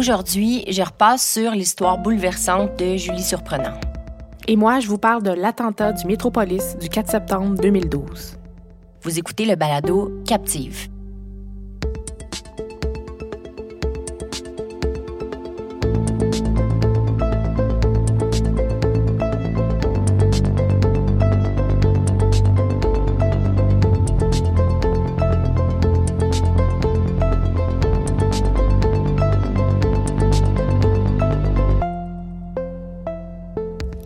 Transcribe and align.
Aujourd'hui, 0.00 0.64
je 0.66 0.80
repasse 0.80 1.30
sur 1.30 1.50
l'histoire 1.50 1.98
bouleversante 1.98 2.78
de 2.78 2.96
Julie 2.96 3.22
Surprenant. 3.22 3.78
Et 4.48 4.56
moi, 4.56 4.80
je 4.80 4.88
vous 4.88 4.96
parle 4.96 5.22
de 5.22 5.30
l'attentat 5.30 5.92
du 5.92 6.06
Métropolis 6.06 6.78
du 6.80 6.88
4 6.88 7.10
septembre 7.10 7.60
2012. 7.60 8.38
Vous 9.02 9.18
écoutez 9.18 9.44
le 9.44 9.56
balado 9.56 10.10
Captive. 10.26 10.88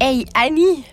Hey 0.06 0.26
Annie, 0.34 0.84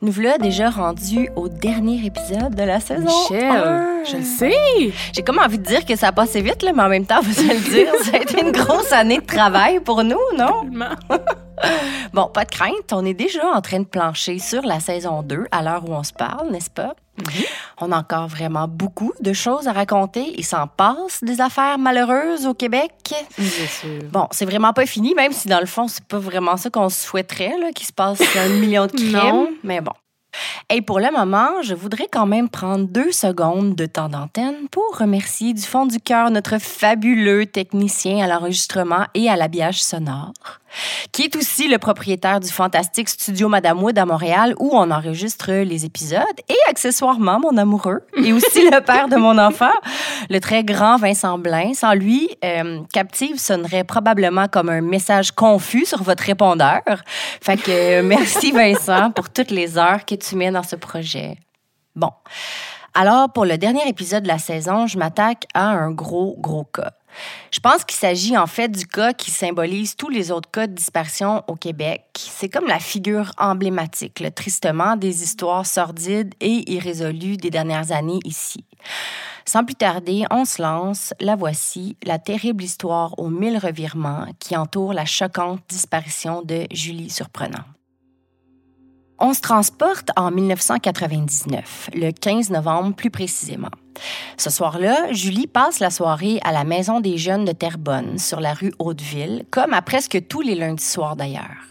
nous 0.00 0.12
voilà 0.12 0.38
déjà 0.38 0.70
rendus 0.70 1.28
au 1.34 1.48
dernier 1.48 2.06
épisode 2.06 2.54
de 2.54 2.62
la 2.62 2.78
saison. 2.78 3.02
Michel, 3.02 4.04
je 4.08 4.16
le 4.16 4.22
sais. 4.22 4.94
J'ai 5.12 5.22
comme 5.22 5.40
envie 5.40 5.58
de 5.58 5.64
dire 5.64 5.84
que 5.84 5.96
ça 5.96 6.06
a 6.06 6.12
passé 6.12 6.40
vite, 6.40 6.62
là, 6.62 6.70
mais 6.72 6.84
en 6.84 6.88
même 6.88 7.04
temps, 7.04 7.18
vous 7.20 7.40
allez 7.40 7.58
le 7.58 7.68
dire, 7.68 7.92
ça 8.04 8.16
a 8.16 8.20
été 8.20 8.40
une 8.40 8.52
grosse 8.52 8.92
année 8.92 9.18
de 9.18 9.26
travail 9.26 9.80
pour 9.80 10.04
nous, 10.04 10.20
non? 10.38 10.70
Bon, 12.12 12.28
pas 12.32 12.44
de 12.44 12.50
crainte, 12.50 12.92
on 12.92 13.04
est 13.04 13.12
déjà 13.12 13.44
en 13.52 13.60
train 13.60 13.80
de 13.80 13.86
plancher 13.86 14.38
sur 14.38 14.62
la 14.62 14.78
saison 14.78 15.24
2 15.24 15.46
à 15.50 15.62
l'heure 15.64 15.82
où 15.88 15.92
on 15.92 16.04
se 16.04 16.12
parle, 16.12 16.52
n'est-ce 16.52 16.70
pas? 16.70 16.94
On 17.78 17.92
a 17.92 17.98
encore 17.98 18.28
vraiment 18.28 18.68
beaucoup 18.68 19.12
de 19.20 19.32
choses 19.32 19.68
à 19.68 19.72
raconter. 19.72 20.34
Il 20.36 20.44
s'en 20.44 20.66
passe 20.66 21.22
des 21.22 21.40
affaires 21.40 21.78
malheureuses 21.78 22.46
au 22.46 22.54
Québec. 22.54 22.92
Bien 23.38 23.48
sûr. 23.48 24.02
Bon, 24.10 24.26
c'est 24.30 24.44
vraiment 24.44 24.72
pas 24.72 24.86
fini, 24.86 25.14
même 25.14 25.32
si 25.32 25.48
dans 25.48 25.60
le 25.60 25.66
fond, 25.66 25.88
c'est 25.88 26.04
pas 26.04 26.18
vraiment 26.18 26.56
ça 26.56 26.70
qu'on 26.70 26.88
souhaiterait, 26.88 27.54
qu'il 27.74 27.86
se 27.86 27.92
passe 27.92 28.20
un 28.36 28.48
million 28.60 28.86
de 28.86 28.92
crimes. 28.92 29.12
Non. 29.12 29.50
Mais 29.64 29.80
bon. 29.80 29.92
Et 30.72 30.82
pour 30.82 31.00
le 31.00 31.10
moment, 31.10 31.62
je 31.62 31.74
voudrais 31.74 32.06
quand 32.10 32.26
même 32.26 32.48
prendre 32.48 32.86
deux 32.86 33.12
secondes 33.12 33.74
de 33.74 33.86
temps 33.86 34.08
d'antenne 34.08 34.68
pour 34.70 34.84
remercier 34.96 35.52
du 35.52 35.62
fond 35.62 35.86
du 35.86 35.98
cœur 35.98 36.30
notre 36.30 36.58
fabuleux 36.58 37.46
technicien 37.46 38.24
à 38.24 38.28
l'enregistrement 38.28 39.06
et 39.14 39.28
à 39.28 39.36
l'habillage 39.36 39.82
sonore, 39.82 40.32
qui 41.12 41.22
est 41.22 41.36
aussi 41.36 41.68
le 41.68 41.78
propriétaire 41.78 42.40
du 42.40 42.48
fantastique 42.48 43.08
studio 43.08 43.48
Madame 43.48 43.82
Wood 43.82 43.98
à 43.98 44.06
Montréal 44.06 44.54
où 44.58 44.70
on 44.72 44.90
enregistre 44.90 45.50
les 45.50 45.84
épisodes 45.84 46.20
et 46.48 46.56
accessoirement 46.68 47.40
mon 47.40 47.56
amoureux 47.56 48.02
et 48.16 48.32
aussi 48.32 48.68
le 48.68 48.80
père 48.80 49.08
de 49.08 49.16
mon 49.16 49.38
enfant, 49.38 49.72
le 50.28 50.40
très 50.40 50.64
grand 50.64 50.96
Vincent 50.96 51.38
Blain. 51.38 51.74
Sans 51.74 51.94
lui, 51.94 52.30
euh, 52.44 52.80
Captive 52.92 53.38
sonnerait 53.38 53.84
probablement 53.84 54.46
comme 54.48 54.68
un 54.68 54.80
message 54.80 55.32
confus 55.32 55.86
sur 55.86 56.02
votre 56.02 56.24
répondeur. 56.24 56.82
Fait 57.40 57.56
que 57.56 57.70
euh, 57.70 58.02
merci 58.02 58.52
Vincent 58.52 59.10
pour 59.10 59.30
toutes 59.30 59.50
les 59.50 59.78
heures 59.78 60.04
que 60.04 60.14
tu 60.14 60.36
mets 60.36 60.50
dans 60.50 60.62
ce 60.62 60.76
projet. 60.76 61.36
Bon. 61.94 62.10
Alors, 62.94 63.32
pour 63.32 63.44
le 63.44 63.56
dernier 63.56 63.88
épisode 63.88 64.24
de 64.24 64.28
la 64.28 64.38
saison, 64.38 64.86
je 64.86 64.98
m'attaque 64.98 65.46
à 65.54 65.68
un 65.68 65.92
gros, 65.92 66.36
gros 66.38 66.64
cas. 66.64 66.92
Je 67.50 67.60
pense 67.60 67.84
qu'il 67.84 67.98
s'agit 67.98 68.36
en 68.36 68.46
fait 68.46 68.68
du 68.68 68.86
cas 68.86 69.12
qui 69.12 69.30
symbolise 69.30 69.96
tous 69.96 70.08
les 70.08 70.30
autres 70.30 70.50
cas 70.50 70.66
de 70.66 70.74
disparition 70.74 71.42
au 71.48 71.54
Québec. 71.54 72.04
C'est 72.14 72.48
comme 72.48 72.66
la 72.66 72.78
figure 72.78 73.32
emblématique, 73.38 74.20
le 74.20 74.30
tristement, 74.30 74.96
des 74.96 75.22
histoires 75.22 75.66
sordides 75.66 76.34
et 76.40 76.70
irrésolues 76.72 77.36
des 77.36 77.50
dernières 77.50 77.92
années 77.92 78.20
ici. 78.24 78.64
Sans 79.44 79.64
plus 79.64 79.74
tarder, 79.74 80.24
on 80.30 80.44
se 80.44 80.62
lance, 80.62 81.12
la 81.20 81.34
voici, 81.34 81.96
la 82.04 82.18
terrible 82.18 82.62
histoire 82.62 83.18
aux 83.18 83.28
mille 83.28 83.58
revirements 83.58 84.26
qui 84.38 84.56
entoure 84.56 84.92
la 84.92 85.04
choquante 85.04 85.60
disparition 85.68 86.42
de 86.42 86.66
Julie 86.70 87.10
Surprenant. 87.10 87.64
On 89.22 89.34
se 89.34 89.42
transporte 89.42 90.10
en 90.16 90.30
1999, 90.30 91.90
le 91.94 92.10
15 92.10 92.48
novembre 92.48 92.96
plus 92.96 93.10
précisément. 93.10 93.68
Ce 94.38 94.48
soir-là, 94.48 95.12
Julie 95.12 95.46
passe 95.46 95.78
la 95.78 95.90
soirée 95.90 96.40
à 96.42 96.52
la 96.52 96.64
Maison 96.64 97.00
des 97.00 97.18
Jeunes 97.18 97.44
de 97.44 97.52
Terrebonne, 97.52 98.18
sur 98.18 98.40
la 98.40 98.54
rue 98.54 98.72
Hauteville, 98.78 99.44
comme 99.50 99.74
à 99.74 99.82
presque 99.82 100.26
tous 100.26 100.40
les 100.40 100.54
lundis 100.54 100.82
soirs 100.82 101.16
d'ailleurs. 101.16 101.69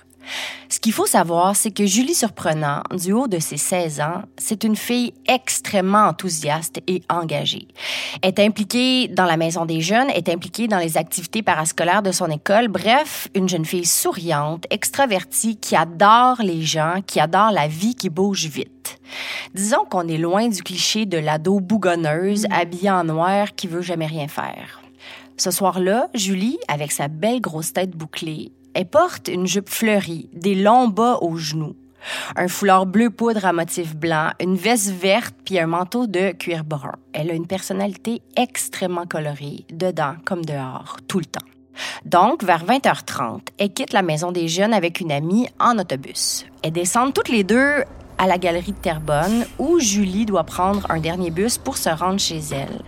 Ce 0.70 0.80
qu'il 0.80 0.94
faut 0.94 1.06
savoir, 1.06 1.56
c'est 1.56 1.72
que 1.72 1.86
Julie 1.86 2.14
Surprenant, 2.14 2.84
du 2.92 3.12
haut 3.12 3.28
de 3.28 3.40
ses 3.40 3.58
16 3.58 4.02
ans, 4.02 4.22
c'est 4.38 4.64
une 4.64 4.76
fille 4.76 5.14
extrêmement 5.28 6.06
enthousiaste 6.06 6.80
et 6.88 7.02
engagée. 7.10 7.68
Elle 8.22 8.30
est 8.30 8.40
impliquée 8.40 9.08
dans 9.08 9.26
la 9.26 9.38
maison 9.38 9.66
des 9.66 9.82
jeunes, 9.82 10.10
est 10.12 10.30
impliquée 10.30 10.68
dans 10.68 10.78
les 10.78 10.98
activités 10.98 11.42
parascolaires 11.42 12.04
de 12.04 12.12
son 12.12 12.30
école. 12.30 12.68
Bref, 12.68 13.28
une 13.36 13.50
jeune 13.50 13.66
fille 13.66 13.86
souriante, 13.86 14.66
extravertie, 14.70 15.58
qui 15.58 15.76
adore 15.76 16.42
les 16.42 16.62
gens, 16.62 17.02
qui 17.06 17.20
adore 17.20 17.52
la 17.52 17.68
vie 17.68 17.96
qui 17.96 18.10
bouge 18.10 18.46
vite. 18.46 19.00
Disons 19.56 19.86
qu'on 19.90 20.08
est 20.08 20.18
loin 20.18 20.48
du 20.48 20.62
cliché 20.62 21.06
de 21.06 21.18
l'ado 21.18 21.60
bougonneuse, 21.60 22.46
habillée 22.52 22.92
en 22.92 23.04
noir, 23.04 23.56
qui 23.56 23.68
veut 23.68 23.82
jamais 23.82 24.06
rien 24.06 24.28
faire. 24.28 24.82
Ce 25.38 25.52
soir-là, 25.52 26.10
Julie, 26.14 26.60
avec 26.68 26.92
sa 26.92 27.08
belle 27.08 27.40
grosse 27.40 27.72
tête 27.72 27.92
bouclée, 27.92 28.52
elle 28.74 28.88
porte 28.88 29.28
une 29.28 29.48
jupe 29.48 29.70
fleurie, 29.70 30.30
des 30.34 30.56
longs 30.56 30.88
bas 30.88 31.18
aux 31.22 31.38
genoux, 31.38 31.76
un 32.36 32.48
foulard 32.48 32.86
bleu 32.86 33.10
poudre 33.10 33.46
à 33.46 33.54
motif 33.54 33.96
blanc, 33.96 34.32
une 34.40 34.56
veste 34.56 34.92
verte 34.92 35.36
puis 35.44 35.60
un 35.60 35.68
manteau 35.68 36.08
de 36.08 36.32
cuir 36.32 36.64
brun. 36.64 36.96
Elle 37.14 37.32
a 37.32 37.34
une 37.34 37.48
personnalité 37.48 38.22
extrêmement 38.36 39.06
colorée, 39.06 39.66
dedans 39.72 40.16
comme 40.26 40.46
dehors, 40.46 40.98
tout 41.08 41.20
le 41.20 41.26
temps. 41.26 41.46
Donc, 42.06 42.44
vers 42.44 42.66
20h30, 42.66 43.40
elle 43.58 43.74
quitte 43.74 43.94
la 43.94 44.02
maison 44.02 44.32
des 44.32 44.48
jeunes 44.48 44.74
avec 44.74 45.00
une 45.00 45.12
amie 45.12 45.48
en 45.60 45.78
autobus. 45.78 46.46
Elles 46.62 46.74
descendent 46.74 47.14
toutes 47.14 47.30
les 47.30 47.44
deux 47.44 47.84
à 48.20 48.28
la 48.28 48.38
galerie 48.38 48.74
de 48.74 48.78
Terrebonne 48.78 49.46
où 49.58 49.80
Julie 49.80 50.26
doit 50.26 50.44
prendre 50.44 50.86
un 50.92 51.00
dernier 51.00 51.32
bus 51.32 51.58
pour 51.58 51.78
se 51.78 51.90
rendre 51.90 52.20
chez 52.20 52.42
elle, 52.52 52.82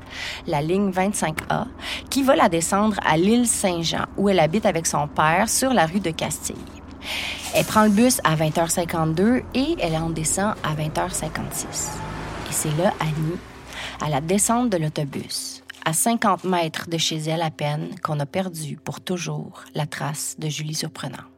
la 0.46 0.62
ligne 0.62 0.92
25A, 0.92 1.66
qui 2.10 2.22
va 2.22 2.36
la 2.36 2.50
descendre 2.50 2.98
à 3.04 3.18
l'île 3.18 3.48
Saint-Jean 3.48 4.06
où 4.18 4.30
elle 4.30 4.40
habite 4.40 4.66
avec 4.66 4.86
son 4.86 5.08
père 5.08 5.50
sur 5.50 5.74
la 5.74 5.86
rue 5.86 6.02
de 6.02 6.12
Castille. 6.12 6.56
Elle 7.56 7.66
prend 7.66 7.84
le 7.84 7.90
bus 7.90 8.20
à 8.24 8.36
20h52 8.36 9.44
et 9.56 9.76
elle 9.80 9.96
en 9.96 10.10
descend 10.10 10.54
à 10.64 10.76
20h56. 10.76 11.66
Et 12.50 12.52
c'est 12.52 12.78
là, 12.78 12.94
Annie, 13.00 13.40
à 14.02 14.10
la 14.10 14.20
descente 14.20 14.70
de 14.70 14.78
l'autobus, 14.78 15.64
à 15.86 15.94
50 15.94 16.44
mètres 16.44 16.90
de 16.90 16.98
chez 16.98 17.18
elle 17.18 17.42
à 17.42 17.52
peine, 17.52 17.96
qu'on 18.04 18.20
a 18.20 18.26
perdu 18.26 18.78
pour 18.84 19.00
toujours 19.00 19.64
la 19.74 19.88
trace 19.88 20.36
de 20.38 20.50
Julie 20.50 20.76
Surprenant. 20.76 21.31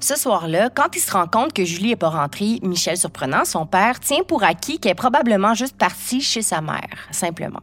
Ce 0.00 0.14
soir-là, 0.14 0.68
quand 0.68 0.94
il 0.94 1.00
se 1.00 1.10
rend 1.10 1.26
compte 1.26 1.52
que 1.52 1.64
Julie 1.64 1.88
n'est 1.88 1.96
pas 1.96 2.10
rentrée, 2.10 2.58
Michel 2.62 2.96
Surprenant, 2.96 3.44
son 3.44 3.66
père, 3.66 3.98
tient 3.98 4.22
pour 4.22 4.44
acquis 4.44 4.78
qu'elle 4.78 4.92
est 4.92 4.94
probablement 4.94 5.54
juste 5.54 5.76
partie 5.76 6.20
chez 6.20 6.42
sa 6.42 6.60
mère, 6.60 7.08
simplement. 7.10 7.60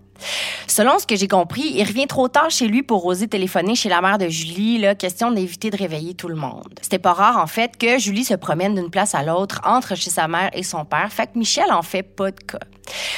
Selon 0.68 0.98
ce 1.00 1.06
que 1.06 1.16
j'ai 1.16 1.28
compris, 1.28 1.74
il 1.76 1.84
revient 1.84 2.08
trop 2.08 2.28
tard 2.28 2.50
chez 2.50 2.68
lui 2.68 2.82
pour 2.82 3.06
oser 3.06 3.28
téléphoner 3.28 3.76
chez 3.76 3.90
la 3.90 4.02
mère 4.02 4.18
de 4.18 4.30
Julie, 4.30 4.80
là, 4.80 4.96
question 4.96 5.32
d'éviter 5.32 5.70
de 5.70 5.78
réveiller 5.78 6.16
tout 6.16 6.28
le 6.28 6.36
monde. 6.36 6.74
C'était 6.82 7.00
pas 7.00 7.14
rare, 7.14 7.38
en 7.38 7.48
fait, 7.48 7.78
que 7.78 8.00
Julie 8.00 8.24
se 8.24 8.34
promène 8.34 8.76
d'une 8.76 8.90
place 8.90 9.14
à 9.16 9.24
l'autre, 9.24 9.62
entre 9.64 9.96
chez 9.96 10.10
sa 10.10 10.28
mère 10.28 10.50
et 10.54 10.64
son 10.64 10.86
père, 10.86 11.12
fait 11.12 11.28
que 11.28 11.38
Michel 11.38 11.72
en 11.72 11.84
fait 11.84 12.04
pas 12.04 12.32
de 12.32 12.40
cas. 12.40 12.60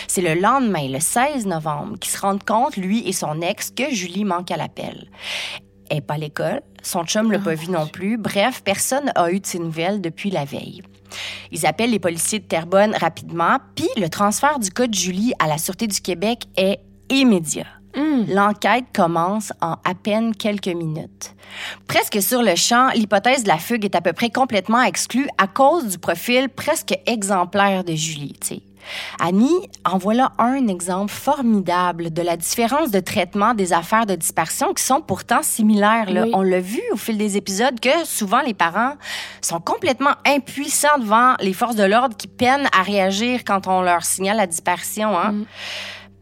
C'est 0.07 0.21
le 0.21 0.39
lendemain, 0.39 0.87
le 0.89 0.99
16 0.99 1.45
novembre, 1.45 1.97
qu'il 1.99 2.11
se 2.11 2.19
rend 2.19 2.37
compte, 2.37 2.75
lui 2.75 3.07
et 3.07 3.13
son 3.13 3.41
ex, 3.41 3.71
que 3.71 3.89
Julie 3.91 4.25
manque 4.25 4.51
à 4.51 4.57
l'appel. 4.57 5.09
Elle 5.89 5.97
est 5.97 6.01
pas 6.01 6.15
à 6.15 6.17
l'école, 6.17 6.61
son 6.81 7.03
chum 7.03 7.31
l'a 7.31 7.39
pas 7.39 7.55
vu 7.55 7.69
non 7.69 7.87
plus. 7.87 8.17
Bref, 8.17 8.61
personne 8.63 9.11
a 9.15 9.31
eu 9.31 9.39
de 9.39 9.45
ses 9.45 9.59
nouvelles 9.59 10.01
depuis 10.01 10.29
la 10.29 10.45
veille. 10.45 10.81
Ils 11.51 11.65
appellent 11.65 11.91
les 11.91 11.99
policiers 11.99 12.39
de 12.39 12.45
Terrebonne 12.45 12.95
rapidement, 12.95 13.57
puis 13.75 13.87
le 13.97 14.09
transfert 14.09 14.59
du 14.59 14.69
cas 14.69 14.87
de 14.87 14.93
Julie 14.93 15.33
à 15.39 15.47
la 15.47 15.57
Sûreté 15.57 15.87
du 15.87 15.99
Québec 16.01 16.45
est 16.57 16.79
immédiat. 17.09 17.67
L'enquête 18.27 18.85
commence 18.93 19.53
en 19.61 19.77
à 19.83 19.95
peine 19.95 20.35
quelques 20.35 20.67
minutes. 20.67 21.33
Presque 21.87 22.21
sur 22.21 22.43
le 22.43 22.55
champ, 22.55 22.89
l'hypothèse 22.89 23.43
de 23.43 23.47
la 23.47 23.57
fugue 23.57 23.85
est 23.85 23.95
à 23.95 24.01
peu 24.01 24.11
près 24.11 24.29
complètement 24.29 24.81
exclue 24.81 25.27
à 25.37 25.47
cause 25.47 25.87
du 25.87 25.97
profil 25.97 26.49
presque 26.49 26.93
exemplaire 27.05 27.83
de 27.83 27.93
Julie. 27.93 28.35
Annie 29.19 29.69
en 29.83 29.97
voilà 29.97 30.31
un 30.37 30.67
exemple 30.67 31.11
formidable 31.11 32.11
de 32.11 32.21
la 32.21 32.37
différence 32.37 32.91
de 32.91 32.99
traitement 32.99 33.53
des 33.53 33.73
affaires 33.73 34.05
de 34.05 34.15
dispersion 34.15 34.73
qui 34.73 34.83
sont 34.83 35.01
pourtant 35.01 35.41
similaires. 35.43 36.11
là. 36.11 36.23
Oui. 36.23 36.31
On 36.33 36.41
l'a 36.41 36.59
vu 36.59 36.81
au 36.91 36.97
fil 36.97 37.17
des 37.17 37.37
épisodes 37.37 37.79
que 37.79 38.05
souvent 38.05 38.41
les 38.41 38.53
parents 38.53 38.93
sont 39.41 39.59
complètement 39.59 40.13
impuissants 40.25 40.97
devant 40.99 41.35
les 41.39 41.53
forces 41.53 41.75
de 41.75 41.83
l'ordre 41.83 42.15
qui 42.15 42.27
peinent 42.27 42.67
à 42.77 42.83
réagir 42.83 43.43
quand 43.45 43.67
on 43.67 43.81
leur 43.81 44.03
signale 44.03 44.37
la 44.37 44.47
dispersion. 44.47 45.17
Hein? 45.17 45.45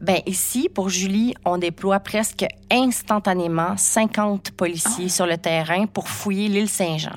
Ben 0.01 0.19
ici, 0.25 0.67
pour 0.67 0.89
Julie, 0.89 1.33
on 1.45 1.57
déploie 1.57 2.01
presque 2.01 2.45
instantanément 2.69 3.77
50 3.77 4.51
policiers 4.51 5.07
sur 5.07 5.25
le 5.25 5.37
terrain 5.37 5.85
pour 5.85 6.09
fouiller 6.09 6.49
l'île 6.49 6.67
Saint-Jean. 6.67 7.15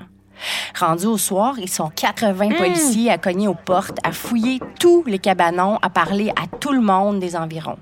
Rendus 0.79 1.07
au 1.07 1.19
soir, 1.19 1.55
ils 1.59 1.71
sont 1.71 1.89
80 1.95 2.51
policiers 2.59 3.11
à 3.11 3.19
cogner 3.19 3.49
aux 3.49 3.55
portes, 3.55 3.99
à 4.05 4.13
fouiller 4.13 4.61
tous 4.79 5.03
les 5.07 5.19
cabanons, 5.19 5.79
à 5.83 5.91
parler 5.91 6.31
à 6.31 6.47
tout 6.59 6.73
le 6.73 6.81
monde 6.81 7.19
des 7.21 7.37
environs. 7.37 7.79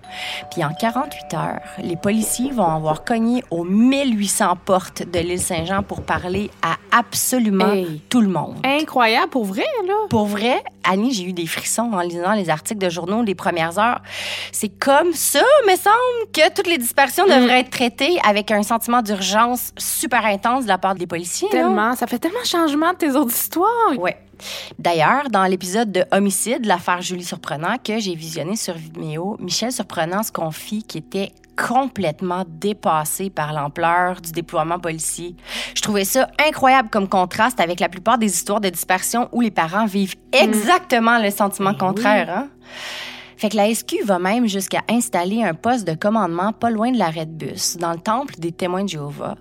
Puis 0.50 0.64
en 0.64 0.72
48 0.72 1.34
heures, 1.34 1.60
les 1.82 1.96
policiers 1.96 2.50
vont 2.50 2.66
avoir 2.66 3.04
cogné 3.04 3.42
aux 3.50 3.64
1800 3.64 4.56
portes 4.64 5.02
de 5.08 5.18
l'île 5.18 5.40
Saint-Jean 5.40 5.82
pour 5.82 6.02
parler 6.02 6.50
à 6.62 6.76
absolument 6.96 7.72
Hey. 7.72 8.00
tout 8.08 8.20
le 8.20 8.28
monde. 8.28 8.54
Incroyable, 8.64 9.28
pour 9.30 9.44
vrai, 9.44 9.64
là. 9.86 9.94
Pour 10.10 10.26
vrai, 10.26 10.62
Annie, 10.84 11.12
j'ai 11.12 11.24
eu 11.24 11.32
des 11.32 11.46
frissons 11.46 11.90
en 11.92 12.00
lisant 12.00 12.32
les 12.32 12.50
articles 12.50 12.80
de 12.80 12.90
journaux 12.90 13.22
des 13.24 13.34
premières 13.34 13.78
heures. 13.78 14.00
C'est 14.52 14.68
comme 14.68 15.12
ça, 15.12 15.42
me 15.66 15.76
semble, 15.76 16.30
que 16.32 16.52
toutes 16.54 16.66
les 16.66 16.78
dispersions 16.78 17.24
devraient 17.24 17.60
être 17.60 17.70
traitées 17.70 18.18
avec 18.26 18.50
un 18.50 18.62
sentiment 18.62 19.02
d'urgence 19.02 19.72
super 19.78 20.24
intense 20.24 20.64
de 20.64 20.68
la 20.68 20.78
part 20.78 20.94
des 20.94 21.06
policiers. 21.06 21.48
non? 21.52 21.58
Tellement. 21.58 21.96
Ça 21.96 22.06
fait 22.06 22.18
tellement 22.18 22.44
changement 22.44 22.92
de 22.92 22.98
tes 22.98 23.10
autres 23.10 23.32
histoires. 23.32 23.98
Ouais. 23.98 24.16
D'ailleurs, 24.78 25.30
dans 25.30 25.44
l'épisode 25.44 25.92
de 25.92 26.04
Homicide, 26.10 26.66
l'affaire 26.66 27.00
Julie 27.00 27.24
Surprenant 27.24 27.76
que 27.82 27.98
j'ai 27.98 28.14
visionné 28.14 28.56
sur 28.56 28.74
Vimeo, 28.74 29.36
Michel 29.40 29.72
Surprenant 29.72 30.22
se 30.22 30.32
confie 30.32 30.82
qu'il 30.82 31.00
était 31.00 31.32
complètement 31.56 32.44
dépassé 32.46 33.30
par 33.30 33.52
l'ampleur 33.52 34.20
du 34.20 34.32
déploiement 34.32 34.78
policier. 34.78 35.36
Je 35.74 35.82
trouvais 35.82 36.04
ça 36.04 36.28
incroyable 36.46 36.88
comme 36.90 37.08
contraste 37.08 37.60
avec 37.60 37.80
la 37.80 37.88
plupart 37.88 38.18
des 38.18 38.32
histoires 38.32 38.60
de 38.60 38.68
dispersion 38.68 39.28
où 39.32 39.40
les 39.40 39.50
parents 39.50 39.86
vivent 39.86 40.16
exactement 40.32 41.18
le 41.18 41.30
sentiment 41.30 41.74
contraire. 41.74 42.28
Hein? 42.30 42.48
Fait 43.36 43.48
que 43.48 43.56
la 43.56 43.72
SQ 43.74 44.04
va 44.04 44.18
même 44.18 44.46
jusqu'à 44.46 44.82
installer 44.88 45.42
un 45.42 45.54
poste 45.54 45.86
de 45.86 45.94
commandement 45.94 46.52
pas 46.52 46.70
loin 46.70 46.92
de 46.92 46.98
l'arrêt 46.98 47.26
de 47.26 47.32
bus, 47.32 47.76
dans 47.76 47.92
le 47.92 47.98
temple 47.98 48.34
des 48.38 48.52
témoins 48.52 48.84
de 48.84 48.88
Jéhovah, 48.88 49.36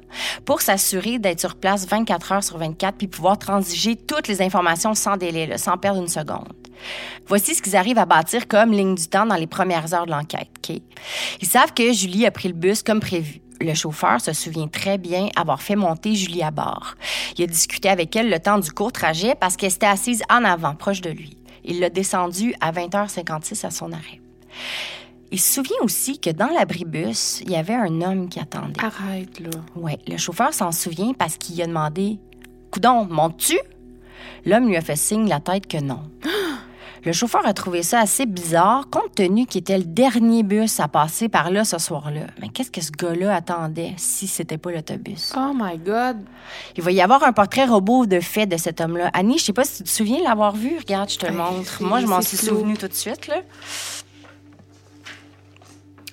pour 0.45 0.62
s'assurer 0.62 1.19
d'être 1.19 1.39
sur 1.39 1.56
place 1.56 1.88
24 1.88 2.31
heures 2.31 2.44
sur 2.44 2.57
24 2.57 2.98
puis 2.98 3.07
pouvoir 3.07 3.38
transiger 3.38 3.95
toutes 3.95 4.27
les 4.27 4.42
informations 4.42 4.94
sans 4.94 5.18
délai, 5.18 5.45
là, 5.45 5.57
sans 5.57 5.77
perdre 5.77 6.01
une 6.01 6.07
seconde. 6.07 6.51
Voici 7.28 7.56
ce 7.56 7.62
qu'ils 7.62 7.76
arrivent 7.76 7.98
à 7.98 8.06
bâtir 8.06 8.48
comme 8.48 8.72
ligne 8.72 8.96
du 8.96 9.08
temps 9.08 9.26
dans 9.26 9.36
les 9.36 9.48
premières 9.48 9.94
heures 9.94 10.06
de 10.06 10.12
l'enquête. 10.12 10.50
Ils 11.42 11.48
savent 11.48 11.74
que 11.74 11.94
Julie 11.94 12.26
a 12.26 12.32
pris 12.32 12.48
le 12.48 12.54
bus 12.54 12.84
comme 12.84 13.00
prévu. 13.00 13.42
Le 13.62 13.74
chauffeur 13.74 14.20
se 14.20 14.34
souvient 14.34 14.68
très 14.68 14.98
bien 14.98 15.30
avoir 15.36 15.62
fait 15.62 15.76
monter 15.76 16.16
Julie 16.16 16.44
à 16.44 16.52
bord. 16.52 16.96
Il 17.38 17.44
a 17.44 17.48
discuté 17.48 17.90
avec 17.90 18.16
elle 18.16 18.30
le 18.30 18.40
temps 18.40 18.60
du 18.60 18.72
court 18.72 18.92
trajet 18.92 19.36
parce 19.36 19.56
qu'elle 19.56 19.72
était 19.72 19.86
assise 19.86 20.24
en 20.30 20.44
avant, 20.44 20.76
proche 20.76 21.02
de 21.02 21.10
lui. 21.10 21.38
Il 21.64 21.80
l'a 21.80 21.90
descendu 21.90 22.54
à 22.60 22.72
20h56 22.72 23.66
à 23.66 23.72
son 23.72 23.92
arrêt. 23.94 24.20
Il 25.32 25.40
se 25.40 25.54
souvient 25.54 25.78
aussi 25.82 26.20
que 26.20 26.30
dans 26.30 26.48
l'abribus, 26.48 27.42
il 27.42 27.52
y 27.52 27.56
avait 27.56 27.74
un 27.74 28.02
homme 28.02 28.30
qui 28.30 28.40
attendait. 28.40 28.84
Arrête, 28.84 29.40
là. 29.40 29.50
Ouais, 29.76 29.98
le 30.08 30.18
chauffeur 30.18 30.54
s'en 30.54 30.72
souvient 30.72 31.14
parce 31.14 31.38
qu'il 31.38 31.60
a 31.62 31.66
demandé 31.66 32.20
Coudon, 32.70 33.06
montes-tu 33.10 33.58
L'homme 34.46 34.68
lui 34.68 34.76
a 34.76 34.82
fait 34.82 34.96
signe 34.96 35.28
la 35.28 35.40
tête 35.40 35.68
que 35.68 35.78
non. 35.78 36.02
Le 37.06 37.12
chauffeur 37.12 37.46
a 37.46 37.54
trouvé 37.54 37.84
ça 37.84 38.00
assez 38.00 38.26
bizarre, 38.26 38.88
compte 38.90 39.14
tenu 39.16 39.46
qu'il 39.46 39.60
était 39.60 39.78
le 39.78 39.84
dernier 39.84 40.42
bus 40.44 40.80
à 40.80 40.88
passer 40.88 41.28
par 41.28 41.52
là 41.52 41.66
ce 41.66 41.78
soir-là. 41.78 42.28
Mais 42.40 42.48
qu'est-ce 42.48 42.72
que 42.72 42.80
ce 42.80 42.92
gars-là 42.92 43.36
attendait 43.36 43.94
si 43.98 44.26
c'était 44.26 44.58
pas 44.58 44.72
l'autobus? 44.72 45.34
Oh 45.36 45.52
my 45.54 45.78
God. 45.78 46.18
Il 46.78 46.84
va 46.84 46.92
y 46.92 47.02
avoir 47.02 47.24
un 47.24 47.34
portrait 47.34 47.66
robot 47.66 48.06
de 48.06 48.22
fait 48.22 48.46
de 48.46 48.56
cet 48.56 48.80
homme-là. 48.80 49.10
Annie, 49.14 49.38
je 49.38 49.44
sais 49.44 49.54
pas 49.54 49.66
si 49.66 49.78
tu 49.78 49.84
te 49.84 49.90
souviens 49.90 50.20
de 50.20 50.24
l'avoir 50.24 50.56
vu. 50.56 50.78
Regarde, 50.78 51.10
je 51.10 51.18
te 51.18 51.26
le 51.26 51.34
Hey, 51.34 51.38
montre. 51.38 51.84
Moi, 51.84 52.00
je 52.00 52.06
m'en 52.06 52.22
suis 52.22 52.38
souvenu 52.38 52.78
tout 52.78 52.88
de 52.88 52.94
suite, 52.94 53.28
là. 53.28 53.42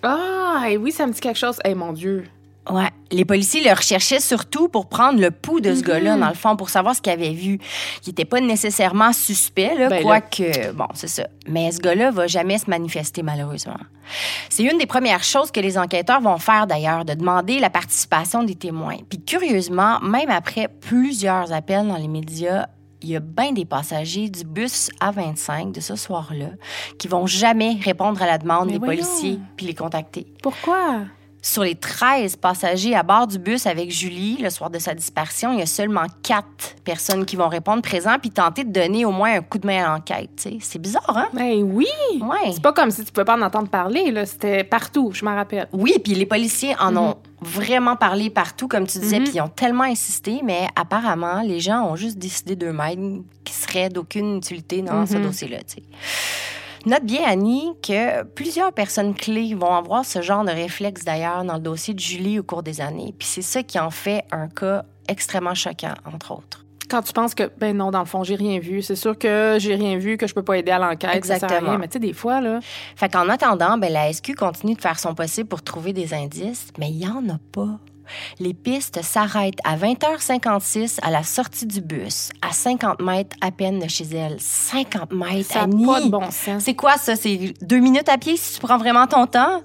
Ah, 0.03 0.65
et 0.69 0.77
oui, 0.77 0.91
ça 0.91 1.07
me 1.07 1.13
dit 1.13 1.21
quelque 1.21 1.39
chose. 1.39 1.59
Eh, 1.65 1.75
mon 1.75 1.93
Dieu. 1.93 2.25
Ouais. 2.69 2.91
Les 3.11 3.25
policiers 3.25 3.65
le 3.65 3.73
recherchaient 3.73 4.21
surtout 4.21 4.69
pour 4.69 4.89
prendre 4.89 5.19
le 5.21 5.31
pouls 5.31 5.61
de 5.61 5.75
ce 5.75 5.83
gars-là, 5.83 6.17
dans 6.17 6.29
le 6.29 6.35
fond, 6.35 6.57
pour 6.57 6.69
savoir 6.69 6.95
ce 6.95 7.01
qu'il 7.01 7.13
avait 7.13 7.33
vu. 7.33 7.59
Il 8.05 8.09
n'était 8.09 8.25
pas 8.27 8.41
nécessairement 8.41 9.13
suspect, 9.13 9.75
là, 9.77 9.89
Ben 9.89 10.03
quoique, 10.03 10.73
bon, 10.73 10.87
c'est 10.95 11.09
ça. 11.09 11.27
Mais 11.49 11.73
ce 11.73 11.81
gars-là 11.81 12.11
va 12.11 12.27
jamais 12.27 12.59
se 12.59 12.69
manifester, 12.69 13.23
malheureusement. 13.23 13.79
C'est 14.49 14.63
une 14.63 14.79
des 14.79 14.87
premières 14.87 15.25
choses 15.25 15.51
que 15.51 15.61
les 15.61 15.79
enquêteurs 15.79 16.21
vont 16.21 16.39
faire, 16.39 16.67
d'ailleurs, 16.67 17.05
de 17.05 17.15
demander 17.15 17.59
la 17.59 17.71
participation 17.71 18.45
des 18.45 18.55
témoins. 18.55 18.99
Puis, 19.09 19.21
curieusement, 19.21 19.99
même 20.01 20.31
après 20.31 20.69
plusieurs 20.69 21.53
appels 21.53 21.89
dans 21.89 21.97
les 21.97 22.09
médias, 22.09 22.67
il 23.03 23.09
y 23.09 23.17
a 23.17 23.21
bien 23.21 23.53
des 23.53 23.65
passagers 23.65 24.29
du 24.29 24.45
bus 24.45 24.91
A25 25.01 25.73
de 25.73 25.81
ce 25.81 25.97
soir-là 25.97 26.51
qui 26.99 27.09
vont 27.09 27.27
jamais 27.27 27.79
répondre 27.83 28.21
à 28.23 28.27
la 28.27 28.37
demande 28.39 28.67
Mais 28.67 28.73
des 28.75 28.79
voyons. 28.79 29.03
policiers 29.03 29.39
puis 29.57 29.67
les 29.67 29.75
contacter. 29.75 30.27
Pourquoi? 30.43 31.05
Sur 31.43 31.63
les 31.63 31.75
13 31.75 32.37
passagers 32.37 32.95
à 32.95 33.03
bord 33.03 33.27
du 33.27 33.39
bus 33.39 33.67
avec 33.67 33.91
Julie, 33.91 34.37
le 34.43 34.51
soir 34.51 34.69
de 34.69 34.79
sa 34.79 34.95
disparition, 34.95 35.53
il 35.55 35.61
y 35.61 35.63
a 35.63 35.67
seulement 35.67 36.05
4 36.23 36.45
personnes 36.85 37.25
qui 37.25 37.37
vont 37.37 37.49
répondre 37.49 37.81
présent 37.81 38.17
puis 38.21 38.31
tenter 38.31 38.65
de 38.65 38.71
donner 38.71 39.07
au 39.07 39.11
moins 39.11 39.37
un 39.37 39.41
coup 39.41 39.59
de 39.59 39.67
main 39.67 39.85
à 39.85 39.89
l'enquête. 39.95 40.49
C'est 40.61 40.79
bizarre, 40.79 41.17
hein? 41.17 41.29
Ben 41.33 41.63
oui. 41.63 41.87
Ouais. 42.21 42.53
C'est 42.53 42.63
pas 42.63 42.75
comme 42.75 42.91
si 42.91 43.05
tu 43.05 43.13
pouvais 43.13 43.25
pas 43.25 43.39
en 43.39 43.43
entendre 43.43 43.69
parler, 43.69 44.11
là. 44.11 44.27
C'était 44.27 44.65
partout, 44.65 45.13
je 45.15 45.25
m'en 45.25 45.35
rappelle. 45.35 45.67
Oui, 45.73 45.95
puis 46.05 46.15
les 46.15 46.27
policiers 46.27 46.77
en 46.79 46.95
ont 46.97 47.17
vraiment 47.41 47.97
parlé 47.97 48.29
partout, 48.29 48.69
comme 48.69 48.87
tu 48.87 48.99
disais, 48.99 49.21
puis 49.21 49.33
ils 49.37 49.41
ont 49.41 49.49
tellement 49.49 49.85
insisté, 49.85 50.43
mais 50.45 50.69
apparemment, 50.77 51.41
les 51.41 51.59
gens 51.59 51.87
ont 51.87 51.97
juste 51.97 52.19
décidé 52.19 52.55
d'eux-mêmes 52.55 53.23
qu'il 53.45 53.57
serait 53.57 53.89
d'aucune 53.89 54.37
utilité 54.37 54.83
dans 54.83 55.07
ce 55.07 55.17
dossier-là. 55.17 55.61
Note 56.87 57.05
bien, 57.05 57.25
Annie, 57.27 57.73
que 57.83 58.23
plusieurs 58.23 58.73
personnes 58.73 59.15
clés 59.15 59.55
vont 59.55 59.75
avoir 59.75 60.05
ce 60.05 60.23
genre 60.23 60.45
de 60.45 60.51
réflexe 60.51 61.05
d'ailleurs 61.05 61.45
dans 61.45 61.55
le 61.55 61.61
dossier 61.61 61.93
de 61.93 62.01
Julie 62.01 62.39
au 62.39 62.43
cours 62.43 62.63
des 62.63 62.81
années. 62.81 63.15
Puis 63.19 63.29
c'est 63.29 63.43
ça 63.43 63.63
qui 63.63 63.79
en 63.79 63.91
fait 63.91 64.25
un 64.31 64.49
cas 64.49 64.85
extrêmement 65.07 65.55
choquant, 65.55 65.95
entre 66.11 66.33
autres. 66.33 66.65
Quand 66.89 67.03
tu 67.03 67.13
penses 67.13 67.35
que, 67.35 67.51
ben 67.59 67.77
non, 67.77 67.91
dans 67.91 68.01
le 68.01 68.05
fond, 68.07 68.25
j'ai 68.25 68.35
rien 68.35 68.59
vu. 68.59 68.83
C'est 68.83 68.97
sûr 68.97 69.17
que 69.17 69.59
j'ai 69.61 69.77
rien 69.77 69.97
vu, 69.99 70.17
que 70.17 70.27
je 70.27 70.35
peux 70.35 70.43
pas 70.43 70.57
aider 70.59 70.73
à 70.73 70.79
l'enquête. 70.79 71.25
ça 71.25 71.39
sert 71.39 71.45
à 71.45 71.47
Exactement. 71.47 71.71
rien. 71.71 71.79
Mais 71.79 71.87
tu 71.87 71.93
sais, 71.93 71.99
des 72.01 72.13
fois, 72.13 72.41
là. 72.41 72.59
Fait 72.97 73.09
qu'en 73.09 73.29
attendant, 73.29 73.79
ben, 73.79 73.93
la 73.93 74.13
SQ 74.13 74.35
continue 74.35 74.75
de 74.75 74.81
faire 74.81 74.99
son 74.99 75.15
possible 75.15 75.49
pour 75.49 75.63
trouver 75.63 75.93
des 75.93 76.15
indices, 76.15 76.69
mais 76.79 76.91
il 76.91 76.97
n'y 76.97 77.07
en 77.07 77.29
a 77.29 77.39
pas. 77.53 77.79
Les 78.39 78.55
pistes 78.55 79.03
s'arrêtent 79.03 79.61
à 79.65 79.77
20h56 79.77 80.99
à 81.03 81.11
la 81.11 81.23
sortie 81.23 81.67
du 81.67 81.81
bus, 81.81 82.31
à 82.43 82.53
50 82.53 83.01
mètres 83.01 83.37
à 83.41 83.51
peine 83.51 83.79
de 83.79 83.89
chez 83.89 84.05
elle. 84.15 84.37
50 84.39 85.13
mètres, 85.13 85.53
Ça 85.53 85.63
Annie! 85.63 85.87
pas 85.87 86.01
de 86.01 86.09
bon 86.09 86.31
sens. 86.31 86.63
C'est 86.65 86.75
quoi 86.75 86.97
ça? 86.97 87.17
C'est 87.17 87.55
deux 87.63 87.79
minutes 87.79 88.09
à 88.09 88.19
pied 88.19 88.37
si 88.37 88.55
tu 88.55 88.61
prends 88.61 88.79
vraiment 88.79 89.07
ton 89.07 89.27
temps? 89.27 89.63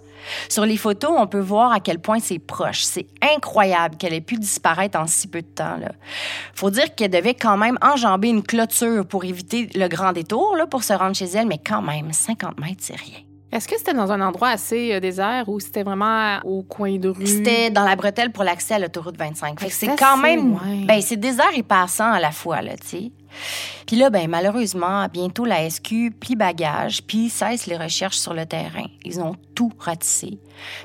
Sur 0.50 0.66
les 0.66 0.78
photos, 0.78 1.12
on 1.18 1.28
peut 1.28 1.40
voir 1.40 1.72
à 1.72 1.80
quel 1.80 2.00
point 2.00 2.20
c'est 2.20 2.40
proche. 2.40 2.84
C'est 2.84 3.06
incroyable 3.22 3.98
qu'elle 3.98 4.14
ait 4.14 4.22
pu 4.22 4.38
disparaître 4.38 4.98
en 4.98 5.08
si 5.08 5.28
peu 5.28 5.42
de 5.42 5.48
temps. 5.48 5.78
Là. 5.78 5.92
Faut 6.54 6.72
dire 6.72 6.96
qu'elle 6.96 7.12
devait 7.12 7.36
quand 7.36 7.58
même 7.58 7.78
enjamber 7.82 8.30
une 8.30 8.44
clôture 8.44 9.06
pour 9.06 9.24
éviter 9.25 9.70
le 9.75 9.88
grand 9.88 10.14
détour 10.14 10.56
là, 10.56 10.66
pour 10.66 10.84
se 10.84 10.94
rendre 10.94 11.16
chez 11.16 11.25
elle, 11.25 11.48
mais 11.48 11.60
quand 11.64 11.82
même, 11.82 12.12
50 12.12 12.60
mètres, 12.60 12.78
c'est 12.80 12.96
rien. 12.96 13.20
Est-ce 13.56 13.70
que 13.70 13.78
c'était 13.78 13.94
dans 13.94 14.12
un 14.12 14.20
endroit 14.20 14.50
assez 14.50 14.94
euh, 14.94 15.00
désert 15.00 15.48
ou 15.48 15.62
c'était 15.62 15.84
vraiment 15.84 16.40
au 16.44 16.62
coin 16.62 16.98
de 16.98 17.08
rue? 17.08 17.26
C'était 17.26 17.70
dans 17.70 17.86
la 17.86 17.96
bretelle 17.96 18.34
pour 18.34 18.44
l'accès 18.44 18.74
à 18.74 18.80
l'autoroute 18.80 19.18
25. 19.18 19.62
Fait 19.62 19.68
que 19.68 19.72
Fait 19.72 19.88
c'est 19.88 19.96
quand 19.96 20.18
même. 20.18 20.52
loin. 20.52 20.86
Ben, 20.86 21.02
c'est 21.02 21.16
désert 21.16 21.52
et 21.56 21.64
passant 21.64 22.12
à 22.12 22.20
la 22.20 22.32
fois, 22.32 22.62
là, 22.62 22.76
tu 22.76 22.88
sais. 22.88 23.12
Puis 23.88 23.96
là, 23.96 24.10
ben, 24.10 24.28
malheureusement, 24.30 25.06
bientôt 25.12 25.46
la 25.46 25.70
SQ 25.70 26.12
plie 26.20 26.36
bagage, 26.36 27.04
puis 27.04 27.30
cesse 27.30 27.66
les 27.66 27.78
recherches 27.78 28.18
sur 28.18 28.34
le 28.34 28.46
terrain. 28.46 28.88
Ils 29.06 29.22
ont 29.22 29.36
tout 29.54 29.72
ratissé. 29.80 30.38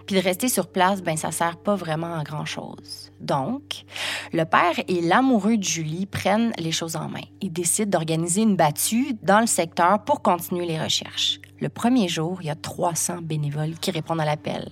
Puis 0.07 0.17
de 0.17 0.21
rester 0.21 0.49
sur 0.49 0.69
place, 0.69 1.03
ben, 1.03 1.17
ça 1.17 1.31
sert 1.31 1.57
pas 1.57 1.75
vraiment 1.75 2.19
à 2.19 2.25
grand-chose. 2.25 3.13
Donc, 3.21 3.85
le 4.33 4.45
père 4.45 4.79
et 4.89 5.01
l'amoureux 5.01 5.57
de 5.57 5.65
Julie 5.65 6.07
prennent 6.07 6.53
les 6.59 6.73
choses 6.73 6.97
en 6.97 7.09
main. 7.09 7.21
Ils 7.41 7.53
décident 7.53 7.91
d'organiser 7.91 8.43
une 8.43 8.57
battue 8.57 9.17
dans 9.23 9.41
le 9.41 9.47
secteur 9.47 10.05
pour 10.05 10.23
continuer 10.23 10.67
les 10.67 10.81
recherches. 10.81 11.41
Le 11.61 11.69
premier 11.69 12.09
jour, 12.09 12.39
il 12.41 12.47
y 12.47 12.51
a 12.51 12.55
300 12.55 13.19
bénévoles 13.23 13.75
qui 13.79 13.91
répondent 13.91 14.21
à 14.21 14.25
l'appel. 14.25 14.71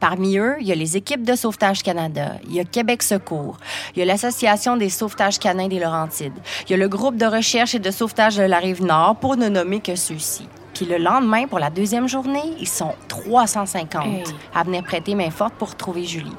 Parmi 0.00 0.38
eux, 0.38 0.56
il 0.60 0.66
y 0.66 0.72
a 0.72 0.74
les 0.74 0.96
équipes 0.96 1.24
de 1.24 1.36
Sauvetage 1.36 1.82
Canada, 1.82 2.36
il 2.46 2.54
y 2.54 2.60
a 2.60 2.64
Québec 2.64 3.02
Secours, 3.02 3.58
il 3.94 3.98
y 3.98 4.02
a 4.02 4.06
l'Association 4.06 4.78
des 4.78 4.88
sauvetages 4.88 5.38
canins 5.38 5.68
des 5.68 5.78
Laurentides, 5.78 6.32
il 6.66 6.70
y 6.70 6.74
a 6.74 6.78
le 6.78 6.88
groupe 6.88 7.16
de 7.16 7.26
recherche 7.26 7.74
et 7.74 7.78
de 7.78 7.90
sauvetage 7.90 8.36
de 8.36 8.44
la 8.44 8.58
Rive-Nord, 8.58 9.16
pour 9.16 9.36
ne 9.36 9.48
nommer 9.50 9.80
que 9.80 9.94
ceux-ci. 9.94 10.48
Puis 10.74 10.86
le 10.86 10.96
lendemain, 10.98 11.46
pour 11.46 11.58
la 11.58 11.70
deuxième 11.70 12.08
journée, 12.08 12.42
ils 12.58 12.68
sont 12.68 12.94
350 13.08 14.06
Hey. 14.06 14.24
à 14.54 14.62
venir 14.64 14.82
prêter 14.82 15.14
main 15.14 15.30
forte 15.30 15.54
pour 15.54 15.70
retrouver 15.70 16.04
Julie. 16.04 16.32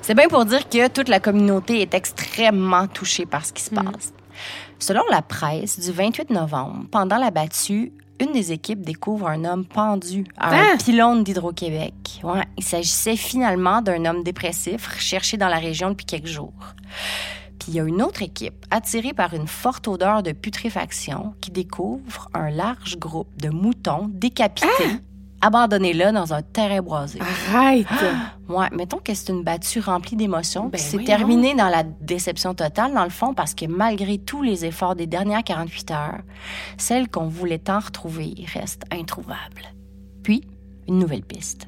C'est 0.00 0.14
bien 0.14 0.28
pour 0.28 0.44
dire 0.44 0.68
que 0.68 0.88
toute 0.88 1.08
la 1.08 1.20
communauté 1.20 1.80
est 1.82 1.94
extrêmement 1.94 2.86
touchée 2.86 3.26
par 3.26 3.44
ce 3.44 3.52
qui 3.52 3.62
se 3.62 3.70
passe. 3.70 4.12
Selon 4.78 5.02
la 5.10 5.22
presse, 5.22 5.78
du 5.80 5.90
28 5.92 6.30
novembre, 6.30 6.84
pendant 6.90 7.16
la 7.16 7.30
battue, 7.30 7.92
une 8.20 8.32
des 8.32 8.52
équipes 8.52 8.80
découvre 8.82 9.26
un 9.28 9.44
homme 9.44 9.64
pendu 9.64 10.24
à 10.38 10.50
un 10.54 10.62
Hein? 10.74 10.76
pylône 10.76 11.24
d'Hydro-Québec. 11.24 12.20
Ouais, 12.22 12.44
il 12.56 12.62
s'agissait 12.64 13.16
finalement 13.16 13.82
d'un 13.82 14.04
homme 14.04 14.22
dépressif 14.22 14.86
recherché 14.86 15.36
dans 15.36 15.48
la 15.48 15.58
région 15.58 15.90
depuis 15.90 16.06
quelques 16.06 16.26
jours. 16.26 16.52
Il 17.68 17.74
y 17.74 17.80
a 17.80 17.84
une 17.84 18.02
autre 18.02 18.22
équipe, 18.22 18.66
attirée 18.70 19.14
par 19.14 19.34
une 19.34 19.46
forte 19.46 19.88
odeur 19.88 20.22
de 20.22 20.32
putréfaction, 20.32 21.34
qui 21.40 21.50
découvre 21.50 22.28
un 22.34 22.50
large 22.50 22.98
groupe 22.98 23.28
de 23.40 23.48
moutons 23.48 24.10
décapités, 24.12 24.68
abandonnés 25.40 25.92
là 25.92 26.12
dans 26.12 26.34
un 26.34 26.42
terrain 26.42 26.82
boisé. 26.82 27.18
Arrête! 27.20 27.86
Ouais, 28.48 28.68
mettons 28.72 28.98
que 28.98 29.14
c'est 29.14 29.32
une 29.32 29.42
battue 29.42 29.80
remplie 29.80 30.16
d'émotions, 30.16 30.68
Ben 30.68 30.78
c'est 30.78 31.04
terminé 31.04 31.54
dans 31.54 31.68
la 31.68 31.82
déception 31.82 32.54
totale, 32.54 32.92
dans 32.92 33.04
le 33.04 33.10
fond, 33.10 33.34
parce 33.34 33.54
que 33.54 33.66
malgré 33.66 34.18
tous 34.18 34.42
les 34.42 34.64
efforts 34.64 34.94
des 34.94 35.06
dernières 35.06 35.44
48 35.44 35.90
heures, 35.90 36.20
celle 36.76 37.08
qu'on 37.08 37.28
voulait 37.28 37.58
tant 37.58 37.80
retrouver 37.80 38.34
reste 38.52 38.82
introuvable. 38.90 39.72
Puis, 40.22 40.42
une 40.86 40.98
nouvelle 40.98 41.24
piste. 41.24 41.66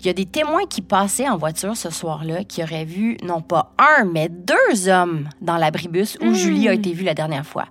Il 0.00 0.06
y 0.06 0.10
a 0.10 0.12
des 0.12 0.26
témoins 0.26 0.66
qui 0.66 0.82
passaient 0.82 1.28
en 1.28 1.36
voiture 1.36 1.76
ce 1.76 1.90
soir-là 1.90 2.44
qui 2.44 2.62
auraient 2.62 2.84
vu 2.84 3.16
non 3.22 3.40
pas 3.40 3.72
un, 3.78 4.04
mais 4.04 4.28
deux 4.28 4.88
hommes 4.88 5.28
dans 5.40 5.56
l'abribus 5.56 6.18
où 6.20 6.34
Julie 6.34 6.68
a 6.68 6.74
été 6.74 6.92
vue 6.92 7.04
la 7.04 7.14
dernière 7.14 7.46
fois. 7.46 7.66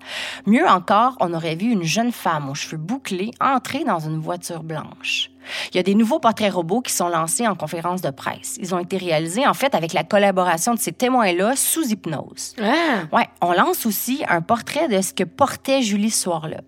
Mieux 0.45 0.67
encore, 0.67 1.15
on 1.19 1.33
aurait 1.33 1.55
vu 1.55 1.71
une 1.71 1.83
jeune 1.83 2.11
femme 2.11 2.49
aux 2.49 2.55
cheveux 2.55 2.77
bouclés 2.77 3.31
entrer 3.41 3.83
dans 3.83 3.99
une 3.99 4.19
voiture 4.19 4.63
blanche. 4.63 5.31
Il 5.71 5.77
y 5.77 5.79
a 5.79 5.83
des 5.83 5.95
nouveaux 5.95 6.19
portraits 6.19 6.53
robots 6.53 6.81
qui 6.81 6.93
sont 6.93 7.09
lancés 7.09 7.47
en 7.47 7.55
conférence 7.55 8.01
de 8.01 8.09
presse. 8.09 8.57
Ils 8.59 8.75
ont 8.75 8.79
été 8.79 8.97
réalisés, 8.97 9.47
en 9.47 9.53
fait, 9.53 9.73
avec 9.73 9.93
la 9.93 10.03
collaboration 10.03 10.73
de 10.73 10.79
ces 10.79 10.91
témoins-là 10.91 11.55
sous 11.55 11.87
hypnose. 11.89 12.55
Ah! 12.61 13.15
Ouais, 13.15 13.27
on 13.41 13.53
lance 13.53 13.85
aussi 13.85 14.23
un 14.27 14.41
portrait 14.41 14.87
de 14.87 15.01
ce 15.01 15.13
que 15.13 15.23
portait 15.23 15.81
Julie 15.81 16.11
ce 16.11 16.23
soir-là. 16.23 16.61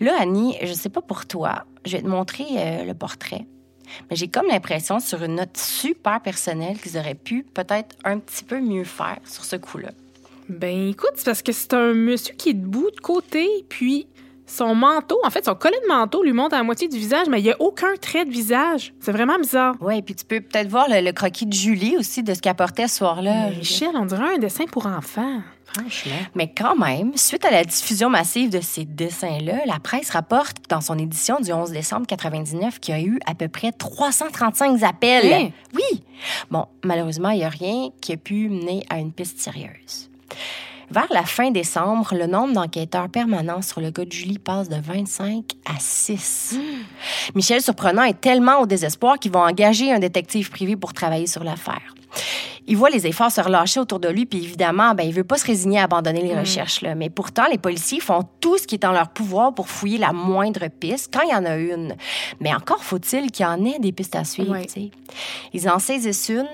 Là, 0.00 0.12
Annie, 0.18 0.56
je 0.62 0.72
sais 0.72 0.88
pas 0.88 1.02
pour 1.02 1.26
toi, 1.26 1.64
je 1.84 1.96
vais 1.96 2.02
te 2.02 2.08
montrer 2.08 2.44
euh, 2.56 2.84
le 2.84 2.94
portrait. 2.94 3.46
Mais 4.10 4.16
j'ai 4.16 4.28
comme 4.28 4.46
l'impression, 4.46 5.00
sur 5.00 5.22
une 5.22 5.36
note 5.36 5.56
super 5.56 6.20
personnelle, 6.20 6.78
qu'ils 6.78 6.98
auraient 6.98 7.14
pu 7.14 7.42
peut-être 7.42 7.96
un 8.04 8.18
petit 8.18 8.44
peu 8.44 8.60
mieux 8.60 8.84
faire 8.84 9.18
sur 9.24 9.44
ce 9.44 9.56
coup-là. 9.56 9.90
Ben 10.48 10.90
écoute, 10.90 11.12
c'est 11.16 11.24
parce 11.24 11.42
que 11.42 11.52
c'est 11.52 11.74
un 11.74 11.92
monsieur 11.92 12.34
qui 12.34 12.50
est 12.50 12.54
debout 12.54 12.90
de 12.90 13.00
côté, 13.00 13.48
puis 13.68 14.06
son 14.46 14.76
manteau, 14.76 15.18
en 15.24 15.30
fait, 15.30 15.44
son 15.44 15.56
collet 15.56 15.78
de 15.82 15.88
manteau 15.88 16.22
lui 16.22 16.32
monte 16.32 16.52
à 16.52 16.58
la 16.58 16.62
moitié 16.62 16.86
du 16.86 16.96
visage, 16.96 17.26
mais 17.28 17.40
il 17.40 17.44
n'y 17.44 17.50
a 17.50 17.60
aucun 17.60 17.96
trait 18.00 18.24
de 18.24 18.30
visage. 18.30 18.94
C'est 19.00 19.10
vraiment 19.10 19.38
bizarre. 19.38 19.74
Ouais, 19.80 20.02
puis 20.02 20.14
tu 20.14 20.24
peux 20.24 20.40
peut-être 20.40 20.68
voir 20.68 20.86
le, 20.88 21.00
le 21.04 21.12
croquis 21.12 21.46
de 21.46 21.52
Julie 21.52 21.96
aussi, 21.96 22.22
de 22.22 22.32
ce 22.32 22.40
qu'elle 22.40 22.54
portait 22.54 22.86
ce 22.86 22.98
soir-là. 22.98 23.50
Michel, 23.50 23.90
on 23.94 24.06
dirait 24.06 24.36
un 24.36 24.38
dessin 24.38 24.66
pour 24.66 24.86
enfants. 24.86 25.40
Franchement. 25.66 26.16
Mais 26.34 26.52
quand 26.52 26.76
même, 26.76 27.16
suite 27.16 27.44
à 27.44 27.50
la 27.50 27.64
diffusion 27.64 28.08
massive 28.08 28.50
de 28.50 28.60
ces 28.60 28.84
dessins-là, 28.84 29.60
la 29.66 29.78
presse 29.78 30.10
rapporte 30.10 30.56
dans 30.68 30.80
son 30.80 30.98
édition 30.98 31.40
du 31.40 31.52
11 31.52 31.70
décembre 31.70 32.06
99 32.06 32.80
qu'il 32.80 32.94
y 32.94 32.98
a 32.98 33.02
eu 33.02 33.18
à 33.26 33.34
peu 33.34 33.48
près 33.48 33.72
335 33.72 34.82
appels. 34.82 35.32
Hein? 35.32 35.50
Oui. 35.74 36.02
Bon, 36.50 36.66
malheureusement, 36.84 37.30
il 37.30 37.38
n'y 37.38 37.44
a 37.44 37.50
rien 37.50 37.90
qui 38.00 38.12
a 38.12 38.16
pu 38.16 38.48
mener 38.48 38.84
à 38.88 38.98
une 38.98 39.12
piste 39.12 39.38
sérieuse. 39.38 40.08
Vers 40.90 41.08
la 41.10 41.24
fin 41.24 41.50
décembre, 41.50 42.14
le 42.14 42.26
nombre 42.26 42.54
d'enquêteurs 42.54 43.08
permanents 43.08 43.60
sur 43.60 43.80
le 43.80 43.90
cas 43.90 44.04
de 44.04 44.12
Julie 44.12 44.38
passe 44.38 44.68
de 44.68 44.76
25 44.80 45.44
à 45.64 45.78
6. 45.80 46.58
Michel 47.34 47.60
Surprenant 47.60 48.04
est 48.04 48.20
tellement 48.20 48.60
au 48.60 48.66
désespoir 48.66 49.18
qu'ils 49.18 49.32
vont 49.32 49.42
engager 49.42 49.92
un 49.92 49.98
détective 49.98 50.48
privé 50.48 50.76
pour 50.76 50.92
travailler 50.92 51.26
sur 51.26 51.42
l'affaire. 51.42 51.95
Il 52.68 52.76
voit 52.76 52.90
les 52.90 53.06
efforts 53.06 53.30
se 53.30 53.40
relâcher 53.40 53.78
autour 53.78 54.00
de 54.00 54.08
lui, 54.08 54.26
puis 54.26 54.42
évidemment, 54.42 54.94
ben, 54.94 55.04
il 55.04 55.12
veut 55.12 55.24
pas 55.24 55.38
se 55.38 55.46
résigner 55.46 55.78
à 55.78 55.84
abandonner 55.84 56.22
les 56.22 56.36
recherches. 56.36 56.82
Là. 56.82 56.94
Mais 56.94 57.10
pourtant, 57.10 57.44
les 57.50 57.58
policiers 57.58 58.00
font 58.00 58.24
tout 58.40 58.58
ce 58.58 58.66
qui 58.66 58.74
est 58.74 58.84
en 58.84 58.92
leur 58.92 59.10
pouvoir 59.10 59.54
pour 59.54 59.68
fouiller 59.68 59.98
la 59.98 60.12
moindre 60.12 60.66
piste, 60.68 61.12
quand 61.12 61.22
il 61.22 61.30
y 61.30 61.34
en 61.34 61.44
a 61.44 61.56
une. 61.56 61.94
Mais 62.40 62.52
encore 62.52 62.82
faut-il 62.82 63.30
qu'il 63.30 63.44
y 63.44 63.48
en 63.48 63.64
ait 63.64 63.78
des 63.78 63.92
pistes 63.92 64.16
à 64.16 64.24
suivre. 64.24 64.56
Ils 65.52 65.68
en 65.68 65.78
saisissent 65.78 66.28
une 66.28 66.48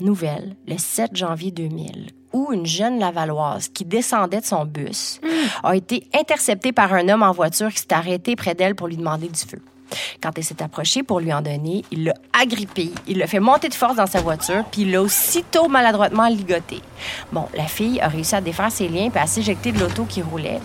nouvelle, 0.00 0.56
le 0.66 0.78
7 0.78 1.16
janvier 1.16 1.50
2000, 1.50 2.10
où 2.32 2.52
une 2.52 2.66
jeune 2.66 3.00
Lavalloise 3.00 3.68
qui 3.68 3.84
descendait 3.84 4.40
de 4.40 4.46
son 4.46 4.64
bus 4.64 5.20
a 5.64 5.74
été 5.74 6.08
interceptée 6.14 6.72
par 6.72 6.92
un 6.92 7.08
homme 7.08 7.22
en 7.22 7.32
voiture 7.32 7.72
qui 7.72 7.80
s'est 7.80 7.92
arrêté 7.92 8.36
près 8.36 8.54
d'elle 8.54 8.76
pour 8.76 8.86
lui 8.86 8.96
demander 8.96 9.28
du 9.28 9.40
feu. 9.40 9.60
Quand 10.22 10.30
elle 10.36 10.44
s'est 10.44 10.62
approchée 10.62 11.02
pour 11.02 11.20
lui 11.20 11.32
en 11.32 11.40
donner, 11.40 11.84
il 11.90 12.04
l'a 12.04 12.14
agrippée, 12.32 12.92
il 13.06 13.18
l'a 13.18 13.26
fait 13.26 13.40
monter 13.40 13.68
de 13.68 13.74
force 13.74 13.96
dans 13.96 14.06
sa 14.06 14.20
voiture, 14.20 14.64
puis 14.70 14.82
il 14.82 14.92
l'a 14.92 15.02
aussitôt 15.02 15.68
maladroitement 15.68 16.28
ligoté. 16.28 16.80
Bon, 17.32 17.46
la 17.54 17.64
fille 17.66 18.00
a 18.00 18.08
réussi 18.08 18.34
à 18.34 18.40
défaire 18.40 18.70
ses 18.70 18.88
liens 18.88 19.10
puis 19.10 19.20
à 19.20 19.26
s'éjecter 19.26 19.72
de 19.72 19.80
l'auto 19.80 20.04
qui 20.04 20.22
roulait. 20.22 20.60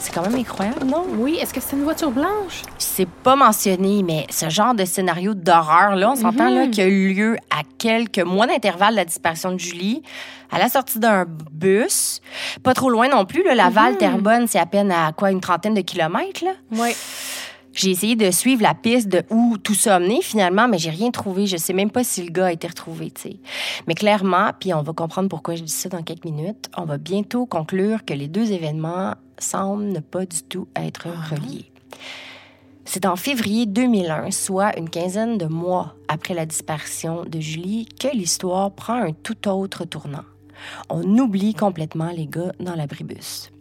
C'est 0.00 0.14
quand 0.14 0.22
même 0.22 0.36
incroyable, 0.36 0.84
non? 0.84 1.04
Oui, 1.16 1.38
est-ce 1.42 1.52
que 1.52 1.60
c'est 1.60 1.74
une 1.74 1.82
voiture 1.82 2.12
blanche? 2.12 2.62
C'est 2.78 3.08
pas 3.08 3.34
mentionné, 3.34 4.04
mais 4.04 4.26
ce 4.30 4.48
genre 4.48 4.72
de 4.72 4.84
scénario 4.84 5.34
d'horreur-là, 5.34 6.12
on 6.12 6.14
s'entend 6.14 6.50
là 6.50 6.68
qui 6.68 6.80
a 6.80 6.86
eu 6.86 7.12
lieu 7.12 7.36
à 7.50 7.62
quelques 7.78 8.20
mois 8.20 8.46
d'intervalle 8.46 8.92
de 8.92 8.98
la 8.98 9.04
disparition 9.04 9.50
de 9.50 9.58
Julie, 9.58 10.04
à 10.52 10.58
la 10.60 10.68
sortie 10.68 11.00
d'un 11.00 11.26
bus, 11.52 12.20
pas 12.62 12.74
trop 12.74 12.90
loin 12.90 13.08
non 13.08 13.24
plus. 13.24 13.42
Là, 13.42 13.56
Laval-Terrebonne, 13.56 14.46
c'est 14.46 14.60
à 14.60 14.66
peine 14.66 14.92
à 14.92 15.10
quoi, 15.12 15.32
une 15.32 15.40
trentaine 15.40 15.74
de 15.74 15.80
kilomètres, 15.80 16.44
là? 16.44 16.52
Oui. 16.70 16.94
J'ai 17.78 17.92
essayé 17.92 18.16
de 18.16 18.32
suivre 18.32 18.60
la 18.60 18.74
piste 18.74 19.06
de 19.06 19.22
où 19.30 19.56
tout 19.56 19.74
ça 19.74 19.94
a 19.94 19.98
mené 20.00 20.20
finalement, 20.20 20.66
mais 20.66 20.78
j'ai 20.78 20.90
rien 20.90 21.12
trouvé. 21.12 21.46
Je 21.46 21.56
sais 21.56 21.72
même 21.72 21.92
pas 21.92 22.02
si 22.02 22.24
le 22.24 22.32
gars 22.32 22.46
a 22.46 22.52
été 22.52 22.66
retrouvé, 22.66 23.12
tu 23.12 23.22
sais. 23.22 23.36
Mais 23.86 23.94
clairement, 23.94 24.50
puis 24.58 24.74
on 24.74 24.82
va 24.82 24.92
comprendre 24.92 25.28
pourquoi 25.28 25.54
je 25.54 25.62
dis 25.62 25.70
ça 25.70 25.88
dans 25.88 26.02
quelques 26.02 26.24
minutes, 26.24 26.68
on 26.76 26.84
va 26.84 26.98
bientôt 26.98 27.46
conclure 27.46 28.04
que 28.04 28.14
les 28.14 28.26
deux 28.26 28.50
événements 28.50 29.14
semblent 29.38 29.92
ne 29.92 30.00
pas 30.00 30.26
du 30.26 30.42
tout 30.42 30.66
être 30.74 31.06
reliés. 31.30 31.70
C'est 32.84 33.06
en 33.06 33.14
février 33.14 33.64
2001, 33.64 34.32
soit 34.32 34.76
une 34.76 34.90
quinzaine 34.90 35.38
de 35.38 35.46
mois 35.46 35.94
après 36.08 36.34
la 36.34 36.46
disparition 36.46 37.26
de 37.26 37.38
Julie, 37.38 37.86
que 38.00 38.08
l'histoire 38.08 38.72
prend 38.72 39.00
un 39.00 39.12
tout 39.12 39.46
autre 39.46 39.84
tournant. 39.84 40.24
On 40.90 41.04
oublie 41.16 41.54
complètement 41.54 42.10
les 42.10 42.26
gars 42.26 42.50
dans 42.58 42.74
l'abribus. 42.74 43.52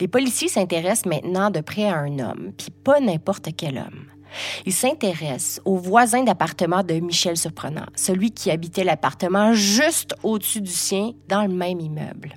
Les 0.00 0.08
policiers 0.08 0.48
s'intéressent 0.48 1.06
maintenant 1.06 1.50
de 1.50 1.60
près 1.60 1.88
à 1.88 1.96
un 1.96 2.18
homme, 2.18 2.52
puis 2.56 2.70
pas 2.70 3.00
n'importe 3.00 3.48
quel 3.56 3.78
homme. 3.78 4.06
Ils 4.66 4.72
s'intéressent 4.72 5.60
au 5.64 5.76
voisin 5.76 6.22
d'appartement 6.22 6.82
de 6.82 6.94
Michel 6.94 7.36
Surprenant, 7.36 7.86
celui 7.94 8.30
qui 8.30 8.50
habitait 8.50 8.84
l'appartement 8.84 9.52
juste 9.52 10.14
au-dessus 10.22 10.60
du 10.60 10.70
sien 10.70 11.12
dans 11.28 11.42
le 11.42 11.54
même 11.54 11.80
immeuble. 11.80 12.34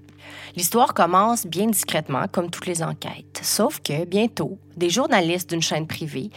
L'histoire 0.56 0.94
commence 0.94 1.46
bien 1.46 1.68
discrètement, 1.68 2.26
comme 2.32 2.50
toutes 2.50 2.66
les 2.66 2.84
enquêtes. 2.84 3.40
Sauf 3.42 3.80
que, 3.82 4.06
bientôt, 4.06 4.58
des 4.76 4.90
journalistes 4.90 5.50
d'une 5.50 5.62
chaîne 5.62 5.88
privée, 5.88 6.30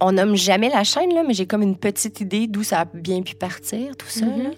on 0.00 0.12
nomme 0.12 0.36
jamais 0.36 0.68
la 0.68 0.84
chaîne, 0.84 1.12
là, 1.14 1.22
mais 1.26 1.34
j'ai 1.34 1.46
comme 1.46 1.62
une 1.62 1.76
petite 1.76 2.20
idée 2.20 2.46
d'où 2.46 2.62
ça 2.62 2.80
a 2.80 2.84
bien 2.84 3.22
pu 3.22 3.34
partir, 3.34 3.96
tout 3.96 4.08
ça. 4.08 4.26
là. 4.26 4.50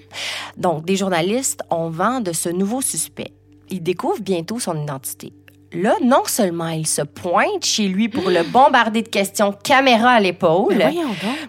Donc, 0.57 0.85
des 0.85 0.97
journalistes 0.97 1.63
ont 1.71 1.89
vent 1.89 2.21
de 2.21 2.33
ce 2.33 2.49
nouveau 2.49 2.81
suspect. 2.81 3.33
Ils 3.71 3.83
découvrent 3.83 4.21
bientôt 4.23 4.59
son 4.59 4.81
identité. 4.81 5.33
Là, 5.77 5.95
non 6.03 6.23
seulement 6.27 6.69
il 6.69 6.87
se 6.87 7.03
pointe 7.03 7.65
chez 7.65 7.89
lui 7.89 8.09
pour 8.09 8.31
le 8.31 8.43
bombarder 8.45 9.03
de 9.03 9.09
questions 9.09 9.53
caméra 9.53 10.13
à 10.13 10.21
l'épaule, 10.21 10.83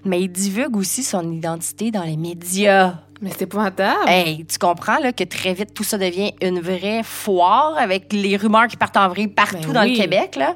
Mais 0.04 0.22
il 0.22 0.30
divulgue 0.30 0.76
aussi 0.76 1.04
son 1.04 1.32
identité 1.32 1.92
dans 1.92 2.04
les 2.04 2.18
médias. 2.18 2.96
Mais 3.22 3.32
c'est 3.32 3.44
épouvantable. 3.44 4.08
Hey, 4.08 4.46
tu 4.46 4.60
comprends 4.60 5.00
là, 5.00 5.12
que 5.12 5.24
très 5.24 5.54
vite 5.54 5.74
tout 5.74 5.84
ça 5.84 5.98
devient 5.98 6.34
une 6.42 6.60
vraie 6.60 7.02
foire 7.04 7.76
avec 7.78 8.14
les 8.14 8.38
rumeurs 8.38 8.68
qui 8.68 8.78
partent 8.78 8.98
en 8.98 9.10
vrille 9.10 9.28
partout 9.28 9.68
Ben 9.68 9.74
dans 9.74 9.82
oui. 9.84 9.96
le 9.96 9.98
Québec. 9.98 10.36
Là. 10.36 10.56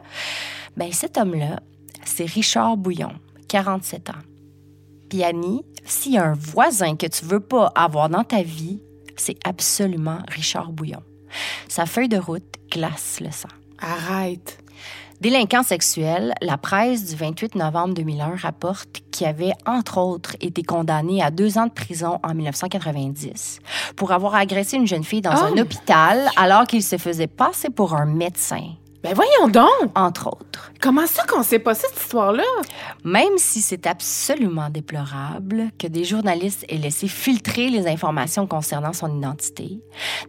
Ben, 0.77 0.91
cet 0.91 1.17
homme-là, 1.17 1.59
c'est 2.05 2.25
Richard 2.25 2.77
Bouillon, 2.77 3.13
47 3.47 4.09
ans. 4.11 4.13
Puis 5.09 5.23
Annie, 5.23 5.63
s'il 5.85 6.13
y 6.13 6.17
a 6.17 6.25
un 6.25 6.33
voisin 6.33 6.95
que 6.95 7.07
tu 7.07 7.25
veux 7.25 7.39
pas 7.39 7.71
avoir 7.73 8.09
dans 8.09 8.23
ta 8.23 8.43
vie, 8.43 8.79
c'est 9.15 9.37
absolument 9.43 10.19
Richard 10.29 10.71
Bouillon. 10.71 11.01
Sa 11.67 11.85
feuille 11.85 12.09
de 12.09 12.17
route 12.17 12.43
glace 12.69 13.19
le 13.21 13.31
sang. 13.31 13.49
Arrête. 13.81 14.57
Délinquant 15.21 15.61
sexuel, 15.61 16.33
la 16.41 16.57
presse 16.57 17.05
du 17.05 17.15
28 17.15 17.53
novembre 17.55 17.93
2001 17.93 18.37
rapporte 18.37 19.01
qu'il 19.11 19.27
avait, 19.27 19.51
entre 19.67 19.99
autres, 19.99 20.35
été 20.41 20.63
condamné 20.63 21.21
à 21.21 21.29
deux 21.29 21.59
ans 21.59 21.67
de 21.67 21.71
prison 21.71 22.17
en 22.23 22.33
1990 22.33 23.59
pour 23.95 24.11
avoir 24.13 24.33
agressé 24.33 24.77
une 24.77 24.87
jeune 24.87 25.03
fille 25.03 25.21
dans 25.21 25.35
Oh. 25.35 25.53
un 25.53 25.57
hôpital 25.61 26.27
alors 26.37 26.65
qu'il 26.65 26.81
se 26.81 26.97
faisait 26.97 27.27
passer 27.27 27.69
pour 27.69 27.93
un 27.93 28.05
médecin, 28.05 28.63
Ben 29.03 29.15
voyons 29.15 29.47
donc! 29.47 29.91
entre 29.95 30.27
autres. 30.27 30.71
Comment 30.79 31.07
ça 31.07 31.23
qu'on 31.25 31.41
sait 31.41 31.59
pas 31.59 31.73
cette 31.73 31.95
histoire-là? 31.99 32.43
Même 33.03 33.37
si 33.37 33.61
c'est 33.61 33.87
absolument 33.87 34.69
déplorable 34.69 35.71
que 35.79 35.87
des 35.87 36.03
journalistes 36.03 36.65
aient 36.69 36.77
laissé 36.77 37.07
filtrer 37.07 37.69
les 37.69 37.87
informations 37.87 38.45
concernant 38.45 38.93
son 38.93 39.17
identité, 39.17 39.79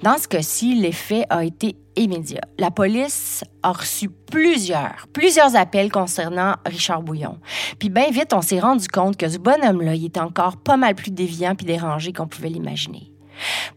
dans 0.02 0.16
ce 0.16 0.26
cas-ci, 0.26 0.74
l'effet 0.74 1.26
a 1.28 1.44
été 1.44 1.76
immédiat. 1.96 2.40
La 2.58 2.70
police 2.70 3.44
a 3.62 3.72
reçu 3.72 4.08
plusieurs, 4.08 5.06
plusieurs 5.12 5.54
appels 5.54 5.92
concernant 5.92 6.54
Richard 6.64 7.02
Bouillon. 7.02 7.38
Puis 7.78 7.90
bien 7.90 8.10
vite, 8.10 8.32
on 8.32 8.40
s'est 8.40 8.60
rendu 8.60 8.88
compte 8.88 9.18
que 9.18 9.28
ce 9.28 9.38
bonhomme-là, 9.38 9.94
il 9.94 10.06
était 10.06 10.20
encore 10.20 10.56
pas 10.56 10.78
mal 10.78 10.94
plus 10.94 11.10
déviant 11.10 11.54
puis 11.54 11.66
dérangé 11.66 12.14
qu'on 12.14 12.26
pouvait 12.26 12.48
l'imaginer. 12.48 13.11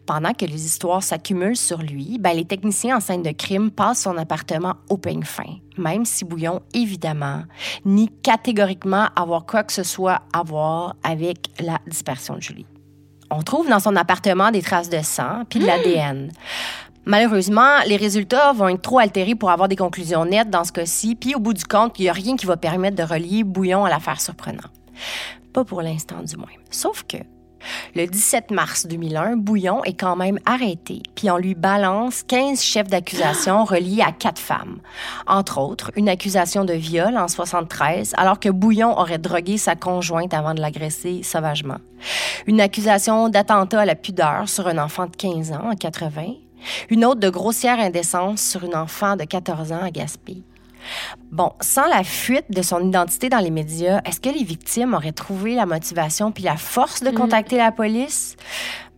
Pendant 0.06 0.32
que 0.32 0.44
les 0.44 0.66
histoires 0.66 1.02
s'accumulent 1.02 1.56
sur 1.56 1.78
lui, 1.78 2.18
ben, 2.20 2.34
les 2.36 2.44
techniciens 2.44 2.96
en 2.96 3.00
scène 3.00 3.22
de 3.22 3.30
crime 3.30 3.70
passent 3.70 4.02
son 4.02 4.16
appartement 4.16 4.74
au 4.88 4.96
peigne 4.96 5.24
fin, 5.24 5.56
même 5.76 6.04
si 6.04 6.24
Bouillon, 6.24 6.60
évidemment, 6.74 7.42
nie 7.84 8.08
catégoriquement 8.22 9.08
avoir 9.16 9.46
quoi 9.46 9.64
que 9.64 9.72
ce 9.72 9.82
soit 9.82 10.22
à 10.32 10.42
voir 10.42 10.96
avec 11.02 11.48
la 11.60 11.78
dispersion 11.86 12.36
de 12.36 12.42
Julie. 12.42 12.66
On 13.30 13.42
trouve 13.42 13.68
dans 13.68 13.80
son 13.80 13.96
appartement 13.96 14.50
des 14.50 14.62
traces 14.62 14.88
de 14.88 15.02
sang 15.02 15.42
puis 15.48 15.58
de 15.58 15.66
l'ADN. 15.66 16.30
Malheureusement, 17.04 17.78
les 17.86 17.96
résultats 17.96 18.52
vont 18.52 18.68
être 18.68 18.82
trop 18.82 18.98
altérés 18.98 19.36
pour 19.36 19.50
avoir 19.50 19.68
des 19.68 19.76
conclusions 19.76 20.24
nettes 20.24 20.50
dans 20.50 20.64
ce 20.64 20.72
cas-ci, 20.72 21.14
puis 21.14 21.34
au 21.34 21.38
bout 21.38 21.52
du 21.52 21.64
compte, 21.64 21.98
il 21.98 22.02
n'y 22.02 22.08
a 22.08 22.12
rien 22.12 22.36
qui 22.36 22.46
va 22.46 22.56
permettre 22.56 22.96
de 22.96 23.02
relier 23.04 23.44
Bouillon 23.44 23.84
à 23.84 23.90
l'affaire 23.90 24.20
surprenante. 24.20 24.72
Pas 25.52 25.64
pour 25.64 25.82
l'instant 25.82 26.22
du 26.22 26.36
moins. 26.36 26.46
Sauf 26.70 27.04
que 27.04 27.18
le 27.94 28.06
17 28.06 28.50
mars 28.50 28.86
2001, 28.86 29.36
Bouillon 29.36 29.82
est 29.84 29.98
quand 29.98 30.16
même 30.16 30.38
arrêté, 30.44 31.02
puis 31.14 31.30
on 31.30 31.36
lui 31.36 31.54
balance 31.54 32.22
15 32.24 32.62
chefs 32.62 32.88
d'accusation 32.88 33.64
reliés 33.66 34.02
à 34.06 34.12
quatre 34.12 34.40
femmes. 34.40 34.78
Entre 35.26 35.58
autres, 35.58 35.90
une 35.96 36.08
accusation 36.08 36.64
de 36.64 36.74
viol 36.74 37.16
en 37.16 37.28
73, 37.28 38.14
alors 38.16 38.40
que 38.40 38.48
Bouillon 38.48 38.98
aurait 38.98 39.18
drogué 39.18 39.58
sa 39.58 39.74
conjointe 39.76 40.34
avant 40.34 40.54
de 40.54 40.60
l'agresser 40.60 41.22
sauvagement. 41.22 41.78
Une 42.46 42.60
accusation 42.60 43.28
d'attentat 43.28 43.80
à 43.80 43.84
la 43.84 43.94
pudeur 43.94 44.48
sur 44.48 44.68
un 44.68 44.78
enfant 44.78 45.06
de 45.06 45.16
15 45.16 45.52
ans 45.52 45.70
en 45.70 45.74
80. 45.74 46.34
Une 46.90 47.04
autre 47.04 47.20
de 47.20 47.28
grossière 47.28 47.78
indécence 47.78 48.42
sur 48.42 48.64
une 48.64 48.74
enfant 48.74 49.16
de 49.16 49.24
14 49.24 49.72
ans 49.72 49.82
à 49.82 49.90
Gaspé. 49.90 50.42
Bon, 51.30 51.52
sans 51.60 51.86
la 51.86 52.04
fuite 52.04 52.46
de 52.50 52.62
son 52.62 52.86
identité 52.86 53.28
dans 53.28 53.38
les 53.38 53.50
médias, 53.50 54.00
est-ce 54.04 54.20
que 54.20 54.28
les 54.28 54.44
victimes 54.44 54.94
auraient 54.94 55.12
trouvé 55.12 55.54
la 55.54 55.66
motivation 55.66 56.32
puis 56.32 56.44
la 56.44 56.56
force 56.56 57.02
de 57.02 57.10
contacter 57.10 57.56
la 57.56 57.72
police? 57.72 58.36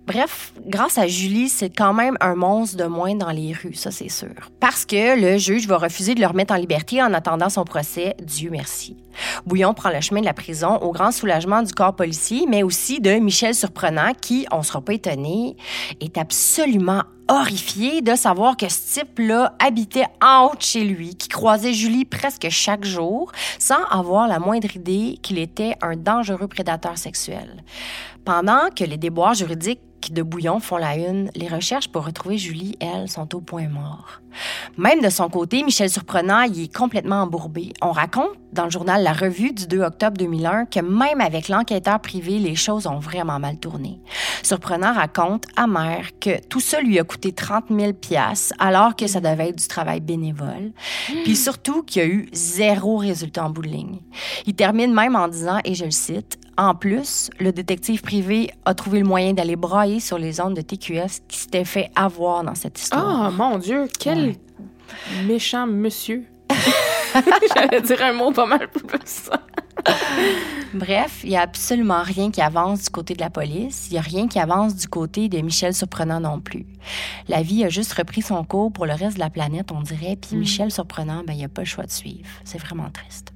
Bref, 0.09 0.55
grâce 0.67 0.97
à 0.97 1.07
Julie, 1.07 1.51
c'est 1.51 1.69
quand 1.69 1.93
même 1.93 2.17
un 2.21 2.35
monstre 2.35 2.79
de 2.79 2.85
moins 2.85 3.15
dans 3.15 3.29
les 3.29 3.53
rues, 3.53 3.75
ça 3.75 3.91
c'est 3.91 4.09
sûr. 4.09 4.31
Parce 4.59 4.87
que 4.87 5.21
le 5.21 5.37
juge 5.37 5.67
va 5.67 5.77
refuser 5.77 6.15
de 6.15 6.21
le 6.21 6.27
remettre 6.27 6.55
en 6.55 6.57
liberté 6.57 7.03
en 7.03 7.13
attendant 7.13 7.51
son 7.51 7.65
procès, 7.65 8.17
Dieu 8.23 8.49
merci. 8.51 8.97
Bouillon 9.45 9.75
prend 9.75 9.91
le 9.91 10.01
chemin 10.01 10.21
de 10.21 10.25
la 10.25 10.33
prison 10.33 10.79
au 10.79 10.93
grand 10.93 11.13
soulagement 11.13 11.63
du 11.63 11.75
corps 11.75 11.95
policier, 11.95 12.47
mais 12.49 12.63
aussi 12.63 13.03
de 13.03 13.11
Michel 13.19 13.55
Surprenant 13.55 14.15
qui, 14.19 14.47
on 14.51 14.63
sera 14.63 14.81
pas 14.81 14.95
étonné, 14.95 15.59
est 16.01 16.17
absolument 16.17 17.03
horrifié 17.29 18.01
de 18.01 18.15
savoir 18.15 18.57
que 18.57 18.71
ce 18.71 19.01
type-là 19.01 19.55
habitait 19.59 20.07
en 20.23 20.47
haut 20.47 20.57
de 20.57 20.63
chez 20.63 20.85
lui, 20.85 21.17
qui 21.17 21.29
croisait 21.29 21.75
Julie 21.75 22.07
presque 22.07 22.49
chaque 22.49 22.87
jour, 22.87 23.31
sans 23.59 23.85
avoir 23.91 24.27
la 24.27 24.39
moindre 24.39 24.75
idée 24.75 25.19
qu'il 25.23 25.39
était 25.39 25.75
un 25.83 25.97
dangereux 25.97 26.49
prédateur 26.49 26.97
sexuel. 26.97 27.63
Pendant 28.25 28.71
que 28.75 28.85
les 28.85 28.97
déboires 28.97 29.35
juridiques 29.35 29.81
de 30.11 30.23
Bouillon 30.23 30.61
font 30.61 30.77
la 30.77 30.97
une, 30.97 31.31
les 31.35 31.49
recherches 31.49 31.89
pour 31.89 32.07
retrouver 32.07 32.39
Julie, 32.39 32.77
elles, 32.81 33.09
sont 33.09 33.35
au 33.35 33.41
point 33.41 33.69
mort. 33.69 34.21
Même 34.77 35.01
de 35.01 35.09
son 35.09 35.29
côté, 35.29 35.63
Michel 35.63 35.91
Surprenant, 35.91 36.43
il 36.43 36.65
est 36.65 36.75
complètement 36.75 37.23
embourbé. 37.23 37.73
On 37.83 37.93
raconte 37.93 38.31
dans 38.53 38.65
le 38.65 38.71
journal 38.71 39.03
La 39.03 39.13
Revue 39.13 39.53
du 39.53 39.67
2 39.67 39.81
octobre 39.81 40.17
2001 40.17 40.67
que 40.67 40.81
même 40.81 41.21
avec 41.21 41.49
l'enquêteur 41.49 42.01
privé, 42.01 42.39
les 42.39 42.55
choses 42.55 42.87
ont 42.87 42.99
vraiment 42.99 43.39
mal 43.39 43.59
tourné. 43.59 44.01
Surprenant 44.43 44.93
raconte, 44.93 45.47
amer, 45.57 46.11
que 46.21 46.41
tout 46.47 46.61
ça 46.61 46.81
lui 46.81 46.99
a 46.99 47.05
coûté 47.05 47.33
30 47.33 47.67
000 47.71 47.93
piastres, 47.95 48.55
alors 48.59 48.97
que 48.97 49.07
ça 49.07 49.21
devait 49.21 49.49
être 49.49 49.59
du 49.59 49.69
travail 49.69 50.01
bénévole. 50.01 50.73
Puis 51.25 51.37
surtout 51.37 51.83
qu'il 51.83 52.03
y 52.03 52.05
a 52.05 52.09
eu 52.09 52.29
zéro 52.33 52.97
résultat 52.97 53.45
en 53.45 53.51
bout 53.51 53.63
de 53.63 53.69
ligne. 53.69 53.99
Il 54.47 54.55
termine 54.55 54.95
même 54.95 55.17
en 55.17 55.29
disant, 55.29 55.59
et 55.65 55.75
je 55.75 55.85
le 55.85 55.91
cite, 55.91 56.39
en 56.57 56.75
plus, 56.75 57.31
le 57.39 57.53
détective 57.53 58.03
privé 58.03 58.51
a 58.65 58.75
trouvé 58.75 58.99
le 58.99 59.07
moyen 59.07 59.33
d'aller 59.33 59.55
brailler 59.55 59.88
sur 60.01 60.19
les 60.19 60.41
ondes 60.41 60.55
de 60.55 60.61
TQS 60.61 61.23
qui 61.27 61.39
s'étaient 61.39 61.65
fait 61.65 61.91
avoir 61.95 62.45
dans 62.45 62.55
cette 62.55 62.79
histoire. 62.79 63.31
Oh 63.31 63.37
mon 63.37 63.59
Dieu, 63.59 63.89
quel 63.99 64.37
méchant 65.27 65.67
monsieur. 65.67 66.25
J'allais 67.55 67.81
dire 67.81 68.03
un 68.03 68.13
mot 68.13 68.33
pas 68.33 68.47
mal 68.47 68.69
plus. 68.71 69.31
Bref, 70.75 71.21
il 71.25 71.31
n'y 71.31 71.37
a 71.37 71.43
absolument 71.43 72.03
rien 72.03 72.31
qui 72.31 72.43
avance 72.43 72.85
du 72.85 72.91
côté 72.91 73.15
de 73.15 73.21
la 73.21 73.31
police. 73.31 73.89
Il 73.89 73.95
n'y 73.95 73.99
a 73.99 74.03
rien 74.03 74.29
qui 74.29 74.39
avance 74.39 74.77
du 74.77 74.87
côté 74.89 75.29
de 75.29 75.39
Michel 75.41 75.75
Surprenant 75.75 76.21
non 76.21 76.41
plus. 76.41 76.67
La 77.29 77.43
vie 77.43 77.65
a 77.65 77.69
juste 77.69 77.93
repris 77.95 78.23
son 78.23 78.45
cours 78.45 78.73
pour 78.73 78.87
le 78.87 78.93
reste 78.93 79.15
de 79.15 79.21
la 79.21 79.31
planète, 79.31 79.73
on 79.73 79.81
dirait. 79.81 80.17
Puis 80.17 80.37
Michel 80.37 80.71
Surprenant, 80.71 81.23
ben, 81.27 81.33
il 81.33 81.41
n'a 81.41 81.49
pas 81.49 81.63
le 81.63 81.67
choix 81.67 81.85
de 81.85 81.91
suivre. 81.91 82.29
C'est 82.45 82.59
vraiment 82.59 82.91
triste. 82.91 83.33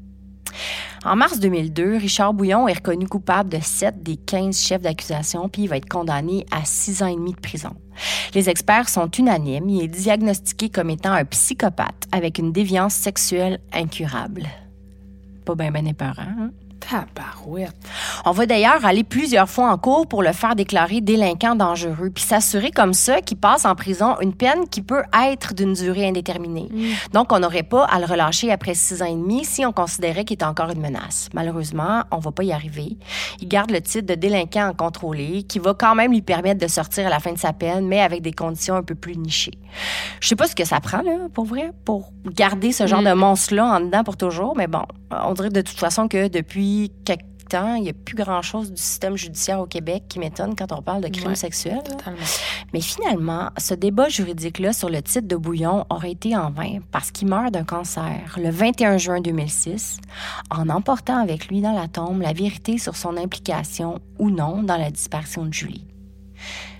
En 1.04 1.16
mars 1.16 1.40
2002, 1.40 1.96
Richard 1.96 2.34
Bouillon 2.34 2.68
est 2.68 2.74
reconnu 2.74 3.06
coupable 3.06 3.50
de 3.50 3.58
7 3.60 4.02
des 4.02 4.16
15 4.16 4.58
chefs 4.58 4.82
d'accusation, 4.82 5.48
puis 5.48 5.62
il 5.62 5.68
va 5.68 5.76
être 5.76 5.88
condamné 5.88 6.46
à 6.50 6.64
6 6.64 7.02
ans 7.02 7.06
et 7.06 7.16
demi 7.16 7.32
de 7.32 7.40
prison. 7.40 7.74
Les 8.34 8.48
experts 8.48 8.88
sont 8.88 9.10
unanimes. 9.10 9.68
Il 9.68 9.82
est 9.82 9.88
diagnostiqué 9.88 10.70
comme 10.70 10.90
étant 10.90 11.12
un 11.12 11.24
psychopathe 11.24 12.06
avec 12.12 12.38
une 12.38 12.52
déviance 12.52 12.94
sexuelle 12.94 13.60
incurable. 13.72 14.46
Pas 15.44 15.54
bien 15.54 15.72
ben 15.72 15.86
épeurant, 15.86 16.22
hein? 16.22 16.50
Tabarouette. 16.88 17.76
On 18.24 18.32
va 18.32 18.46
d'ailleurs 18.46 18.84
aller 18.84 19.04
plusieurs 19.04 19.48
fois 19.48 19.70
en 19.70 19.78
cours 19.78 20.06
pour 20.06 20.22
le 20.22 20.32
faire 20.32 20.54
déclarer 20.54 21.00
délinquant 21.00 21.54
dangereux, 21.54 22.10
puis 22.10 22.24
s'assurer 22.24 22.70
comme 22.70 22.92
ça 22.92 23.20
qu'il 23.20 23.36
passe 23.36 23.64
en 23.64 23.74
prison 23.74 24.16
une 24.20 24.34
peine 24.34 24.68
qui 24.68 24.82
peut 24.82 25.02
être 25.28 25.54
d'une 25.54 25.74
durée 25.74 26.08
indéterminée. 26.08 26.68
Donc, 27.12 27.32
on 27.32 27.38
n'aurait 27.38 27.62
pas 27.62 27.84
à 27.84 27.98
le 27.98 28.06
relâcher 28.06 28.50
après 28.50 28.74
six 28.74 29.02
ans 29.02 29.06
et 29.06 29.14
demi 29.14 29.44
si 29.44 29.64
on 29.64 29.72
considérait 29.72 30.24
qu'il 30.24 30.38
est 30.38 30.44
encore 30.44 30.70
une 30.70 30.80
menace. 30.80 31.28
Malheureusement, 31.34 32.02
on 32.10 32.18
va 32.18 32.32
pas 32.32 32.42
y 32.42 32.52
arriver. 32.52 32.96
Il 33.40 33.48
garde 33.48 33.70
le 33.70 33.80
titre 33.80 34.06
de 34.06 34.14
délinquant 34.14 34.68
en 34.68 34.74
contrôlé, 34.74 35.44
qui 35.44 35.58
va 35.58 35.74
quand 35.74 35.94
même 35.94 36.12
lui 36.12 36.22
permettre 36.22 36.60
de 36.60 36.68
sortir 36.68 37.06
à 37.06 37.10
la 37.10 37.20
fin 37.20 37.32
de 37.32 37.38
sa 37.38 37.52
peine, 37.52 37.86
mais 37.86 38.00
avec 38.00 38.22
des 38.22 38.32
conditions 38.32 38.74
un 38.74 38.82
peu 38.82 38.94
plus 38.94 39.16
nichées. 39.16 39.58
Je 40.20 40.28
sais 40.28 40.36
pas 40.36 40.46
ce 40.46 40.54
que 40.54 40.64
ça 40.64 40.80
prend, 40.80 41.02
là, 41.02 41.28
pour 41.32 41.44
vrai, 41.44 41.72
pour 41.84 42.12
garder 42.26 42.72
ce 42.72 42.86
genre 42.86 43.02
de 43.02 43.12
monstre-là 43.12 43.66
en 43.66 43.80
dedans 43.80 44.04
pour 44.04 44.16
toujours, 44.16 44.54
mais 44.56 44.66
bon, 44.66 44.82
on 45.10 45.32
dirait 45.34 45.50
de 45.50 45.60
toute 45.60 45.78
façon 45.78 46.08
que 46.08 46.28
depuis 46.28 46.71
quelque 47.04 47.24
temps, 47.48 47.74
il 47.74 47.82
n'y 47.82 47.90
a 47.90 47.92
plus 47.92 48.14
grand-chose 48.16 48.72
du 48.72 48.80
système 48.80 49.16
judiciaire 49.16 49.60
au 49.60 49.66
Québec 49.66 50.04
qui 50.08 50.18
m'étonne 50.18 50.54
quand 50.56 50.72
on 50.72 50.80
parle 50.80 51.02
de 51.02 51.08
crimes 51.08 51.28
Ouais, 51.28 51.34
sexuels. 51.34 51.82
Totalement. 51.84 52.18
Mais 52.72 52.80
finalement, 52.80 53.50
ce 53.58 53.74
débat 53.74 54.08
juridique-là 54.08 54.72
sur 54.72 54.88
le 54.88 55.02
titre 55.02 55.28
de 55.28 55.36
Bouillon 55.36 55.84
aurait 55.90 56.12
été 56.12 56.34
en 56.36 56.50
vain 56.50 56.78
parce 56.92 57.10
qu'il 57.10 57.28
meurt 57.28 57.52
d'un 57.52 57.64
cancer 57.64 58.38
le 58.38 58.48
21 58.50 58.96
juin 58.96 59.20
2006 59.20 59.98
en 60.50 60.68
emportant 60.70 61.18
avec 61.18 61.48
lui 61.48 61.60
dans 61.60 61.74
la 61.74 61.88
tombe 61.88 62.22
la 62.22 62.32
vérité 62.32 62.78
sur 62.78 62.96
son 62.96 63.16
implication 63.18 63.98
ou 64.18 64.30
non 64.30 64.62
dans 64.62 64.78
la 64.78 64.90
disparition 64.90 65.44
de 65.44 65.52
Julie. 65.52 65.86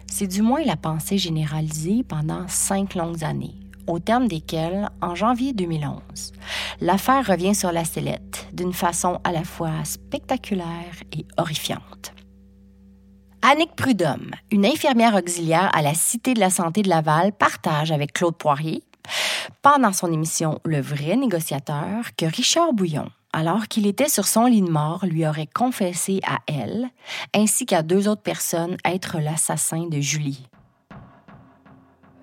C'est 0.07 0.27
du 0.27 0.43
moins 0.43 0.63
la 0.65 0.77
pensée 0.77 1.19
généralisée 1.19 2.05
pendant 2.07 2.47
cinq 2.49 2.95
longues 2.95 3.25
années, 3.25 3.55
au 3.87 3.99
terme 3.99 4.29
desquelles, 4.29 4.89
en 5.01 5.15
janvier 5.15 5.53
2011, 5.53 6.33
l'affaire 6.81 7.27
revient 7.27 7.55
sur 7.55 7.73
la 7.73 7.85
sellette 7.85 8.47
d'une 8.53 8.73
façon 8.73 9.21
à 9.25 9.33
la 9.33 9.45
fois 9.45 9.85
spectaculaire 9.85 10.95
et 11.13 11.27
horrifiante. 11.37 12.13
Annick 13.43 13.75
Prudhomme, 13.75 14.31
une 14.53 14.65
infirmière 14.65 15.17
auxiliaire 15.17 15.71
à 15.75 15.83
la 15.83 15.95
Cité 15.95 16.33
de 16.35 16.41
la 16.41 16.51
Santé 16.51 16.83
de 16.83 16.89
Laval, 16.89 17.33
partage 17.33 17.91
avec 17.91 18.13
Claude 18.13 18.37
Poirier, 18.37 18.85
pendant 19.63 19.93
son 19.93 20.13
émission 20.13 20.61
Le 20.65 20.81
vrai 20.81 21.17
négociateur, 21.17 22.15
que 22.17 22.27
Richard 22.27 22.73
Bouillon, 22.73 23.09
alors 23.33 23.67
qu'il 23.67 23.87
était 23.87 24.09
sur 24.09 24.27
son 24.27 24.47
lit 24.47 24.63
de 24.63 24.71
mort, 24.71 25.05
lui 25.05 25.27
aurait 25.27 25.49
confessé 25.53 26.21
à 26.25 26.39
elle, 26.47 26.89
ainsi 27.35 27.67
qu'à 27.67 27.83
deux 27.83 28.07
autres 28.07 28.23
personnes, 28.23 28.77
être 28.85 29.19
l'assassin 29.19 29.89
de 29.89 30.01
Julie. 30.01 30.47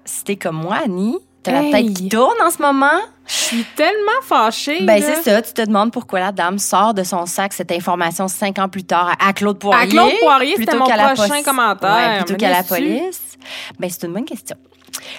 Si 0.05 0.23
t'es 0.23 0.37
comme 0.37 0.57
moi, 0.57 0.77
Annie, 0.85 1.19
t'as 1.43 1.52
la 1.62 1.71
tête 1.71 1.93
qui 1.93 2.10
tourne 2.10 2.36
en 2.43 2.49
ce 2.52 2.62
moment? 2.62 2.99
Je 3.28 3.34
suis 3.34 3.65
tellement 3.75 4.21
fâchée. 4.23 4.82
Ben, 4.84 5.02
c'est 5.02 5.21
ça. 5.21 5.41
Tu 5.41 5.54
te 5.54 5.62
demandes 5.62 5.91
pourquoi 5.91 6.19
la 6.19 6.32
dame 6.32 6.58
sort 6.58 6.93
de 6.93 7.04
son 7.04 7.25
sac 7.25 7.54
cette 7.54 7.71
information 7.71 8.28
cinq 8.28 8.58
ans 8.60 8.69
plus 8.69 8.84
tard 8.84 9.15
à 9.19 9.34
Claude 9.34 9.60
Poirier? 9.60 9.84
À 9.84 9.88
Claude 9.88 10.12
Poirier, 10.21 10.56
plutôt 10.56 10.78
mon 10.80 10.86
qu'à 10.86 10.97
la 10.97 11.13
prochain 11.13 11.43
commentaire. 11.43 11.95
Ouais, 11.95 12.23
plutôt 12.23 12.36
qu'à 12.39 12.49
la 12.49 12.63
police. 12.63 13.38
Ben, 13.80 13.89
c'est 13.89 14.06
une 14.08 14.13
bonne 14.13 14.25
question. 14.25 14.56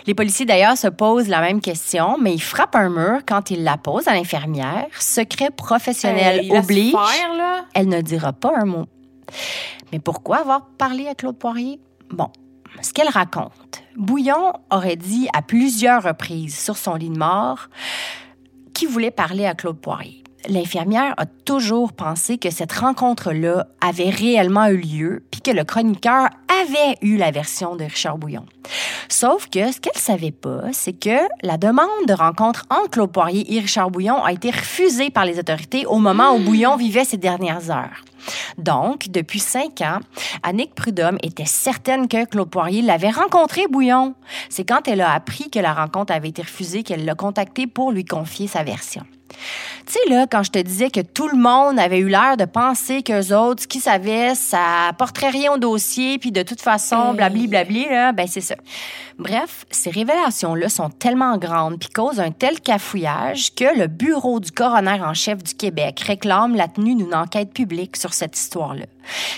Les 0.07 0.15
policiers 0.15 0.45
d'ailleurs 0.45 0.77
se 0.77 0.89
posent 0.89 1.29
la 1.29 1.41
même 1.41 1.61
question, 1.61 2.17
mais 2.19 2.35
ils 2.35 2.43
frappent 2.43 2.75
un 2.77 2.89
mur 2.91 3.21
quand 3.27 3.51
ils 3.51 3.63
la 3.63 3.77
posent 3.77 4.09
à 4.09 4.15
l'infirmière. 4.15 4.87
Secret 4.99 5.51
professionnel 5.51 6.41
Hey, 6.41 6.53
oblige. 6.57 6.91
faire, 6.93 7.35
là. 7.37 7.65
Elle 7.75 7.89
ne 7.89 8.01
dira 8.01 8.33
pas 8.33 8.53
un 8.57 8.65
mot. 8.65 8.87
Mais 9.93 9.99
pourquoi 10.01 10.39
avoir 10.39 10.67
parlé 10.79 11.07
à 11.07 11.15
Claude 11.15 11.39
Poirier? 11.39 11.79
Bon, 12.11 12.29
ce 12.83 12.93
qu'elle 12.93 13.09
raconte. 13.09 13.83
Bouillon 13.97 14.53
aurait 14.71 14.97
dit 14.97 15.29
à 15.35 15.43
plusieurs 15.43 16.03
reprises 16.03 16.59
sur 16.59 16.77
son 16.77 16.95
lit 16.95 17.11
de 17.11 17.19
mort 17.19 17.69
qu'il 18.73 18.89
voulait 18.89 19.11
parler 19.11 19.47
à 19.47 19.55
Claude 19.55 19.81
Poirier. 19.81 20.23
L'infirmière 20.48 21.14
a 21.18 21.26
toujours 21.26 21.92
pensé 21.92 22.38
que 22.38 22.50
cette 22.50 22.72
rencontre-là 22.72 23.66
avait 23.81 24.11
réellement 24.11 24.66
eu 24.66 24.79
lieu, 24.79 25.24
puis 25.31 25.40
que 25.40 25.50
le 25.50 25.64
chroniqueur 25.64 26.29
avait 26.62 26.96
eu 27.03 27.16
la 27.16 27.31
version 27.31 27.76
de 27.76 27.85
Richard 27.85 28.18
Bouillon. 28.18 28.46
Sauf 29.09 29.48
que 29.48 29.70
ce 29.70 29.81
qu'elle 29.81 30.00
savait 30.00 30.31
pas, 30.31 30.62
c'est 30.72 30.92
que 30.92 31.29
la 31.42 31.57
demande 31.57 31.88
de 32.07 32.14
rencontre 32.14 32.64
entre 32.70 32.90
Claude 32.90 33.12
Poirier 33.12 33.55
et 33.55 33.61
Richard 33.61 33.90
Bouillon 33.90 34.22
a 34.22 34.33
été 34.33 34.50
refusée 34.50 35.11
par 35.11 35.24
les 35.24 35.38
autorités 35.38 35.85
au 35.87 35.98
moment 35.98 36.35
où 36.35 36.38
Bouillon 36.38 36.76
vivait 36.76 37.05
ses 37.05 37.16
dernières 37.16 37.70
heures. 37.70 38.05
Donc, 38.57 39.09
depuis 39.09 39.40
cinq 39.40 39.81
ans, 39.81 40.00
Annick 40.42 40.74
Prudhomme 40.74 41.18
était 41.22 41.44
certaine 41.44 42.09
que 42.09 42.24
Claude 42.24 42.50
Poirier 42.50 42.83
l'avait 42.83 43.11
rencontré, 43.11 43.66
Bouillon. 43.68 44.14
C'est 44.48 44.64
quand 44.64 44.88
elle 44.88 45.00
a 45.00 45.12
appris 45.12 45.50
que 45.50 45.59
la 45.59 45.74
rencontre 45.74 46.12
avait 46.12 46.29
été 46.29 46.42
refusée 46.42 46.83
qu'elle 46.83 47.05
l'a 47.05 47.14
contacté 47.14 47.66
pour 47.66 47.92
lui 47.92 48.05
confier 48.05 48.46
sa 48.46 48.62
version. 48.62 49.03
Tu 49.87 49.92
sais, 49.92 50.11
là, 50.11 50.26
quand 50.31 50.42
je 50.42 50.50
te 50.50 50.59
disais 50.59 50.90
que 50.90 51.00
tout 51.00 51.29
le 51.29 51.37
monde 51.37 51.79
avait 51.79 51.98
eu 51.98 52.09
l'air 52.09 52.37
de 52.37 52.44
penser 52.44 53.03
qu'eux 53.03 53.35
autres, 53.35 53.62
ce 53.62 53.68
qu'ils 53.68 53.81
savaient, 53.81 54.35
ça 54.35 54.88
apporterait 54.88 55.31
rien 55.31 55.53
au 55.53 55.59
dossier, 55.59 56.18
puis 56.18 56.33
de 56.33 56.42
toute 56.42 56.61
façon, 56.61 57.14
blabli, 57.14 57.48
blabli, 57.48 57.88
là, 57.88 58.12
ben 58.12 58.26
c'est 58.26 58.40
ça. 58.40 58.57
Bref, 59.18 59.66
ces 59.70 59.90
révélations-là 59.90 60.68
sont 60.68 60.88
tellement 60.88 61.37
grandes 61.37 61.79
puis 61.79 61.90
causent 61.90 62.20
un 62.20 62.31
tel 62.31 62.61
cafouillage 62.61 63.55
que 63.55 63.79
le 63.79 63.87
bureau 63.87 64.40
du 64.40 64.50
coroner 64.50 65.00
en 65.03 65.12
chef 65.12 65.42
du 65.42 65.55
Québec 65.55 66.00
réclame 66.00 66.55
la 66.55 66.68
tenue 66.68 66.94
d'une 66.94 67.14
enquête 67.14 67.53
publique 67.53 67.96
sur 67.98 68.14
cette 68.14 68.38
histoire-là. 68.38 68.87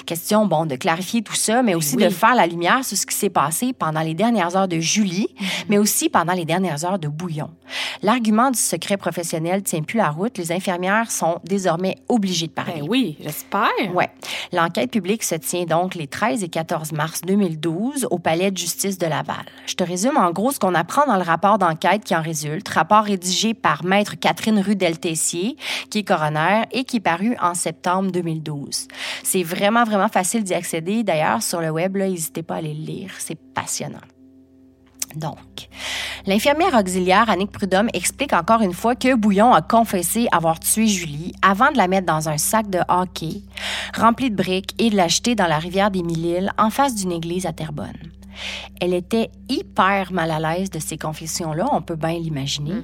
Question, 0.07 0.47
bon, 0.47 0.67
de 0.67 0.77
clarifier 0.77 1.23
tout 1.23 1.35
ça, 1.35 1.63
mais 1.63 1.75
aussi 1.75 1.97
oui. 1.97 2.05
de 2.05 2.11
faire 2.11 2.35
la 2.35 2.47
lumière 2.47 2.85
sur 2.85 2.97
ce 2.97 3.07
qui 3.07 3.15
s'est 3.15 3.31
passé 3.31 3.73
pendant 3.73 4.01
les 4.01 4.15
dernières 4.15 4.57
heures 4.57 4.69
de 4.69 4.79
Julie, 4.79 5.29
mais 5.69 5.79
aussi 5.79 6.09
pendant 6.09 6.33
les 6.33 6.45
dernières 6.45 6.85
heures 6.85 6.99
de 6.99 7.09
Bouillon. 7.09 7.51
L'argument 8.03 8.51
du 8.51 8.59
secret 8.59 8.97
professionnel 8.97 9.63
tient 9.63 9.83
plus 9.83 9.92
la 9.99 10.11
route. 10.11 10.39
Les 10.39 10.53
infirmières 10.53 11.11
sont 11.11 11.39
désormais 11.45 11.97
obligées 12.09 12.47
de 12.47 12.53
parler. 12.53 12.81
Ben 12.81 12.87
oui, 12.89 13.17
j'espère. 13.21 13.69
Ouais. 13.95 14.11
L'enquête 14.53 14.91
publique 14.91 15.23
se 15.23 15.35
tient 15.35 15.65
donc 15.65 15.95
les 15.95 16.07
13 16.07 16.43
et 16.43 16.49
14 16.49 16.93
mars 16.93 17.21
2012 17.23 18.09
au 18.11 18.19
Palais 18.19 18.51
de 18.51 18.57
justice 18.57 18.99
de 18.99 19.07
Laval. 19.07 19.45
Je 19.67 19.75
te 19.75 19.85
résume 19.85 20.17
en 20.17 20.31
gros 20.31 20.53
ce 20.53 20.59
qu'on 20.59 20.75
apprend 20.75 21.07
dans 21.07 21.17
le 21.17 21.23
rapport 21.23 21.59
d'enquête 21.59 22.05
qui 22.05 22.15
en 22.15 22.23
résulte. 22.23 22.69
Rapport 22.69 23.05
rédigé 23.05 23.55
par 23.55 23.85
maître 23.85 24.19
Catherine 24.19 24.59
Rudel-Tessier, 24.59 25.57
qui 25.91 25.99
est 25.99 26.05
coroner 26.05 26.63
et 26.73 26.85
qui 26.85 26.99
est 26.99 27.01
paru 27.01 27.37
en 27.41 27.55
septembre 27.55 28.11
2012. 28.13 28.89
C'est 29.23 29.43
vraiment, 29.43 29.85
vraiment 29.85 30.09
facile 30.09 30.45
d'y 30.45 30.55
accéder. 30.55 31.03
D'ailleurs, 31.03 31.43
sur 31.43 31.61
le 31.61 31.71
web, 31.71 31.97
n'hésitez 31.97 32.43
pas 32.43 32.55
à 32.55 32.59
aller 32.59 32.75
le 32.75 32.85
lire. 32.85 33.11
C'est 33.19 33.39
passionnant. 33.39 33.99
Donc, 35.17 35.69
l'infirmière 36.27 36.75
auxiliaire 36.75 37.29
Annick 37.29 37.51
Prudhomme 37.51 37.89
explique 37.93 38.33
encore 38.33 38.63
une 38.63 38.73
fois 38.73 38.95
que 38.95 39.15
Bouillon 39.15 39.53
a 39.53 39.63
confessé 39.63 40.29
avoir 40.33 40.61
tué 40.61 40.87
Julie 40.87 41.33
avant 41.43 41.71
de 41.71 41.77
la 41.77 41.89
mettre 41.89 42.07
dans 42.07 42.29
un 42.29 42.39
sac 42.39 42.69
de 42.71 42.81
hockey 42.89 43.43
rempli 43.95 44.31
de 44.31 44.37
briques 44.37 44.75
et 44.79 44.91
de 44.91 44.97
la 44.97 45.09
jeter 45.09 45.35
dans 45.35 45.47
la 45.47 45.59
rivière 45.59 45.91
des 45.91 46.03
Mille-Îles 46.03 46.53
en 46.59 46.71
face 46.71 46.95
d'une 46.95 47.13
église 47.13 47.47
à 47.47 47.53
Terrebonne. 47.53 48.13
Elle 48.81 48.95
était 48.95 49.31
hyper 49.49 50.13
mal 50.13 50.31
à 50.31 50.41
l'aise 50.41 50.71
de 50.71 50.79
ces 50.79 50.97
confessions-là, 50.97 51.67
on 51.73 51.83
peut 51.83 51.97
bien 51.97 52.19
l'imaginer, 52.19 52.75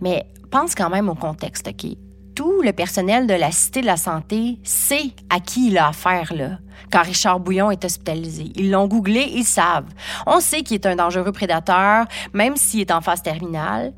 mais 0.00 0.26
pense 0.50 0.74
quand 0.74 0.90
même 0.90 1.08
au 1.08 1.14
contexte, 1.14 1.68
OK? 1.68 1.96
Tout 2.34 2.62
le 2.62 2.72
personnel 2.72 3.26
de 3.26 3.34
la 3.34 3.52
Cité 3.52 3.82
de 3.82 3.86
la 3.86 3.96
Santé 3.96 4.58
sait 4.62 5.12
à 5.28 5.40
qui 5.40 5.68
il 5.68 5.78
a 5.78 5.88
affaire, 5.88 6.32
là, 6.34 6.58
quand 6.90 7.02
Richard 7.02 7.40
Bouillon 7.40 7.70
est 7.70 7.84
hospitalisé. 7.84 8.52
Ils 8.56 8.70
l'ont 8.70 8.86
googlé, 8.86 9.30
ils 9.34 9.44
savent. 9.44 9.88
On 10.26 10.40
sait 10.40 10.62
qu'il 10.62 10.74
est 10.74 10.86
un 10.86 10.96
dangereux 10.96 11.32
prédateur, 11.32 12.06
même 12.32 12.56
s'il 12.56 12.80
est 12.80 12.90
en 12.90 13.00
phase 13.00 13.22
terminale. 13.22 13.92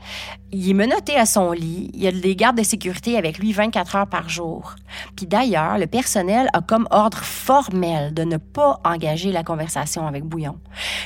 Il 0.55 0.69
est 0.69 0.75
menotté 0.75 1.17
à 1.17 1.25
son 1.25 1.53
lit. 1.53 1.91
Il 1.95 2.03
y 2.03 2.07
a 2.07 2.13
des 2.13 2.37
gardes 2.37 2.59
de 2.59 2.63
sécurité 2.63 3.17
avec 3.17 3.39
lui 3.39 3.53
24 3.53 3.97
heures 3.97 4.07
par 4.07 4.29
jour. 4.29 4.75
Puis 5.17 5.27
d'ailleurs, 5.27 5.79
le 5.79 5.87
personnel 5.87 6.49
a 6.53 6.61
comme 6.61 6.87
ordre 6.91 7.19
formel 7.19 8.13
de 8.13 8.23
ne 8.25 8.37
pas 8.37 8.79
engager 8.85 9.33
la 9.33 9.45
conversation 9.45 10.07
avec 10.07 10.25
Bouillon. 10.25 10.59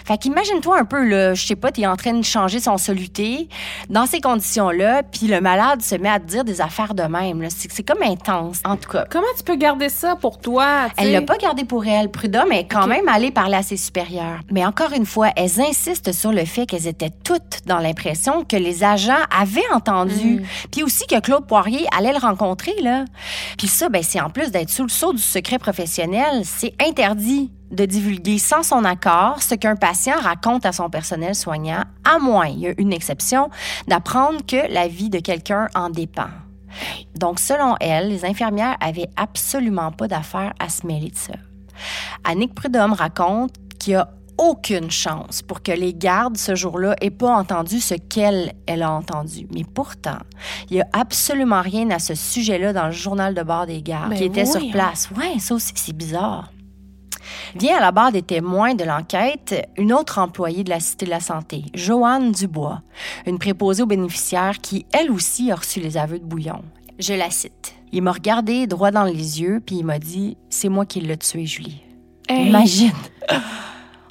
Fait 0.05 0.19
qu'imagine-toi 0.19 0.81
un 0.81 0.85
peu, 0.85 1.07
là, 1.07 1.35
je 1.35 1.47
sais 1.47 1.55
pas, 1.55 1.71
t'es 1.71 1.87
en 1.87 1.95
train 1.95 2.15
de 2.15 2.25
changer 2.25 2.59
son 2.59 2.77
soluté 2.77 3.49
dans 3.89 4.07
ces 4.07 4.21
conditions-là, 4.21 5.05
puis 5.05 5.29
le 5.29 5.41
malade 5.41 5.81
se 5.81 5.95
met 5.95 6.09
à 6.09 6.19
te 6.19 6.27
dire 6.27 6.45
des 6.45 6.61
affaires 6.61 6.95
de 6.95 7.05
même. 7.05 7.47
C'est 7.49 7.87
comme 7.87 8.03
intense, 8.03 8.61
en 8.65 8.77
tout 8.77 8.91
cas. 8.91 9.05
Comment 9.09 9.27
tu 9.37 9.45
peux 9.45 9.57
garder 9.57 9.91
ça 9.91 10.17
pour 10.17 10.39
toi? 10.39 10.89
Elle 10.97 11.13
l'a 11.13 11.23
pas 11.23 11.37
gardé 11.37 11.65
pour 11.67 11.87
elle. 11.87 12.11
Prud'homme 12.11 12.53
est 12.53 12.67
quand 12.67 12.87
même 12.87 13.09
allée 13.09 13.31
parler 13.31 13.57
à 13.57 13.63
ses 13.63 13.77
supérieurs. 13.77 14.41
Mais 14.51 14.65
encore 14.65 14.93
une 14.93 15.07
fois, 15.07 15.31
elles 15.37 15.61
insistent 15.61 16.13
sur 16.13 16.33
le 16.33 16.45
fait 16.45 16.67
qu'elles 16.67 16.87
étaient 16.87 17.13
toutes 17.25 17.61
dans 17.67 17.79
l'impression 17.79 18.45
que 18.45 18.57
les 18.57 18.85
agents 18.85 19.13
avaient 19.37 19.61
entendu. 19.75 20.43
Puis 20.73 20.83
aussi 20.83 21.07
que 21.07 21.21
Claude 21.21 21.47
Poirier 21.47 21.87
allait 21.97 22.13
le 22.13 22.19
rencontrer, 22.19 22.75
là. 22.81 23.05
Puis 23.59 23.69
ça, 23.69 23.89
ben, 23.89 24.03
c'est 24.03 24.21
en 24.21 24.31
plus 24.31 24.51
d'être 24.51 24.71
sous 24.71 24.85
le 24.85 24.89
sceau 24.89 25.13
du 25.13 25.23
secret 25.23 25.59
professionnel, 25.59 26.43
c'est 26.45 26.75
interdit 26.81 27.51
de 27.71 27.85
divulguer 27.85 28.39
sans 28.39 28.63
son 28.63 28.85
accord 28.85 29.43
ce 29.43 29.55
qu'un 29.55 29.77
patient 29.77 30.19
raconte 30.21 30.67
à 30.67 30.73
son 30.73 30.89
personnel 30.89 31.35
soignant, 31.35 31.83
à 32.05 32.19
moins, 32.19 32.47
il 32.47 32.61
y 32.61 32.69
a 32.69 32.75
une 32.79 32.93
exception, 32.93 33.51
d'apprendre 33.89 34.45
que 34.47 34.73
la 34.73 34.89
vie 34.89 35.11
de 35.11 35.19
quelqu'un 35.19 35.69
en 35.75 35.91
dépend. 35.91 36.29
Donc, 37.15 37.41
selon 37.41 37.75
elle, 37.81 38.09
les 38.09 38.25
infirmières 38.25 38.77
avaient 38.81 39.09
absolument 39.17 39.93
pas 39.93 40.09
d'affaire 40.09 40.53
à 40.59 40.69
se 40.69 40.87
mêler 40.87 41.11
de 41.11 41.17
ça. 41.17 41.33
Annick 42.25 42.55
Prudhomme 42.55 42.93
raconte 42.93 43.55
qu'il 43.79 43.95
y 43.95 43.97
a 43.97 44.11
aucune 44.39 44.91
chance 44.91 45.43
pour 45.43 45.63
que 45.63 45.73
les 45.73 45.95
gardes 45.95 46.37
ce 46.37 46.55
jour-là 46.55 46.95
aient 47.01 47.11
pas 47.11 47.35
entendu 47.35 47.81
ce 47.81 47.95
qu'elle 47.95 48.53
elle 48.67 48.83
a 48.83 48.93
entendu. 48.93 49.47
Mais 49.53 49.65
pourtant, 49.65 50.19
il 50.71 50.77
y 50.77 50.81
a 50.81 50.87
absolument 50.93 51.63
rien 51.63 51.91
à 51.91 51.99
ce 51.99 52.15
sujet-là 52.15 52.73
dans 52.73 52.87
le 52.87 52.93
journal 52.93 53.35
de 53.35 53.43
bord 53.43 53.67
des 53.67 53.83
gardes 53.83 54.11
Ben 54.11 54.19
qui 54.19 54.25
était 54.25 54.45
sur 54.45 54.71
place. 54.71 55.09
Ouais, 55.17 55.39
ça 55.39 55.55
aussi 55.55 55.73
c'est 55.75 55.97
bizarre. 55.97 56.51
Vient 57.57 57.79
à 57.79 57.81
la 57.81 57.93
barre 57.93 58.13
des 58.13 58.23
témoins 58.23 58.75
de 58.75 58.85
l'enquête 58.85 59.69
une 59.77 59.93
autre 59.93 60.19
employée 60.19 60.65
de 60.65 60.71
la 60.71 60.81
Cité 60.81 61.07
de 61.07 61.11
la 61.11 61.21
Santé, 61.21 61.65
Joanne 61.75 62.33
Dubois, 62.33 62.83
une 63.27 63.39
préposée 63.39 63.83
aux 63.83 63.87
bénéficiaires 63.87 64.59
qui, 64.59 64.87
elle 64.93 65.11
aussi, 65.11 65.51
a 65.51 65.57
reçu 65.57 65.81
les 65.81 65.97
aveux 65.97 66.19
de 66.19 66.25
Bouillon. 66.25 66.63
Je 66.99 67.15
la 67.15 67.31
cite. 67.31 67.76
Il 67.93 68.03
m'a 68.03 68.13
regardé 68.13 68.67
droit 68.67 68.91
dans 68.91 69.05
les 69.05 69.41
yeux, 69.41 69.63
puis 69.65 69.77
il 69.77 69.85
m'a 69.85 69.99
dit 69.99 70.37
C'est 70.51 70.69
moi 70.69 70.85
qui 70.87 71.01
l'ai 71.01 71.17
tué, 71.17 71.47
Julie. 71.47 71.83
Hey. 72.29 72.49
Imagine. 72.49 72.93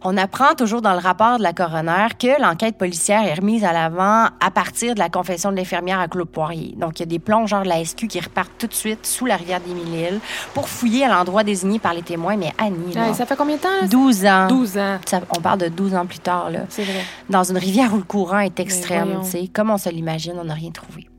On 0.08 0.18
apprend 0.18 0.54
toujours 0.54 0.84
dans 0.84 0.94
le 0.94 1.00
rapport 1.00 1.40
de 1.40 1.44
la 1.44 1.52
coroner 1.52 2.10
que 2.20 2.40
l'enquête 2.40 2.78
policière 2.78 3.24
est 3.26 3.34
remise 3.34 3.64
à 3.64 3.74
l'avant 3.74 4.26
à 4.40 4.52
partir 4.54 4.94
de 4.94 5.00
la 5.00 5.10
confession 5.10 5.52
de 5.52 5.56
l'infirmière 5.58 6.00
à 6.00 6.08
Claude 6.08 6.30
Poirier. 6.30 6.76
Donc, 6.78 7.00
il 7.00 7.02
y 7.02 7.04
a 7.04 7.06
des 7.08 7.18
plongeurs 7.18 7.64
de 7.64 7.70
la 7.70 7.84
SQ 7.84 8.08
qui 8.08 8.20
repartent 8.20 8.52
tout 8.60 8.68
de 8.68 8.74
suite 8.74 9.04
sous 9.08 9.26
la 9.26 9.36
rivière 9.36 9.60
des 9.62 9.74
Mille-Îles 9.74 10.20
pour 10.54 10.70
fouiller 10.70 11.06
à 11.06 11.10
l'endroit 11.10 11.44
désigné 11.44 11.80
par 11.80 11.96
les 11.96 12.04
témoins. 12.04 12.38
Mais 12.38 12.54
Annie, 12.60 12.94
là, 12.94 13.16
ça 13.16 13.26
fait 13.26 13.36
combien 13.36 13.56
de 13.56 13.62
temps? 13.62 13.82
là? 13.82 13.88
12 13.88 14.26
ans. 14.28 14.48
12 14.48 14.78
ans. 14.78 14.98
Ça- 15.08 15.22
on 15.36 15.42
parle 15.42 15.60
de 15.62 15.70
12 15.70 15.96
ans 15.96 16.06
plus 16.06 16.20
tard, 16.20 16.52
là. 16.52 16.60
C'est 16.70 16.84
vrai. 16.84 17.02
Dans 17.32 17.44
une 17.44 17.58
rivière 17.58 17.92
où 17.92 17.98
le 17.98 18.04
courant 18.04 18.40
est 18.40 18.60
extrême, 18.60 19.06
voyons. 19.06 19.24
tu 19.24 19.32
sais. 19.32 19.48
Comme 19.48 19.72
on 19.72 19.80
se 19.80 19.90
l'imagine, 19.90 20.34
on 20.40 20.44
n'a 20.46 20.54
rien 20.54 20.70
trouvé. 20.70 21.10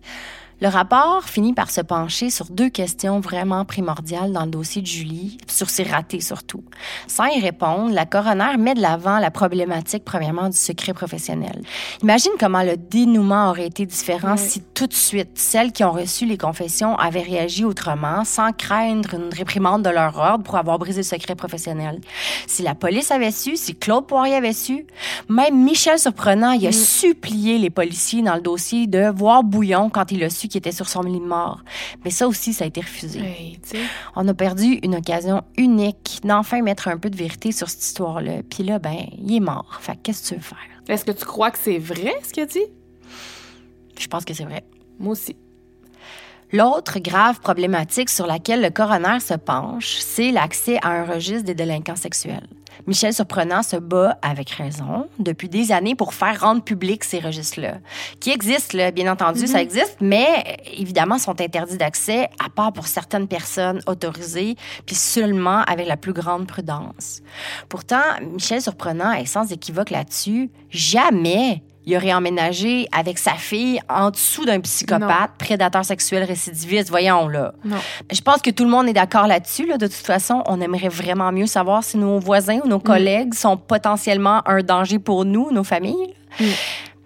Le 0.63 0.69
rapport 0.69 1.25
finit 1.25 1.53
par 1.53 1.71
se 1.71 1.83
pencher 1.83 2.31
sur 2.31 2.47
deux 2.47 2.71
questions 2.71 3.21
vraiment 3.21 3.67
primordiales 3.67 4.33
dans 4.33 4.47
le 4.47 4.51
dossier 4.51 4.81
de 4.81 4.87
Julie, 4.87 5.37
sur 5.47 5.69
ses 5.69 5.83
ratés 5.83 6.23
surtout. 6.23 6.65
Sans 7.07 7.27
y 7.27 7.41
répondre, 7.41 7.93
la 7.93 8.07
coroner 8.07 8.57
met 8.59 8.73
de 8.73 8.81
l'avant 8.81 9.19
la 9.19 9.31
problématique, 9.31 10.03
premièrement, 10.03 10.49
du 10.49 10.57
secret 10.57 10.95
professionnel. 10.95 11.61
Imagine 12.03 12.33
comment 12.41 12.63
le 12.63 12.79
dénouement 12.79 13.51
aurait 13.51 13.67
été 13.67 13.85
différent 13.85 14.39
si 14.39 14.63
tout 14.73 14.87
de 14.87 14.95
suite, 14.95 15.33
celles 15.35 15.73
qui 15.73 15.85
ont 15.85 15.93
reçu 15.93 16.25
les 16.25 16.39
confessions 16.39 16.97
avaient 16.97 17.21
réagi 17.21 17.67
autrement, 17.67 18.25
sans 18.25 18.53
craindre 18.53 19.13
une 19.13 19.35
réprimande 19.35 19.83
de 19.83 19.91
leur 19.91 20.17
ordre 20.17 20.45
pour 20.45 20.57
avoir 20.57 20.79
brisé 20.79 21.01
le 21.01 21.03
secret 21.03 21.35
professionnel. 21.35 22.01
Si 22.47 22.63
la 22.63 22.75
police 22.75 23.11
avait 23.11 23.31
su, 23.31 23.57
si 23.57 23.75
Claude 23.75 24.07
Poirier 24.07 24.37
avait 24.37 24.55
su, 24.55 24.87
même 25.29 25.63
Michel 25.63 25.99
Surprenant, 25.99 26.53
il 26.53 26.67
a 26.67 26.73
supplié 26.73 27.59
les 27.59 27.69
policiers 27.69 28.23
dans 28.23 28.37
le 28.37 28.41
dossier 28.41 28.87
de 28.87 29.11
voir 29.15 29.45
Bouillon 29.45 29.91
quand 29.91 30.11
il 30.13 30.25
a 30.25 30.31
su 30.31 30.46
qu'il 30.49 30.59
était 30.59 30.73
sur 30.73 30.89
son 30.89 31.03
lit 31.03 31.21
de 31.21 31.25
mort. 31.25 31.63
Mais 32.05 32.11
ça 32.11 32.27
aussi, 32.29 32.53
ça 32.53 32.65
a 32.65 32.67
été 32.67 32.81
refusé. 32.81 33.21
On 34.15 34.27
a 34.29 34.35
perdu 34.35 34.79
une 34.83 34.97
occasion 34.97 35.43
unique 35.57 36.21
d'enfin 36.25 36.63
mettre 36.63 36.89
un 36.89 36.99
peu 36.99 37.11
de 37.11 37.17
vérité 37.17 37.53
sur 37.53 37.69
cette 37.69 37.83
histoire-là. 37.83 38.43
Puis 38.49 38.63
là, 38.65 38.79
ben, 38.79 38.97
il 39.19 39.35
est 39.35 39.41
mort. 39.41 39.79
Fait 39.81 39.97
que 39.97 40.03
qu'est-ce 40.05 40.23
que 40.23 40.29
tu 40.29 40.35
veux 40.35 40.41
faire? 40.41 40.59
Est-ce 40.89 41.05
que 41.05 41.13
tu 41.13 41.25
crois 41.25 41.51
que 41.51 41.59
c'est 41.59 41.79
vrai 41.79 42.15
ce 42.23 42.33
qu'il 42.33 42.43
a 42.43 42.47
dit? 42.47 42.67
Je 43.99 44.07
pense 44.07 44.25
que 44.25 44.35
c'est 44.35 44.45
vrai. 44.45 44.65
Moi 44.99 45.13
aussi. 45.13 45.37
L'autre 46.53 47.01
grave 47.01 47.41
problématique 47.41 48.09
sur 48.09 48.27
laquelle 48.27 48.63
le 48.63 48.71
coroner 48.71 49.19
se 49.21 49.35
penche, 49.35 49.97
c'est 49.99 50.31
l'accès 50.31 50.79
à 50.83 50.91
un 50.91 51.05
registre 51.05 51.45
des 51.45 51.55
délinquants 51.55 51.97
sexuels. 51.97 52.47
Michel 52.87 53.13
Surprenant 53.13 53.63
se 53.63 53.77
bat 53.77 54.19
avec 54.23 54.51
raison 54.51 55.09
depuis 55.19 55.49
des 55.49 55.73
années 55.73 55.95
pour 55.95 56.15
faire 56.15 56.41
rendre 56.41 56.63
public 56.63 57.03
ces 57.03 57.19
registres-là, 57.19 57.79
qui 58.21 58.31
existent, 58.31 58.77
là, 58.79 58.91
bien 58.91 59.11
entendu, 59.11 59.47
ça 59.47 59.61
existe, 59.61 59.97
mais 60.01 60.59
évidemment 60.77 61.19
sont 61.19 61.41
interdits 61.41 61.79
d'accès 61.79 62.29
à 62.45 62.49
part 62.49 62.73
pour 62.73 62.87
certaines 62.87 63.27
personnes 63.27 63.81
autorisées, 63.87 64.57
puis 64.85 64.95
seulement 64.95 65.63
avec 65.63 65.89
la 65.89 65.97
plus 65.97 66.13
grande 66.13 66.47
prudence. 66.47 67.23
Pourtant, 67.69 68.03
Michel 68.33 68.61
Surprenant 68.61 69.13
est 69.13 69.27
sans 69.27 69.51
équivoque 69.51 69.91
là-dessus. 69.91 70.51
Jamais 70.71 71.63
il 71.87 71.97
aurait 71.97 72.13
emménagé 72.13 72.89
avec 72.91 73.17
sa 73.17 73.35
fille 73.35 73.81
en 73.89 74.11
dessous 74.11 74.45
d'un 74.45 74.61
psychopathe, 74.61 75.31
prédateur 75.39 75.85
sexuel 75.85 76.25
récidiviste. 76.25 76.91
Voyons, 76.91 77.29
là. 77.29 77.55
Non. 77.65 77.77
Je 78.13 78.21
pense 78.21 78.43
que 78.43 78.51
tout 78.51 78.65
le 78.65 78.71
monde 78.71 78.89
est 78.89 78.93
d'accord 78.93 79.29
là-dessus. 79.29 79.67
Là. 79.67 79.79
De 79.79 79.87
toute 79.87 79.95
façon, 79.95 80.43
on 80.47 80.61
aimerait 80.61 80.89
vraiment 80.89 81.31
mieux 81.31 81.47
savoir 81.47 81.85
si 81.85 81.97
nos 81.97 82.19
voisins 82.19 82.59
ou 82.65 82.69
nos 82.69 82.81
collègues 82.81 83.35
sont 83.35 83.57
potentiellement 83.57 84.43
un 84.49 84.63
danger 84.63 84.99
pour 84.99 85.25
nous, 85.25 85.53
nos 85.53 85.65
familles. 85.65 86.15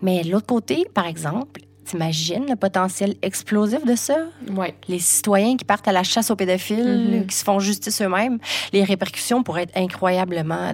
Mais 0.00 0.22
de 0.22 0.30
l'autre 0.30 0.46
côté, 0.46 0.86
par 0.94 1.06
exemple, 1.06 1.60
t'imagines 1.84 2.46
le 2.48 2.56
potentiel 2.56 3.16
explosif 3.20 3.84
de 3.84 3.96
ça? 3.96 4.16
Ouais. 4.56 4.74
Les 4.88 4.98
citoyens 4.98 5.58
qui 5.58 5.64
partent 5.64 5.88
à 5.88 5.92
la 5.92 6.04
chasse 6.04 6.30
aux 6.30 6.36
pédophiles, 6.36 7.26
qui 7.28 7.36
se 7.36 7.44
font 7.44 7.58
justice 7.58 8.00
eux-mêmes, 8.00 8.38
les 8.72 8.84
répercussions 8.84 9.42
pourraient 9.42 9.64
être 9.64 9.76
incroyablement 9.76 10.72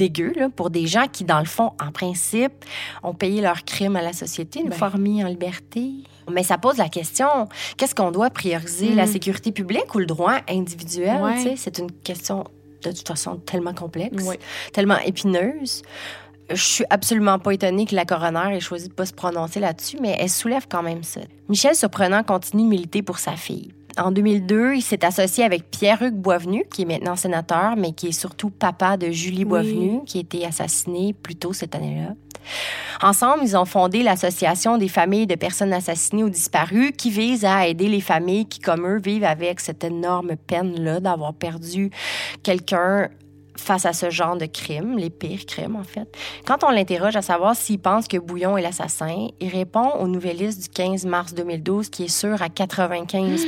dégueu 0.00 0.32
là, 0.36 0.48
pour 0.48 0.70
des 0.70 0.86
gens 0.86 1.06
qui, 1.12 1.24
dans 1.24 1.40
le 1.40 1.44
fond, 1.44 1.72
en 1.80 1.92
principe, 1.92 2.64
ont 3.02 3.12
payé 3.14 3.42
leur 3.42 3.64
crime 3.64 3.96
à 3.96 4.02
la 4.02 4.14
société, 4.14 4.60
une 4.60 4.70
Ben. 4.70 4.78
fois 4.78 4.88
remis 4.88 5.22
en 5.22 5.28
liberté. 5.28 5.92
Mais 6.32 6.42
ça 6.42 6.56
pose 6.58 6.78
la 6.78 6.88
question, 6.88 7.26
qu'est-ce 7.76 7.94
qu'on 7.94 8.10
doit 8.10 8.30
prioriser, 8.30 8.94
la 8.94 9.06
sécurité 9.06 9.52
publique 9.52 9.94
ou 9.94 9.98
le 9.98 10.06
droit 10.06 10.36
individuel? 10.48 11.18
Mm. 11.18 11.22
Ouais. 11.22 11.54
C'est 11.56 11.78
une 11.78 11.90
question, 11.92 12.44
de 12.82 12.92
toute 12.92 13.06
façon, 13.08 13.36
tellement 13.36 13.74
complexe, 13.74 14.24
Ouais. 14.24 14.38
tellement 14.72 14.98
épineuse. 15.04 15.82
Je 16.48 16.62
suis 16.62 16.84
absolument 16.90 17.38
pas 17.38 17.52
étonnée 17.52 17.84
que 17.86 17.94
la 17.94 18.04
coroner 18.04 18.56
ait 18.56 18.60
choisi 18.60 18.88
de 18.88 18.92
pas 18.92 19.06
se 19.06 19.12
prononcer 19.12 19.60
là-dessus, 19.60 19.98
mais 20.00 20.16
elle 20.18 20.30
soulève 20.30 20.66
quand 20.68 20.82
même 20.82 21.02
ça. 21.02 21.20
Michel 21.48 21.74
Surprenant 21.76 22.22
continue 22.24 22.64
de 22.64 22.68
militer 22.68 23.02
pour 23.02 23.18
sa 23.18 23.36
fille. 23.36 23.70
En 23.98 24.12
2002, 24.12 24.74
il 24.74 24.82
s'est 24.82 25.04
associé 25.04 25.44
avec 25.44 25.70
Pierre-Hugues 25.70 26.14
Boisvenu, 26.14 26.64
qui 26.72 26.82
est 26.82 26.86
maintenant 26.86 27.16
sénateur, 27.16 27.76
mais 27.76 27.92
qui 27.92 28.08
est 28.08 28.12
surtout 28.12 28.50
papa 28.50 28.96
de 28.96 29.10
Julie 29.10 29.44
Boisvenu, 29.44 30.04
qui 30.06 30.18
a 30.18 30.20
été 30.20 30.46
assassinée 30.46 31.12
plus 31.12 31.36
tôt 31.36 31.52
cette 31.52 31.74
année-là. 31.74 32.14
Ensemble, 33.02 33.42
ils 33.42 33.56
ont 33.56 33.64
fondé 33.64 34.02
l'Association 34.02 34.78
des 34.78 34.88
familles 34.88 35.26
de 35.26 35.34
personnes 35.34 35.72
assassinées 35.72 36.24
ou 36.24 36.30
disparues, 36.30 36.92
qui 36.92 37.10
vise 37.10 37.44
à 37.44 37.66
aider 37.66 37.88
les 37.88 38.00
familles 38.00 38.46
qui, 38.46 38.60
comme 38.60 38.86
eux, 38.86 38.98
vivent 38.98 39.24
avec 39.24 39.60
cette 39.60 39.84
énorme 39.84 40.36
peine-là 40.36 41.00
d'avoir 41.00 41.34
perdu 41.34 41.90
quelqu'un 42.42 43.08
face 43.60 43.86
à 43.86 43.92
ce 43.92 44.10
genre 44.10 44.36
de 44.36 44.46
crime, 44.46 44.98
les 44.98 45.10
pires 45.10 45.46
crimes 45.46 45.76
en 45.76 45.84
fait. 45.84 46.16
Quand 46.46 46.64
on 46.64 46.70
l'interroge 46.70 47.16
à 47.16 47.22
savoir 47.22 47.56
s'il 47.56 47.78
pense 47.78 48.08
que 48.08 48.16
Bouillon 48.16 48.56
est 48.56 48.62
l'assassin, 48.62 49.28
il 49.40 49.48
répond 49.48 49.90
au 49.98 50.08
Nouvelliste 50.08 50.62
du 50.62 50.68
15 50.68 51.06
mars 51.06 51.34
2012 51.34 51.88
qui 51.90 52.04
est 52.04 52.08
sûr 52.08 52.42
à 52.42 52.48
95 52.48 53.46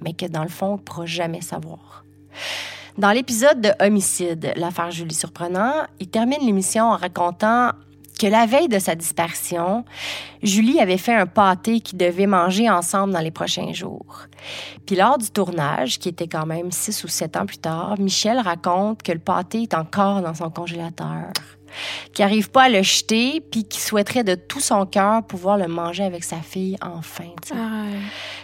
mais 0.00 0.12
que 0.12 0.26
dans 0.26 0.42
le 0.42 0.48
fond, 0.48 0.66
on 0.66 0.72
ne 0.72 0.78
pourra 0.78 1.06
jamais 1.06 1.40
savoir. 1.40 2.04
Dans 2.96 3.10
l'épisode 3.10 3.60
de 3.60 3.70
Homicide, 3.80 4.52
l'affaire 4.56 4.90
Julie 4.90 5.14
Surprenant, 5.14 5.84
il 5.98 6.08
termine 6.08 6.44
l'émission 6.46 6.84
en 6.84 6.96
racontant 6.96 7.70
que 8.18 8.26
la 8.26 8.46
veille 8.46 8.68
de 8.68 8.78
sa 8.78 8.94
disparition, 8.94 9.84
Julie 10.42 10.80
avait 10.80 10.98
fait 10.98 11.14
un 11.14 11.26
pâté 11.26 11.80
qu'ils 11.80 11.98
devaient 11.98 12.26
manger 12.26 12.70
ensemble 12.70 13.12
dans 13.12 13.20
les 13.20 13.30
prochains 13.30 13.72
jours. 13.72 14.26
Puis 14.86 14.96
lors 14.96 15.18
du 15.18 15.30
tournage, 15.30 15.98
qui 15.98 16.08
était 16.08 16.28
quand 16.28 16.46
même 16.46 16.70
six 16.70 17.02
ou 17.04 17.08
sept 17.08 17.36
ans 17.36 17.46
plus 17.46 17.58
tard, 17.58 17.96
Michel 17.98 18.38
raconte 18.38 19.02
que 19.02 19.12
le 19.12 19.18
pâté 19.18 19.62
est 19.62 19.74
encore 19.74 20.20
dans 20.22 20.34
son 20.34 20.50
congélateur, 20.50 21.32
qu'il 22.12 22.24
n'arrive 22.24 22.50
pas 22.50 22.64
à 22.64 22.68
le 22.68 22.82
jeter, 22.82 23.40
puis 23.40 23.64
qu'il 23.64 23.80
souhaiterait 23.80 24.24
de 24.24 24.34
tout 24.34 24.60
son 24.60 24.86
cœur 24.86 25.22
pouvoir 25.22 25.58
le 25.58 25.68
manger 25.68 26.04
avec 26.04 26.24
sa 26.24 26.36
fille 26.36 26.76
enfin. 26.82 27.30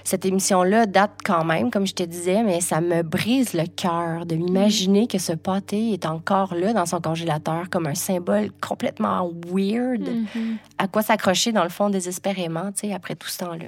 Cette 0.04 0.24
émission-là 0.24 0.86
date 0.86 1.18
quand 1.24 1.44
même, 1.44 1.70
comme 1.70 1.86
je 1.86 1.94
te 1.94 2.02
disais, 2.02 2.42
mais 2.42 2.60
ça 2.60 2.80
me 2.80 3.02
brise 3.02 3.54
le 3.54 3.66
cœur 3.66 4.26
de 4.26 4.34
m'imaginer 4.36 5.06
que 5.06 5.18
ce 5.18 5.32
pâté 5.32 5.92
est 5.92 6.06
encore 6.06 6.54
là 6.54 6.72
dans 6.72 6.86
son 6.86 7.00
congélateur 7.00 7.70
comme 7.70 7.86
un 7.86 7.94
symbole 7.94 8.50
complètement 8.60 9.30
weird. 9.52 10.08
À 10.78 10.88
quoi 10.88 11.02
s'accrocher 11.02 11.52
dans 11.52 11.64
le 11.64 11.70
fond 11.70 11.90
désespérément, 11.90 12.72
tu 12.72 12.88
sais, 12.88 12.94
après 12.94 13.14
tout 13.14 13.28
ce 13.28 13.38
temps-là. 13.38 13.66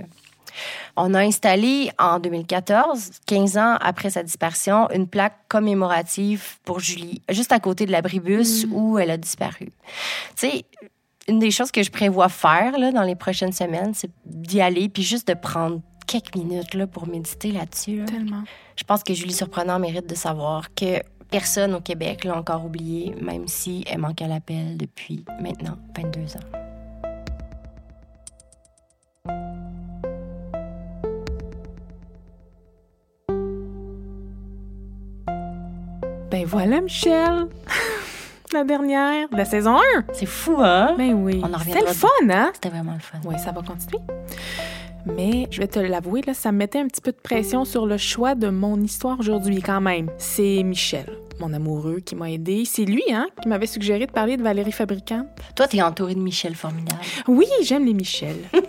On 0.96 1.14
a 1.14 1.20
installé 1.20 1.90
en 1.98 2.18
2014, 2.18 3.10
15 3.26 3.58
ans 3.58 3.76
après 3.80 4.10
sa 4.10 4.22
disparition, 4.22 4.90
une 4.90 5.06
plaque 5.06 5.36
commémorative 5.48 6.58
pour 6.64 6.80
Julie, 6.80 7.22
juste 7.28 7.52
à 7.52 7.60
côté 7.60 7.86
de 7.86 7.92
l'abribus 7.92 8.66
où 8.70 8.98
elle 8.98 9.10
a 9.10 9.16
disparu. 9.16 9.66
Tu 10.36 10.48
sais, 10.48 10.64
une 11.28 11.38
des 11.38 11.50
choses 11.50 11.70
que 11.70 11.82
je 11.82 11.90
prévois 11.90 12.28
faire 12.28 12.78
là, 12.78 12.92
dans 12.92 13.02
les 13.02 13.14
prochaines 13.14 13.52
semaines, 13.52 13.94
c'est 13.94 14.10
d'y 14.24 14.60
aller 14.60 14.88
puis 14.88 15.02
juste 15.02 15.28
de 15.28 15.34
prendre 15.34 15.80
quelques 16.06 16.34
minutes 16.34 16.74
là, 16.74 16.86
pour 16.86 17.06
méditer 17.06 17.52
là-dessus. 17.52 17.98
là. 17.98 18.04
Tellement. 18.06 18.42
Je 18.76 18.84
pense 18.84 19.02
que 19.02 19.14
Julie 19.14 19.32
Surprenant 19.32 19.78
mérite 19.78 20.08
de 20.08 20.14
savoir 20.14 20.74
que 20.74 21.00
personne 21.30 21.74
au 21.74 21.80
Québec 21.80 22.24
l'a 22.24 22.36
encore 22.36 22.64
oublié, 22.64 23.14
même 23.20 23.48
si 23.48 23.84
elle 23.88 23.98
manque 23.98 24.20
à 24.20 24.26
l'appel 24.26 24.76
depuis 24.76 25.24
maintenant 25.40 25.78
22 25.96 26.36
ans. 26.36 26.71
Ben 36.32 36.46
voilà, 36.46 36.80
Michel. 36.80 37.46
la 38.54 38.64
dernière 38.64 39.28
de 39.28 39.36
la 39.36 39.44
saison 39.44 39.76
1. 39.76 40.04
C'est 40.14 40.24
fou, 40.24 40.56
hein? 40.60 40.94
Ben 40.96 41.12
oui. 41.12 41.42
On 41.44 41.52
en 41.52 41.58
C'était 41.58 41.80
le 41.80 41.88
fun, 41.88 42.08
hein? 42.30 42.50
C'était 42.54 42.70
vraiment 42.70 42.94
le 42.94 43.00
fun. 43.00 43.18
Oui, 43.26 43.34
ça 43.38 43.52
va 43.52 43.60
continuer. 43.60 44.02
Mais 45.04 45.46
je 45.50 45.60
vais 45.60 45.66
te 45.66 45.78
l'avouer, 45.78 46.22
là, 46.22 46.32
ça 46.32 46.50
me 46.50 46.56
mettait 46.56 46.78
un 46.78 46.86
petit 46.86 47.02
peu 47.02 47.12
de 47.12 47.18
pression 47.18 47.66
sur 47.66 47.84
le 47.84 47.98
choix 47.98 48.34
de 48.34 48.48
mon 48.48 48.80
histoire 48.80 49.20
aujourd'hui 49.20 49.60
quand 49.60 49.82
même. 49.82 50.08
C'est 50.16 50.62
Michel, 50.62 51.04
mon 51.40 51.52
amoureux, 51.52 52.00
qui 52.00 52.14
m'a 52.14 52.30
aidé. 52.30 52.64
C'est 52.64 52.84
lui, 52.84 53.04
hein, 53.10 53.26
qui 53.40 53.48
m'avait 53.48 53.66
suggéré 53.66 54.06
de 54.06 54.12
parler 54.12 54.36
de 54.36 54.42
Valérie 54.42 54.72
Fabricant. 54.72 55.26
Toi, 55.56 55.68
t'es 55.68 55.82
entouré 55.82 56.14
de 56.14 56.20
Michel 56.20 56.54
formidable. 56.54 57.00
Oui, 57.28 57.46
j'aime 57.62 57.86
les 57.86 57.94
Michel. 57.94 58.36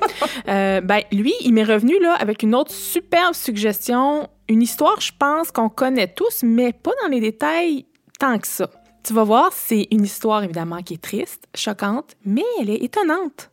Euh, 0.50 0.82
ben, 0.82 1.02
lui, 1.12 1.34
il 1.42 1.54
m'est 1.54 1.64
revenu 1.64 2.00
là 2.02 2.16
avec 2.20 2.44
une 2.44 2.54
autre 2.54 2.72
superbe 2.72 3.34
suggestion. 3.34 4.28
Une 4.50 4.62
histoire, 4.62 5.00
je 5.00 5.12
pense, 5.18 5.52
qu'on 5.52 5.70
connaît 5.70 6.08
tous, 6.08 6.44
mais 6.44 6.74
pas 6.74 6.92
dans 7.02 7.10
les 7.10 7.22
détails 7.22 7.86
tant 8.20 8.38
que 8.38 8.48
ça. 8.48 8.70
Tu 9.04 9.14
vas 9.14 9.24
voir, 9.24 9.52
c'est 9.54 9.88
une 9.92 10.04
histoire 10.04 10.44
évidemment 10.44 10.82
qui 10.82 10.96
est 10.96 11.02
triste, 11.02 11.48
choquante, 11.56 12.16
mais 12.26 12.44
elle 12.60 12.70
est 12.70 12.84
étonnante. 12.84 13.52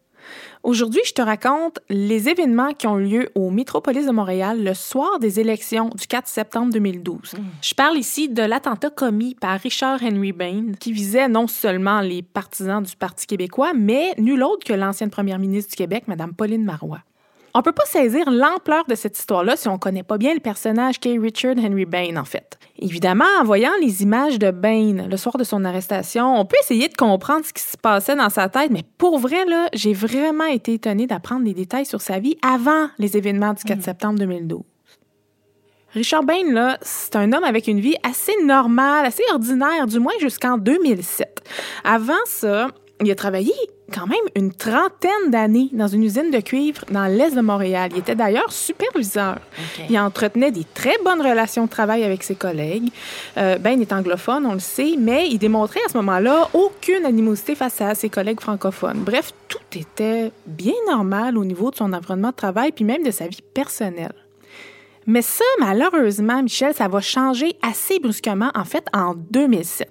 Aujourd'hui, 0.63 1.01
je 1.07 1.13
te 1.13 1.23
raconte 1.23 1.81
les 1.89 2.29
événements 2.29 2.73
qui 2.73 2.87
ont 2.87 2.97
lieu 2.97 3.31
au 3.35 3.51
Métropolis 3.51 4.07
de 4.07 4.11
Montréal 4.11 4.63
le 4.63 4.75
soir 4.75 5.19
des 5.19 5.41
élections 5.41 5.89
du 5.89 6.07
4 6.07 6.29
septembre 6.29 6.73
2012. 6.73 7.35
Je 7.63 7.75
parle 7.75 7.97
ici 7.97 8.29
de 8.29 8.43
l'attentat 8.43 8.91
commis 8.91 9.35
par 9.35 9.59
Richard 9.59 10.03
Henry 10.03 10.33
Bain 10.33 10.73
qui 10.79 10.93
visait 10.93 11.29
non 11.29 11.47
seulement 11.47 12.01
les 12.01 12.23
partisans 12.23 12.83
du 12.83 12.95
Parti 12.97 13.27
québécois, 13.27 13.73
mais 13.75 14.13
nul 14.19 14.43
autre 14.43 14.65
que 14.67 14.75
l'ancienne 14.75 15.11
première 15.11 15.39
ministre 15.39 15.71
du 15.71 15.77
Québec, 15.77 16.05
Mme 16.09 16.35
Pauline 16.35 16.65
Marois. 16.65 17.01
On 17.53 17.63
peut 17.63 17.73
pas 17.73 17.85
saisir 17.85 18.31
l'ampleur 18.31 18.85
de 18.89 18.95
cette 18.95 19.19
histoire-là 19.19 19.57
si 19.57 19.69
on 19.69 19.77
connaît 19.77 20.05
pas 20.05 20.19
bien 20.19 20.35
le 20.35 20.41
personnage 20.41 21.01
qu'est 21.01 21.19
Richard 21.19 21.57
Henry 21.59 21.85
Bain, 21.85 22.17
en 22.17 22.25
fait. 22.25 22.59
Évidemment, 22.79 23.25
en 23.41 23.45
voyant 23.45 23.73
les 23.81 24.03
images 24.03 24.39
de 24.39 24.53
Bain 24.53 25.09
le 25.09 25.17
soir 25.17 25.37
de 25.37 25.43
son 25.43 25.65
arrestation, 25.65 26.39
on 26.39 26.45
peut 26.45 26.57
essayer 26.63 26.89
de 26.89 26.95
comprendre 26.95 27.45
ce 27.45 27.53
qui 27.53 27.63
se 27.63 27.77
passait 27.77 28.15
dans 28.15 28.31
sa 28.31 28.49
tête, 28.49 28.71
mais 28.71 28.85
pour 28.99 29.19
vrai, 29.19 29.45
là, 29.47 29.69
j'ai 29.73 29.93
vraiment 29.93 30.45
été 30.45 30.75
étonnée 30.75 31.09
d'apprendre 31.09 31.45
des 31.45 31.55
détails 31.55 31.87
sur 31.87 32.01
sa 32.01 32.21
vie 32.21 32.37
avant 32.41 32.89
les 32.99 33.17
événements 33.17 33.53
du 33.53 33.65
4 33.65 33.83
septembre 33.83 34.19
2012. 34.21 34.63
Richard 35.93 36.23
Bain, 36.23 36.53
là, 36.53 36.79
c'est 36.83 37.17
un 37.17 37.33
homme 37.33 37.43
avec 37.43 37.67
une 37.67 37.81
vie 37.81 37.97
assez 38.05 38.33
normale, 38.45 39.07
assez 39.07 39.25
ordinaire, 39.33 39.89
du 39.89 39.99
moins 39.99 40.13
jusqu'en 40.21 40.57
2007. 40.57 41.43
Avant 41.83 42.13
ça, 42.27 42.69
il 43.03 43.11
a 43.11 43.15
travaillé 43.17 43.53
quand 43.91 44.07
même 44.07 44.19
une 44.35 44.53
trentaine 44.53 45.31
d'années 45.31 45.69
dans 45.73 45.89
une 45.89 46.05
usine 46.05 46.31
de 46.31 46.41
cuivre 46.41 46.85
dans 46.91 47.07
l'est 47.07 47.35
de 47.35 47.41
Montréal. 47.41 47.91
Il 47.93 47.99
était 47.99 48.15
d'ailleurs 48.15 48.53
superviseur. 48.53 49.39
Il 49.89 49.99
entretenait 49.99 50.51
des 50.51 50.65
très 50.75 50.97
bonnes 51.05 51.21
relations 51.21 51.65
de 51.65 51.71
travail 51.71 52.05
avec 52.05 52.23
ses 52.23 52.35
collègues. 52.35 52.91
Euh, 53.37 53.59
ben 53.59 53.81
est 53.81 53.93
anglophone, 53.93 54.47
on 54.47 54.55
le 54.55 54.61
sait, 54.61 54.95
mais 54.99 55.29
il 55.29 55.39
démontrait 55.39 55.81
à 55.87 55.93
ce 55.93 55.97
moment-là 55.99 56.49
aucune 56.55 57.05
animosité 57.05 57.55
face 57.55 57.81
à 57.81 57.95
ses 57.95 58.09
collègues 58.09 58.41
francophones. 58.41 59.03
Bref, 59.05 59.33
tout 59.49 59.79
était 59.79 60.33
bien 60.47 60.75
normal 60.89 61.37
au 61.37 61.45
niveau 61.45 61.71
de 61.71 61.77
son 61.77 61.93
environnement 61.93 62.31
de 62.31 62.37
travail, 62.37 62.73
puis 62.73 62.85
même 62.85 63.03
de 63.03 63.11
sa 63.11 63.27
vie 63.27 63.43
personnelle. 63.55 64.15
Mais 65.07 65.23
ça, 65.23 65.45
malheureusement, 65.59 66.43
Michel, 66.43 66.75
ça 66.75 66.89
va 66.89 67.01
changer 67.01 67.57
assez 67.63 67.99
brusquement, 67.99 68.51
en 68.55 68.65
fait, 68.65 68.85
en 68.93 69.15
2007, 69.15 69.89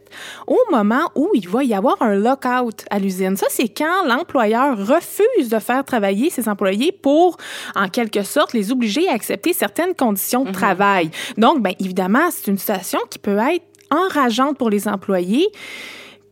au 0.47 0.59
moment 0.71 1.09
où 1.15 1.29
il 1.33 1.47
va 1.47 1.63
y 1.63 1.73
avoir 1.73 2.01
un 2.01 2.15
lockout 2.15 2.85
à 2.89 2.99
l'usine. 2.99 3.35
Ça, 3.35 3.47
c'est 3.49 3.69
quand 3.69 4.05
l'employeur 4.05 4.77
refuse 4.77 5.49
de 5.49 5.59
faire 5.59 5.83
travailler 5.83 6.29
ses 6.29 6.47
employés 6.47 6.91
pour, 6.91 7.37
en 7.75 7.89
quelque 7.89 8.23
sorte, 8.23 8.53
les 8.53 8.71
obliger 8.71 9.07
à 9.09 9.13
accepter 9.13 9.53
certaines 9.53 9.95
conditions 9.95 10.43
de 10.43 10.51
travail. 10.51 11.11
Donc, 11.37 11.63
bien 11.63 11.73
évidemment, 11.79 12.29
c'est 12.31 12.49
une 12.49 12.57
situation 12.57 12.99
qui 13.09 13.19
peut 13.19 13.37
être 13.37 13.65
enrageante 13.91 14.57
pour 14.57 14.69
les 14.69 14.87
employés. 14.87 15.47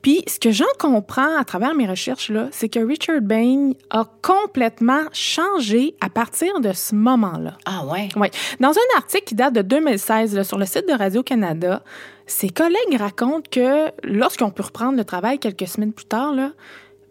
Puis, 0.08 0.24
ce 0.26 0.40
que 0.40 0.52
j'en 0.52 0.64
comprends 0.80 1.36
à 1.38 1.44
travers 1.44 1.76
mes 1.76 1.86
recherches, 1.86 2.30
là, 2.30 2.48
c'est 2.54 2.70
que 2.70 2.80
Richard 2.80 3.20
Bain 3.20 3.72
a 3.90 4.06
complètement 4.22 5.02
changé 5.12 5.98
à 6.00 6.10
partir 6.10 6.62
de 6.62 6.72
ce 6.72 6.96
moment-là. 6.96 7.58
Ah 7.66 7.86
ouais? 7.86 8.08
Oui. 8.16 8.30
Dans 8.62 8.70
un 8.70 8.98
article 8.98 9.26
qui 9.26 9.36
date 9.36 9.54
de 9.54 9.62
2016 9.62 10.34
là, 10.34 10.46
sur 10.46 10.58
le 10.58 10.66
site 10.66 10.88
de 10.88 10.94
Radio-Canada, 10.94 11.84
ses 12.26 12.48
collègues 12.48 12.96
racontent 12.98 13.50
que 13.52 13.92
lorsqu'on 14.02 14.50
peut 14.50 14.64
reprendre 14.64 14.96
le 14.96 15.04
travail 15.04 15.40
quelques 15.40 15.68
semaines 15.68 15.92
plus 15.92 16.06
tard, 16.06 16.34
là, 16.34 16.54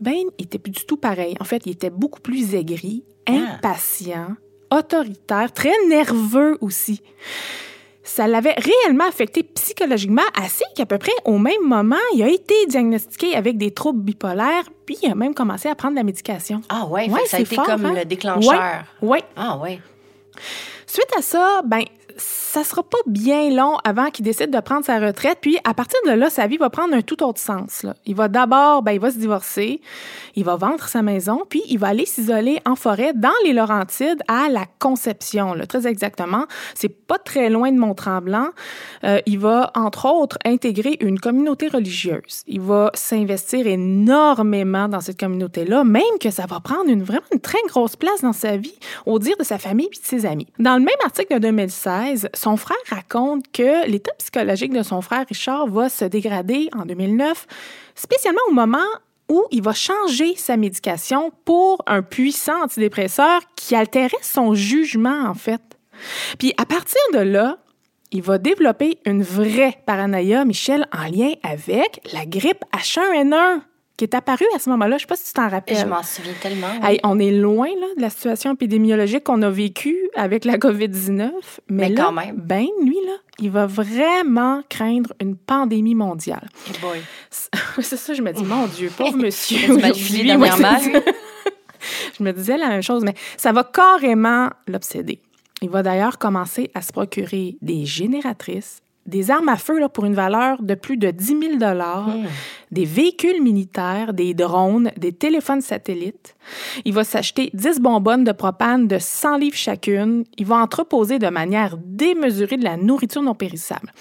Bain 0.00 0.22
était 0.38 0.58
plus 0.58 0.72
du 0.72 0.86
tout 0.86 0.96
pareil. 0.96 1.36
En 1.38 1.44
fait, 1.44 1.66
il 1.66 1.72
était 1.72 1.90
beaucoup 1.90 2.20
plus 2.20 2.54
aigri, 2.54 3.04
impatient, 3.26 4.36
autoritaire, 4.70 5.52
très 5.52 5.74
nerveux 5.86 6.56
aussi 6.62 7.02
ça 8.06 8.26
l'avait 8.26 8.54
réellement 8.54 9.06
affecté 9.06 9.42
psychologiquement, 9.42 10.22
assez 10.40 10.64
qu'à 10.74 10.86
peu 10.86 10.98
près 10.98 11.12
au 11.24 11.38
même 11.38 11.62
moment, 11.62 11.96
il 12.14 12.22
a 12.22 12.28
été 12.28 12.54
diagnostiqué 12.66 13.34
avec 13.34 13.58
des 13.58 13.72
troubles 13.72 14.00
bipolaires, 14.00 14.64
puis 14.86 14.96
il 15.02 15.10
a 15.10 15.14
même 15.14 15.34
commencé 15.34 15.68
à 15.68 15.74
prendre 15.74 15.96
la 15.96 16.04
médication. 16.04 16.62
Ah 16.68 16.86
ouais, 16.86 17.08
ça 17.26 17.38
a 17.38 17.40
été 17.40 17.56
comme 17.56 17.84
hein? 17.84 17.94
le 17.96 18.04
déclencheur. 18.04 18.84
Oui. 19.02 19.18
Ah 19.36 19.58
ouais. 19.58 19.80
Suite 20.86 21.10
à 21.18 21.22
ça, 21.22 21.62
ben 21.64 21.82
ça 22.56 22.64
sera 22.64 22.82
pas 22.82 22.96
bien 23.04 23.50
long 23.50 23.76
avant 23.84 24.08
qu'il 24.08 24.24
décide 24.24 24.50
de 24.50 24.60
prendre 24.60 24.82
sa 24.82 24.98
retraite. 24.98 25.36
Puis, 25.42 25.58
à 25.64 25.74
partir 25.74 25.98
de 26.06 26.12
là, 26.12 26.30
sa 26.30 26.46
vie 26.46 26.56
va 26.56 26.70
prendre 26.70 26.94
un 26.94 27.02
tout 27.02 27.22
autre 27.22 27.38
sens. 27.38 27.84
Il 28.06 28.14
va 28.14 28.28
d'abord, 28.28 28.82
ben, 28.82 28.92
il 28.92 29.00
va 29.00 29.10
se 29.10 29.18
divorcer, 29.18 29.82
il 30.36 30.42
va 30.42 30.56
vendre 30.56 30.82
sa 30.88 31.02
maison, 31.02 31.42
puis 31.46 31.62
il 31.68 31.78
va 31.78 31.88
aller 31.88 32.06
s'isoler 32.06 32.60
en 32.64 32.74
forêt 32.74 33.12
dans 33.14 33.28
les 33.44 33.52
Laurentides 33.52 34.22
à 34.26 34.48
la 34.48 34.64
Conception, 34.78 35.54
très 35.68 35.86
exactement. 35.86 36.46
C'est 36.74 36.88
pas 36.88 37.18
très 37.18 37.50
loin 37.50 37.70
de 37.70 37.76
Mont-Tremblant. 37.76 38.48
Euh, 39.04 39.20
il 39.26 39.38
va, 39.38 39.70
entre 39.74 40.06
autres, 40.06 40.38
intégrer 40.46 40.96
une 41.00 41.20
communauté 41.20 41.68
religieuse. 41.68 42.42
Il 42.46 42.62
va 42.62 42.90
s'investir 42.94 43.66
énormément 43.66 44.88
dans 44.88 45.02
cette 45.02 45.20
communauté-là, 45.20 45.84
même 45.84 46.02
que 46.22 46.30
ça 46.30 46.46
va 46.46 46.60
prendre 46.60 46.88
une, 46.88 47.02
vraiment 47.02 47.26
une 47.34 47.40
très 47.40 47.58
grosse 47.68 47.96
place 47.96 48.22
dans 48.22 48.32
sa 48.32 48.56
vie, 48.56 48.78
au 49.04 49.18
dire 49.18 49.36
de 49.38 49.44
sa 49.44 49.58
famille 49.58 49.88
puis 49.90 50.00
de 50.00 50.06
ses 50.06 50.24
amis. 50.24 50.46
Dans 50.58 50.78
le 50.78 50.84
même 50.84 50.96
article 51.04 51.34
de 51.34 51.40
2016, 51.40 52.30
son 52.46 52.56
frère 52.56 52.76
raconte 52.88 53.50
que 53.50 53.88
l'état 53.90 54.12
psychologique 54.18 54.72
de 54.72 54.84
son 54.84 55.00
frère 55.00 55.24
Richard 55.28 55.66
va 55.66 55.88
se 55.88 56.04
dégrader 56.04 56.68
en 56.78 56.84
2009, 56.86 57.44
spécialement 57.96 58.40
au 58.48 58.52
moment 58.52 58.86
où 59.28 59.42
il 59.50 59.62
va 59.62 59.72
changer 59.72 60.36
sa 60.36 60.56
médication 60.56 61.32
pour 61.44 61.82
un 61.88 62.02
puissant 62.02 62.62
antidépresseur 62.62 63.40
qui 63.56 63.74
altérait 63.74 64.22
son 64.22 64.54
jugement, 64.54 65.24
en 65.28 65.34
fait. 65.34 65.60
Puis 66.38 66.54
à 66.56 66.66
partir 66.66 67.00
de 67.14 67.18
là, 67.18 67.58
il 68.12 68.22
va 68.22 68.38
développer 68.38 69.00
une 69.06 69.24
vraie 69.24 69.82
paranoïa, 69.84 70.44
Michel, 70.44 70.86
en 70.96 71.10
lien 71.10 71.32
avec 71.42 72.00
la 72.12 72.26
grippe 72.26 72.62
H1N1 72.72 73.62
qui 73.96 74.04
est 74.04 74.14
apparue 74.14 74.46
à 74.54 74.58
ce 74.58 74.68
moment-là. 74.70 74.96
Je 74.98 75.02
sais 75.02 75.06
pas 75.06 75.16
si 75.16 75.26
tu 75.26 75.32
t'en 75.32 75.48
rappelles. 75.48 75.78
Je 75.78 75.86
m'en 75.86 76.02
souviens 76.02 76.32
tellement. 76.40 76.66
oui. 76.82 76.86
Hey, 76.88 77.00
on 77.02 77.18
est 77.18 77.30
loin 77.30 77.68
là, 77.68 77.86
de 77.96 78.02
la 78.02 78.10
situation 78.10 78.52
épidémiologique 78.52 79.24
qu'on 79.24 79.40
a 79.42 79.50
vécue 79.50 79.96
avec 80.14 80.44
la 80.44 80.58
COVID-19. 80.58 81.18
Mais, 81.18 81.30
Mais 81.68 81.88
là, 81.90 82.04
quand 82.04 82.12
même. 82.12 82.36
Ben, 82.36 82.66
lui, 82.82 82.96
là, 83.06 83.12
il 83.40 83.50
va 83.50 83.66
vraiment 83.66 84.62
craindre 84.68 85.12
une 85.20 85.36
pandémie 85.36 85.94
mondiale. 85.94 86.48
Hey 86.68 86.78
boy. 86.80 86.98
C'est 87.82 87.96
ça, 87.96 88.14
je 88.14 88.22
me 88.22 88.32
dis, 88.32 88.44
mon 88.44 88.66
Dieu, 88.66 88.90
pauvre 88.96 89.16
monsieur. 89.22 89.76
Dernièrement. 89.76 90.78
Je 92.18 92.22
me 92.24 92.32
disais 92.32 92.56
la 92.56 92.68
même 92.68 92.82
chose, 92.82 93.04
mais 93.04 93.14
ça 93.36 93.52
va 93.52 93.62
carrément 93.62 94.50
l'obséder. 94.66 95.20
Il 95.62 95.70
va 95.70 95.82
d'ailleurs 95.82 96.18
commencer 96.18 96.70
à 96.74 96.82
se 96.82 96.92
procurer 96.92 97.56
des 97.62 97.84
génératrices, 97.86 98.80
des 99.06 99.30
armes 99.30 99.48
à 99.48 99.56
feu 99.56 99.78
là, 99.78 99.88
pour 99.88 100.04
une 100.04 100.14
valeur 100.14 100.62
de 100.62 100.74
plus 100.74 100.96
de 100.96 101.10
10 101.10 101.26
000 101.26 101.42
Hmm. 101.56 102.26
des 102.70 102.84
véhicules 102.84 103.40
militaires, 103.42 104.12
des 104.12 104.34
drones, 104.34 104.90
des 104.96 105.12
téléphones 105.12 105.60
satellites. 105.60 106.34
Il 106.84 106.92
va 106.92 107.04
s'acheter 107.04 107.50
10 107.54 107.80
bonbonnes 107.80 108.24
de 108.24 108.32
propane 108.32 108.86
de 108.88 108.98
100 108.98 109.36
livres 109.38 109.56
chacune. 109.56 110.24
Il 110.36 110.46
va 110.46 110.56
entreposer 110.56 111.18
de 111.18 111.28
manière 111.28 111.76
démesurée 111.84 112.56
de 112.56 112.64
la 112.64 112.76
nourriture 112.76 113.22
non 113.22 113.34
périssable. 113.34 113.92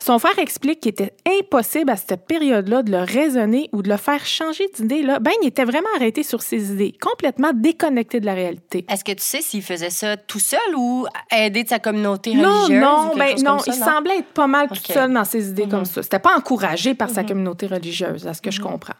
Son 0.00 0.18
frère 0.18 0.38
explique 0.38 0.80
qu'il 0.80 0.90
était 0.90 1.12
impossible 1.40 1.90
à 1.90 1.96
cette 1.96 2.26
période-là 2.26 2.82
de 2.82 2.90
le 2.90 2.98
raisonner 3.02 3.68
ou 3.72 3.82
de 3.82 3.88
le 3.90 3.96
faire 3.96 4.24
changer 4.24 4.64
d'idée. 4.74 5.02
Là. 5.02 5.18
Ben, 5.20 5.32
il 5.42 5.48
était 5.48 5.64
vraiment 5.64 5.88
arrêté 5.96 6.22
sur 6.22 6.42
ses 6.42 6.72
idées, 6.72 6.94
complètement 7.00 7.50
déconnecté 7.54 8.20
de 8.20 8.26
la 8.26 8.34
réalité. 8.34 8.84
Est-ce 8.88 9.04
que 9.04 9.12
tu 9.12 9.22
sais 9.22 9.40
s'il 9.42 9.62
faisait 9.62 9.90
ça 9.90 10.16
tout 10.16 10.40
seul 10.40 10.58
ou 10.76 11.06
aidé 11.30 11.64
de 11.64 11.68
sa 11.68 11.78
communauté 11.78 12.34
Non, 12.34 12.62
religieuse? 12.62 12.78
ou 12.78 12.80
non, 12.84 13.08
quelque 13.10 13.18
ben 13.18 13.30
chose 13.32 13.44
non, 13.44 13.56
comme 13.58 13.60
ça, 13.60 13.72
il 13.74 13.92
semblait 13.94 14.18
être 14.18 14.32
pas 14.32 14.46
mal 14.52 14.68
tout 14.68 14.74
Ok. 14.74 14.92
seul 14.94 15.12
dans 15.12 15.24
ses 15.24 15.48
idées 15.50 15.66
comme 15.68 15.80
Mhm. 15.80 15.84
ça. 15.86 16.02
C'était 16.02 16.18
pas 16.20 16.36
encouragé 16.36 16.94
par 16.94 17.10
sa 17.10 17.24
communauté 17.24 17.66
religieuse, 17.66 18.26
à 18.26 18.34
ce 18.34 18.40
que 18.42 18.50
je 18.50 18.60
comprends. 18.60 18.94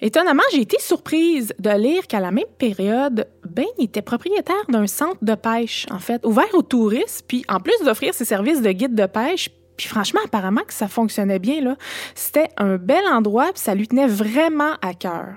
Étonnamment, 0.00 0.42
j'ai 0.52 0.60
été 0.60 0.76
surprise 0.78 1.54
de 1.58 1.70
lire 1.70 2.06
qu'à 2.06 2.20
la 2.20 2.30
même 2.30 2.44
période, 2.58 3.26
Ben 3.48 3.64
était 3.78 4.02
propriétaire 4.02 4.54
d'un 4.68 4.86
centre 4.86 5.16
de 5.22 5.34
pêche, 5.34 5.86
en 5.90 5.98
fait, 5.98 6.24
ouvert 6.26 6.52
aux 6.54 6.60
touristes, 6.62 7.24
puis 7.26 7.44
en 7.48 7.60
plus 7.60 7.72
d'offrir 7.84 8.12
ses 8.12 8.26
services 8.26 8.60
de 8.60 8.70
guide 8.72 8.94
de 8.94 9.06
pêche, 9.06 9.48
puis 9.78 9.88
franchement, 9.88 10.20
apparemment 10.24 10.62
que 10.66 10.74
ça 10.74 10.88
fonctionnait 10.88 11.38
bien, 11.38 11.62
là. 11.62 11.76
C'était 12.14 12.48
un 12.58 12.76
bel 12.76 13.04
endroit, 13.10 13.46
puis 13.54 13.62
ça 13.62 13.74
lui 13.74 13.88
tenait 13.88 14.06
vraiment 14.06 14.72
à 14.82 14.92
cœur. 14.92 15.36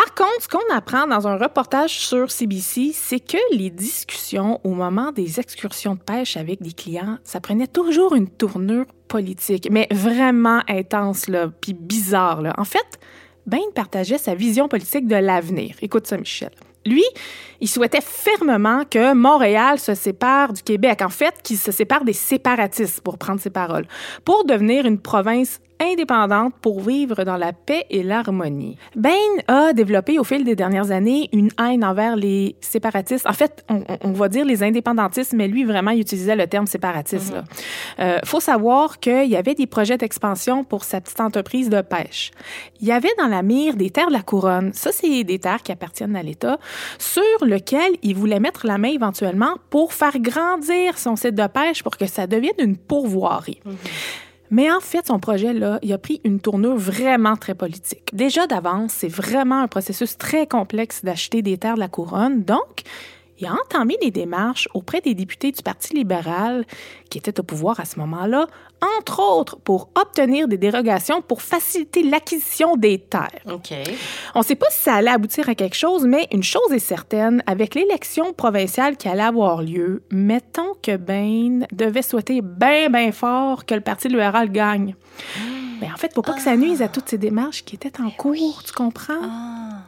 Par 0.00 0.14
contre, 0.14 0.44
ce 0.44 0.48
qu'on 0.48 0.74
apprend 0.74 1.06
dans 1.06 1.28
un 1.28 1.36
reportage 1.36 2.00
sur 2.00 2.30
CBC, 2.30 2.92
c'est 2.94 3.20
que 3.20 3.36
les 3.54 3.68
discussions 3.68 4.58
au 4.64 4.70
moment 4.70 5.12
des 5.12 5.38
excursions 5.38 5.94
de 5.94 6.00
pêche 6.00 6.38
avec 6.38 6.62
des 6.62 6.72
clients, 6.72 7.18
ça 7.22 7.38
prenait 7.38 7.66
toujours 7.66 8.14
une 8.14 8.30
tournure 8.30 8.86
politique, 9.08 9.68
mais 9.70 9.86
vraiment 9.90 10.62
intense, 10.70 11.28
là, 11.28 11.50
puis 11.60 11.74
bizarre. 11.74 12.40
Là. 12.40 12.54
En 12.56 12.64
fait, 12.64 12.98
Ben 13.46 13.60
partageait 13.74 14.16
sa 14.16 14.34
vision 14.34 14.68
politique 14.68 15.06
de 15.06 15.16
l'avenir. 15.16 15.76
Écoute 15.82 16.06
ça, 16.06 16.16
Michel. 16.16 16.52
Lui, 16.86 17.04
il 17.60 17.68
souhaitait 17.68 18.00
fermement 18.00 18.84
que 18.90 19.12
Montréal 19.12 19.78
se 19.78 19.92
sépare 19.92 20.54
du 20.54 20.62
Québec, 20.62 21.02
en 21.02 21.10
fait, 21.10 21.42
qu'il 21.42 21.58
se 21.58 21.72
sépare 21.72 22.06
des 22.06 22.14
séparatistes, 22.14 23.02
pour 23.02 23.18
prendre 23.18 23.38
ses 23.38 23.50
paroles, 23.50 23.86
pour 24.24 24.46
devenir 24.46 24.86
une 24.86 24.98
province 24.98 25.60
indépendante 25.80 26.54
pour 26.60 26.80
vivre 26.80 27.24
dans 27.24 27.36
la 27.36 27.52
paix 27.52 27.86
et 27.90 28.02
l'harmonie. 28.02 28.76
Bain 28.94 29.10
a 29.48 29.72
développé 29.72 30.18
au 30.18 30.24
fil 30.24 30.44
des 30.44 30.54
dernières 30.54 30.90
années 30.90 31.28
une 31.32 31.50
haine 31.58 31.84
envers 31.84 32.16
les 32.16 32.56
séparatistes. 32.60 33.26
En 33.26 33.32
fait, 33.32 33.64
on, 33.68 34.12
va 34.12 34.28
dire 34.28 34.44
les 34.44 34.62
indépendantistes, 34.62 35.32
mais 35.32 35.48
lui, 35.48 35.64
vraiment, 35.64 35.90
il 35.90 36.00
utilisait 36.00 36.36
le 36.36 36.46
terme 36.46 36.66
séparatiste. 36.66 37.34
Euh, 37.98 38.18
faut 38.24 38.40
savoir 38.40 39.00
qu'il 39.00 39.26
y 39.26 39.36
avait 39.36 39.54
des 39.54 39.66
projets 39.66 39.96
d'expansion 39.96 40.64
pour 40.64 40.84
sa 40.84 41.00
petite 41.00 41.20
entreprise 41.20 41.70
de 41.70 41.80
pêche. 41.80 42.30
Il 42.80 42.86
y 42.86 42.92
avait 42.92 43.14
dans 43.18 43.28
la 43.28 43.42
mire 43.42 43.76
des 43.76 43.90
terres 43.90 44.08
de 44.08 44.12
la 44.12 44.22
couronne. 44.22 44.72
Ça, 44.74 44.92
c'est 44.92 45.24
des 45.24 45.38
terres 45.38 45.62
qui 45.62 45.72
appartiennent 45.72 46.16
à 46.16 46.22
l'État, 46.22 46.58
sur 46.98 47.22
lequel 47.42 47.92
il 48.02 48.14
voulait 48.14 48.40
mettre 48.40 48.66
la 48.66 48.78
main 48.78 48.90
éventuellement 48.90 49.54
pour 49.70 49.92
faire 49.92 50.18
grandir 50.18 50.98
son 50.98 51.16
site 51.16 51.34
de 51.34 51.46
pêche 51.46 51.82
pour 51.82 51.96
que 51.96 52.06
ça 52.06 52.26
devienne 52.26 52.54
une 52.58 52.76
pourvoirie. 52.76 53.60
Mais 54.50 54.70
en 54.70 54.80
fait, 54.80 55.06
son 55.06 55.20
projet, 55.20 55.52
là, 55.52 55.78
il 55.82 55.92
a 55.92 55.98
pris 55.98 56.20
une 56.24 56.40
tournure 56.40 56.76
vraiment 56.76 57.36
très 57.36 57.54
politique. 57.54 58.10
Déjà 58.12 58.46
d'avance, 58.46 58.92
c'est 58.92 59.08
vraiment 59.08 59.60
un 59.60 59.68
processus 59.68 60.18
très 60.18 60.46
complexe 60.46 61.04
d'acheter 61.04 61.42
des 61.42 61.56
terres 61.56 61.74
de 61.74 61.80
la 61.80 61.88
couronne. 61.88 62.42
Donc, 62.42 62.82
il 63.40 63.46
a 63.46 63.52
entamé 63.52 63.96
des 64.00 64.10
démarches 64.10 64.68
auprès 64.74 65.00
des 65.00 65.14
députés 65.14 65.52
du 65.52 65.62
Parti 65.62 65.94
libéral 65.94 66.64
qui 67.08 67.18
étaient 67.18 67.38
au 67.40 67.42
pouvoir 67.42 67.80
à 67.80 67.84
ce 67.84 67.98
moment-là, 67.98 68.46
entre 68.98 69.20
autres 69.20 69.58
pour 69.58 69.88
obtenir 69.94 70.48
des 70.48 70.58
dérogations 70.58 71.22
pour 71.22 71.42
faciliter 71.42 72.02
l'acquisition 72.02 72.76
des 72.76 72.98
terres. 72.98 73.40
OK. 73.50 73.72
On 74.34 74.40
ne 74.40 74.44
sait 74.44 74.54
pas 74.54 74.70
si 74.70 74.80
ça 74.80 74.94
allait 74.94 75.10
aboutir 75.10 75.48
à 75.48 75.54
quelque 75.54 75.76
chose, 75.76 76.04
mais 76.04 76.28
une 76.32 76.42
chose 76.42 76.72
est 76.72 76.78
certaine, 76.78 77.42
avec 77.46 77.74
l'élection 77.74 78.32
provinciale 78.32 78.96
qui 78.96 79.08
allait 79.08 79.22
avoir 79.22 79.62
lieu, 79.62 80.02
mettons 80.10 80.74
que 80.82 80.96
Bain 80.96 81.60
devait 81.72 82.02
souhaiter 82.02 82.42
bien, 82.42 82.90
bien 82.90 83.12
fort 83.12 83.64
que 83.64 83.74
le 83.74 83.80
Parti 83.80 84.08
libéral 84.08 84.50
gagne. 84.50 84.94
Mais 85.80 85.90
en 85.90 85.96
fait, 85.96 86.12
pour 86.12 86.24
pas 86.24 86.34
que 86.34 86.42
ça 86.42 86.56
nuise 86.56 86.82
à 86.82 86.88
toutes 86.88 87.08
ces 87.08 87.18
démarches 87.18 87.64
qui 87.64 87.76
étaient 87.76 88.00
en 88.00 88.10
cours, 88.10 88.62
tu 88.62 88.72
comprends? 88.72 89.14
Ah. 89.22 89.84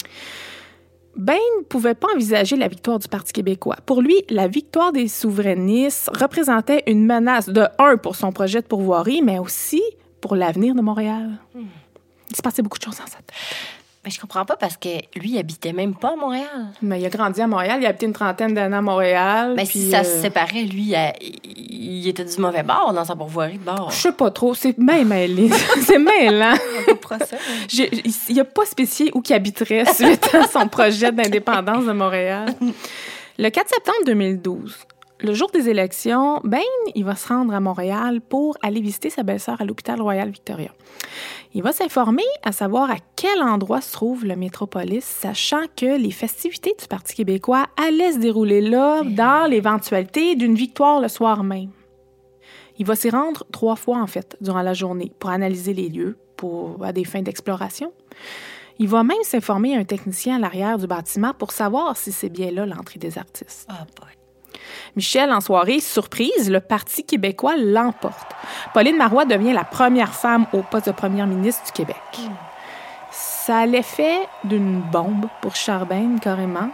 Bain 1.17 1.35
ne 1.59 1.65
pouvait 1.65 1.95
pas 1.95 2.09
envisager 2.15 2.57
la 2.57 2.69
victoire 2.69 2.99
du 2.99 3.07
Parti 3.09 3.33
québécois. 3.33 3.77
Pour 3.85 4.01
lui, 4.01 4.25
la 4.31 4.49
victoire 4.49 4.93
des 4.93 5.09
souverainistes 5.09 6.11
représentait 6.15 6.83
une 6.87 7.05
menace 7.05 7.49
de 7.49 7.65
un 7.79 7.97
pour 7.97 8.17
son 8.17 8.33
projet 8.33 8.63
de 8.63 8.67
pourvoirie, 8.67 9.21
mais 9.23 9.39
aussi 9.39 9.83
pour 10.21 10.37
l'avenir 10.37 10.75
de 10.75 10.81
Montréal. 10.81 11.33
Il 12.31 12.37
se 12.37 12.43
passait 12.43 12.63
beaucoup 12.63 12.79
de 12.79 12.85
choses 12.85 12.97
dans 12.97 13.07
sa 13.07 13.19
tête. 13.19 13.33
Mais 14.05 14.11
je 14.11 14.21
comprends 14.21 14.45
pas 14.45 14.57
parce 14.57 14.77
que 14.77 14.89
lui, 15.17 15.31
il 15.31 15.39
habitait 15.39 15.73
même 15.73 15.95
pas 15.95 16.15
à 16.15 16.17
Montréal. 16.17 16.73
Mais 16.83 17.01
il 17.01 17.07
a 17.07 17.09
grandi 17.09 17.41
à 17.41 17.47
Montréal, 17.47 17.79
il 17.81 17.87
a 17.87 17.91
habité 17.91 18.07
une 18.07 18.13
trentaine 18.13 18.53
d'années 18.53 18.75
à 18.75 18.83
Montréal. 18.83 19.55
Mais 19.57 19.63
puis, 19.63 19.79
si 19.79 19.91
ça 19.93 20.01
euh, 20.01 20.03
se 20.03 20.23
séparait, 20.23 20.65
lui, 20.65 20.93
il, 21.45 22.09
était 22.09 22.25
du 22.25 22.37
mauvais 22.39 22.65
bord 22.65 22.93
dans 22.93 23.05
sa 23.05 23.15
pourvoirie 23.15 23.59
de 23.59 23.65
bord. 23.65 23.93
Je 23.93 23.97
sais 23.97 24.13
pas 24.13 24.33
trop, 24.33 24.55
c'est 24.55 24.77
bien 24.77 25.05
mêlé. 25.05 25.51
c'est 25.83 26.01
mêlant. 26.01 26.55
Il 27.73 28.35
n'y 28.35 28.41
a 28.41 28.45
pas 28.45 28.67
spécifié 28.67 29.13
où 29.15 29.23
qu'il 29.23 29.37
habiterait 29.37 29.85
suite 29.95 30.35
à 30.35 30.49
son 30.49 30.67
projet 30.67 31.13
d'indépendance 31.13 31.87
de 31.87 31.93
Montréal. 31.93 32.47
Le 33.39 33.49
4 33.51 33.69
septembre 33.69 33.99
2012, 34.07 34.79
le 35.23 35.35
jour 35.35 35.51
des 35.51 35.69
élections, 35.69 36.41
Ben, 36.43 36.61
il 36.95 37.05
va 37.05 37.15
se 37.15 37.29
rendre 37.29 37.55
à 37.55 37.61
Montréal 37.61 38.21
pour 38.21 38.57
aller 38.63 38.81
visiter 38.81 39.09
sa 39.09 39.23
belle-sœur 39.23 39.61
à 39.61 39.65
l'hôpital 39.65 40.01
Royal 40.01 40.29
Victoria. 40.31 40.71
Il 41.55 41.63
va 41.63 41.73
s'informer 41.73 42.25
à 42.43 42.51
savoir 42.51 42.91
à 42.91 42.97
quel 43.15 43.41
endroit 43.41 43.81
se 43.81 43.93
trouve 43.93 44.25
le 44.25 44.35
Métropolis, 44.35 45.05
sachant 45.05 45.65
que 45.77 45.97
les 45.97 46.11
festivités 46.11 46.75
du 46.79 46.87
Parti 46.89 47.15
québécois 47.15 47.67
allaient 47.77 48.13
se 48.13 48.19
dérouler 48.19 48.61
là 48.61 49.03
dans 49.05 49.49
l'éventualité 49.49 50.35
d'une 50.35 50.57
victoire 50.57 51.01
le 51.01 51.09
soir 51.09 51.45
même. 51.45 51.71
Il 52.79 52.87
va 52.87 52.97
s'y 52.97 53.11
rendre 53.11 53.45
trois 53.53 53.77
fois, 53.77 53.99
en 53.99 54.07
fait, 54.07 54.37
durant 54.41 54.63
la 54.63 54.75
journée 54.75 55.13
pour 55.19 55.31
analyser 55.31 55.73
les 55.75 55.89
lieux 55.89 56.19
pour, 56.37 56.85
à 56.85 56.93
des 56.93 57.05
fins 57.05 57.23
d'exploration. 57.23 57.93
Il 58.79 58.89
va 58.89 59.05
même 59.05 59.23
s'informer 59.23 59.77
à 59.77 59.81
un 59.81 59.85
technicien 59.85 60.37
à 60.37 60.39
l'arrière 60.41 60.79
du 60.79 60.87
bâtiment 60.87 61.35
pour 61.35 61.53
savoir 61.53 61.97
si 61.97 62.11
c'est 62.11 62.31
bien 62.31 62.51
là 62.51 62.67
l'entrée 62.67 62.99
des 62.99 63.19
artistes. 63.19 63.69
Ah, 63.69 63.87
boy. 64.01 64.22
Michel, 64.97 65.33
en 65.33 65.41
soirée, 65.41 65.81
surprise, 65.81 66.51
le 66.51 66.61
Parti 66.61 67.05
québécois 67.05 67.57
l'emporte. 67.57 68.33
Pauline 68.75 68.97
Marois 68.97 69.25
devient 69.25 69.53
la 69.53 69.65
première 69.65 70.15
femme 70.15 70.47
au 70.53 70.63
poste 70.63 70.87
de 70.87 70.93
première 70.93 71.27
ministre 71.27 71.65
du 71.67 71.73
Québec. 71.73 71.97
Ça 73.11 73.59
a 73.59 73.67
l'effet 73.67 74.21
d'une 74.45 74.81
bombe 74.81 75.27
pour 75.41 75.57
Charbin, 75.57 76.17
carrément. 76.21 76.71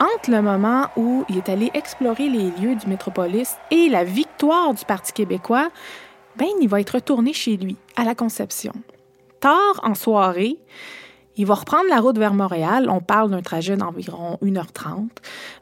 Entre 0.00 0.30
le 0.30 0.42
moment 0.42 0.88
où 0.96 1.24
il 1.28 1.38
est 1.38 1.48
allé 1.48 1.70
explorer 1.74 2.28
les 2.28 2.50
lieux 2.50 2.74
du 2.74 2.86
Métropolis 2.86 3.56
et 3.70 3.88
la 3.88 4.02
victoire 4.02 4.74
du 4.74 4.84
Parti 4.84 5.12
québécois, 5.12 5.68
ben, 6.36 6.48
il 6.60 6.68
va 6.68 6.80
être 6.80 6.94
retourné 6.94 7.32
chez 7.32 7.56
lui, 7.56 7.76
à 7.94 8.04
la 8.04 8.14
Conception. 8.14 8.72
Tard 9.38 9.80
en 9.82 9.94
soirée, 9.94 10.56
il 11.36 11.46
va 11.46 11.54
reprendre 11.54 11.88
la 11.88 12.00
route 12.00 12.18
vers 12.18 12.34
Montréal. 12.34 12.88
On 12.90 13.00
parle 13.00 13.30
d'un 13.30 13.42
trajet 13.42 13.76
d'environ 13.76 14.38
1h30. 14.42 15.08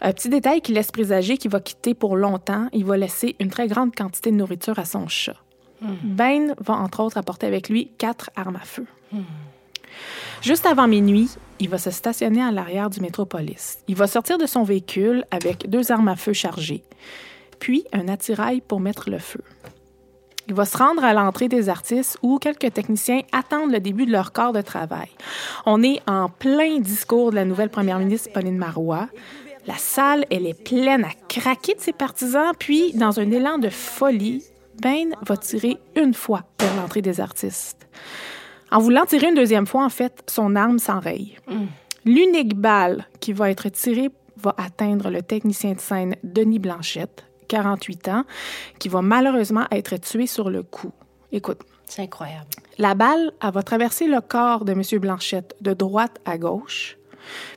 Un 0.00 0.12
petit 0.12 0.28
détail 0.28 0.60
qui 0.60 0.72
laisse 0.72 0.90
présager 0.90 1.36
qu'il 1.36 1.50
va 1.50 1.60
quitter 1.60 1.94
pour 1.94 2.16
longtemps. 2.16 2.68
Il 2.72 2.84
va 2.84 2.96
laisser 2.96 3.36
une 3.38 3.50
très 3.50 3.68
grande 3.68 3.94
quantité 3.94 4.30
de 4.30 4.36
nourriture 4.36 4.78
à 4.78 4.84
son 4.84 5.06
chat. 5.08 5.36
Ben 6.02 6.54
va 6.58 6.74
entre 6.74 7.00
autres 7.00 7.16
apporter 7.16 7.46
avec 7.46 7.68
lui 7.68 7.90
quatre 7.96 8.30
armes 8.36 8.56
à 8.56 8.64
feu. 8.64 8.84
Juste 10.42 10.66
avant 10.66 10.88
minuit, 10.88 11.30
il 11.58 11.68
va 11.68 11.78
se 11.78 11.90
stationner 11.90 12.42
à 12.42 12.50
l'arrière 12.50 12.90
du 12.90 13.00
Métropolis. 13.00 13.78
Il 13.88 13.96
va 13.96 14.06
sortir 14.06 14.38
de 14.38 14.46
son 14.46 14.62
véhicule 14.62 15.24
avec 15.30 15.68
deux 15.68 15.92
armes 15.92 16.08
à 16.08 16.16
feu 16.16 16.32
chargées, 16.32 16.82
puis 17.58 17.84
un 17.92 18.08
attirail 18.08 18.60
pour 18.60 18.80
mettre 18.80 19.10
le 19.10 19.18
feu. 19.18 19.42
Il 20.50 20.56
va 20.56 20.64
se 20.64 20.76
rendre 20.76 21.04
à 21.04 21.12
l'entrée 21.12 21.46
des 21.46 21.68
artistes 21.68 22.18
où 22.22 22.40
quelques 22.40 22.72
techniciens 22.72 23.20
attendent 23.30 23.70
le 23.70 23.78
début 23.78 24.04
de 24.04 24.10
leur 24.10 24.32
corps 24.32 24.52
de 24.52 24.62
travail. 24.62 25.06
On 25.64 25.80
est 25.80 26.00
en 26.08 26.28
plein 26.28 26.80
discours 26.80 27.30
de 27.30 27.36
la 27.36 27.44
nouvelle 27.44 27.68
première 27.68 28.00
ministre 28.00 28.32
Pauline 28.32 28.58
Marois. 28.58 29.08
La 29.68 29.76
salle, 29.76 30.26
elle 30.28 30.48
est 30.48 30.60
pleine 30.60 31.04
à 31.04 31.10
craquer 31.28 31.74
de 31.76 31.80
ses 31.80 31.92
partisans, 31.92 32.50
puis, 32.58 32.92
dans 32.94 33.20
un 33.20 33.30
élan 33.30 33.58
de 33.58 33.68
folie, 33.68 34.42
Ben 34.82 35.14
va 35.22 35.36
tirer 35.36 35.78
une 35.94 36.14
fois 36.14 36.42
vers 36.58 36.74
l'entrée 36.74 37.00
des 37.00 37.20
artistes. 37.20 37.86
En 38.72 38.80
voulant 38.80 39.06
tirer 39.06 39.28
une 39.28 39.36
deuxième 39.36 39.68
fois, 39.68 39.84
en 39.84 39.88
fait, 39.88 40.24
son 40.28 40.56
arme 40.56 40.80
s'enraye. 40.80 41.36
L'unique 42.04 42.56
balle 42.56 43.06
qui 43.20 43.32
va 43.32 43.52
être 43.52 43.68
tirée 43.68 44.10
va 44.36 44.56
atteindre 44.58 45.10
le 45.10 45.22
technicien 45.22 45.74
de 45.74 45.80
scène 45.80 46.16
Denis 46.24 46.58
Blanchette, 46.58 47.29
48 47.50 48.08
ans, 48.08 48.24
qui 48.78 48.88
va 48.88 49.02
malheureusement 49.02 49.66
être 49.70 49.96
tué 49.98 50.26
sur 50.26 50.48
le 50.50 50.62
coup. 50.62 50.92
Écoute, 51.32 51.60
C'est 51.86 52.02
incroyable. 52.02 52.46
la 52.78 52.94
balle, 52.94 53.32
elle 53.42 53.52
va 53.52 53.62
traverser 53.62 54.06
le 54.06 54.20
corps 54.20 54.64
de 54.64 54.72
M. 54.72 54.82
Blanchette 55.00 55.54
de 55.60 55.72
droite 55.74 56.16
à 56.24 56.38
gauche. 56.38 56.96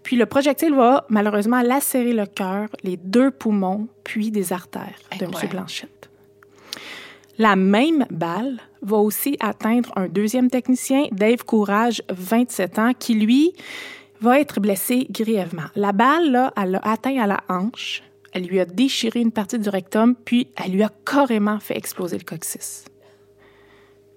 Puis 0.04 0.18
le 0.18 0.26
projectile 0.26 0.74
va 0.76 1.06
malheureusement 1.10 1.62
lacérer 1.62 2.14
le 2.14 2.26
cœur, 2.26 2.68
les 2.84 2.98
deux 2.98 3.32
poumons, 3.32 3.88
puis 4.04 4.30
des 4.32 4.52
artères 4.52 5.00
de 5.20 5.26
M. 5.26 5.32
Blanchette. 5.50 6.10
La 7.40 7.56
même 7.56 8.06
balle 8.12 8.60
va 8.82 8.98
aussi 8.98 9.38
atteindre 9.40 9.92
un 9.96 10.08
deuxième 10.08 10.50
technicien, 10.50 11.06
Dave 11.12 11.44
Courage, 11.46 12.04
27 12.10 12.80
ans, 12.80 12.92
qui 12.98 13.16
lui 13.16 13.54
va 14.22 14.40
être 14.40 14.60
blessé 14.60 15.08
grièvement. 15.10 15.70
La 15.76 15.92
balle, 15.94 16.32
là, 16.32 16.54
elle 16.62 16.72
l'a 16.72 16.80
atteint 16.84 17.18
à 17.20 17.26
la 17.28 17.40
hanche, 17.50 18.04
elle 18.34 18.46
lui 18.46 18.60
a 18.60 18.66
déchiré 18.66 19.22
une 19.22 19.32
partie 19.32 19.60
du 19.60 19.70
rectum, 19.70 20.16
puis 20.16 20.48
elle 20.64 20.72
lui 20.74 20.84
a 20.84 20.92
carrément 21.06 21.60
fait 21.60 21.78
exploser 21.78 22.18
le 22.18 22.24
coccyx. 22.24 22.86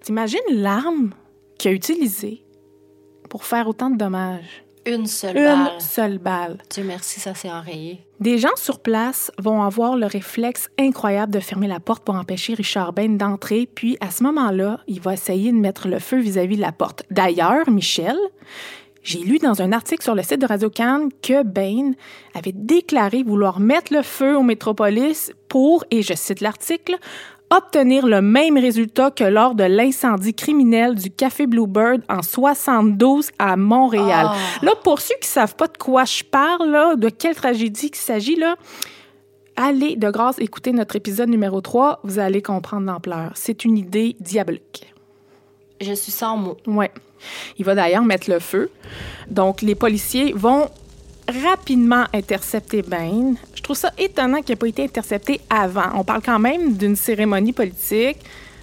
T'imagines 0.03 0.39
l'arme 0.51 1.11
qu'il 1.59 1.71
a 1.71 1.75
utilisée 1.75 2.45
pour 3.29 3.45
faire 3.45 3.69
autant 3.69 3.91
de 3.91 3.97
dommages? 3.97 4.65
Une 4.87 5.07
seule 5.07 5.37
Une 5.37 5.45
balle. 5.45 5.81
seule 5.81 6.19
balle. 6.19 6.59
Dieu 6.71 6.85
merci, 6.85 7.19
ça 7.19 7.35
s'est 7.35 7.51
enrayé. 7.51 8.07
Des 8.21 8.39
gens 8.39 8.55
sur 8.55 8.79
place 8.79 9.33
vont 9.37 9.63
avoir 9.63 9.97
le 9.97 10.07
réflexe 10.07 10.69
incroyable 10.79 11.33
de 11.33 11.41
fermer 11.41 11.67
la 11.67 11.81
porte 11.81 12.05
pour 12.05 12.15
empêcher 12.15 12.55
Richard 12.55 12.93
Bain 12.93 13.09
d'entrer, 13.09 13.67
puis 13.67 13.99
à 14.01 14.13
ce 14.13 14.23
moment-là, 14.23 14.81
il 14.87 15.01
va 15.01 15.15
essayer 15.15 15.51
de 15.51 15.57
mettre 15.57 15.89
le 15.89 15.99
feu 15.99 16.21
vis-à-vis 16.21 16.57
de 16.57 16.61
la 16.61 16.71
porte. 16.71 17.03
D'ailleurs, 17.11 17.69
Michel, 17.69 18.17
j'ai 19.07 19.21
lu 19.21 19.39
dans 19.39 19.63
un 19.63 19.71
article 19.71 20.03
sur 20.03 20.17
le 20.17 20.23
site 20.23 20.41
de 20.41 20.47
Radio 20.47 20.69
Cannes 20.69 21.11
que 21.23 21.45
Bain 21.45 21.93
avait 22.35 22.53
déclaré 22.53 23.23
vouloir 23.23 23.61
mettre 23.61 23.95
le 23.95 24.03
feu 24.03 24.37
au 24.37 24.43
Métropolis 24.43 25.33
pour, 25.49 25.85
et 25.93 26.03
je 26.03 26.13
cite 26.15 26.41
l'article, 26.41 26.97
obtenir 27.51 28.05
le 28.09 28.21
même 28.21 28.59
résultat 28.59 29.13
que 29.13 29.23
lors 29.23 29.55
de 29.55 29.63
l'incendie 29.63 30.35
criminel 30.35 30.97
du 30.97 31.13
Café 31.13 31.47
Bluebird 31.47 32.03
en 32.09 32.23
72 32.23 33.31
à 33.39 33.57
Montréal. 33.57 34.31
Là, 34.63 34.73
pour 34.83 35.01
ceux 35.01 35.15
qui 35.21 35.29
savent 35.29 35.55
pas 35.55 35.69
de 35.69 35.79
quoi 35.79 36.05
je 36.05 36.25
parle, 36.25 36.69
là, 36.69 36.97
de 36.97 37.09
quelle 37.09 37.37
tragédie 37.37 37.93
il 37.93 37.95
s'agit, 37.95 38.35
là, 38.35 38.57
allez 39.55 39.95
de 39.95 40.11
grâce 40.11 40.41
écouter 40.41 40.73
notre 40.73 40.97
épisode 40.97 41.29
numéro 41.29 41.61
3, 41.61 42.01
vous 42.03 42.19
allez 42.19 42.43
comprendre 42.43 42.87
l'ampleur. 42.87 43.31
C'est 43.37 43.65
une 43.65 43.79
idée 43.79 44.17
diabolique. 44.19 44.96
Je 45.81 45.93
suis 45.93 46.13
sans 46.13 46.37
mots. 46.37 46.57
Ouais. 46.67 46.91
Il 47.59 47.65
va 47.65 47.75
d'ailleurs 47.75 48.05
mettre 48.05 48.31
le 48.31 48.39
feu. 48.39 48.71
Donc, 49.29 49.63
les 49.63 49.75
policiers 49.75 50.33
vont 50.35 50.69
rapidement 51.29 52.05
intercepter 52.13 52.83
Bain. 52.83 53.35
Je 53.55 53.63
trouve 53.63 53.77
ça 53.77 53.93
étonnant 53.99 54.43
qu'il 54.43 54.53
n'ait 54.53 54.57
pas 54.57 54.69
été 54.69 54.85
intercepté 54.85 55.41
avant. 55.51 55.91
On 55.95 56.05
parle 56.05 56.23
quand 56.23 56.39
même 56.39 56.75
d'une 56.77 56.97
cérémonie 56.97 57.53
politique, 57.53 58.19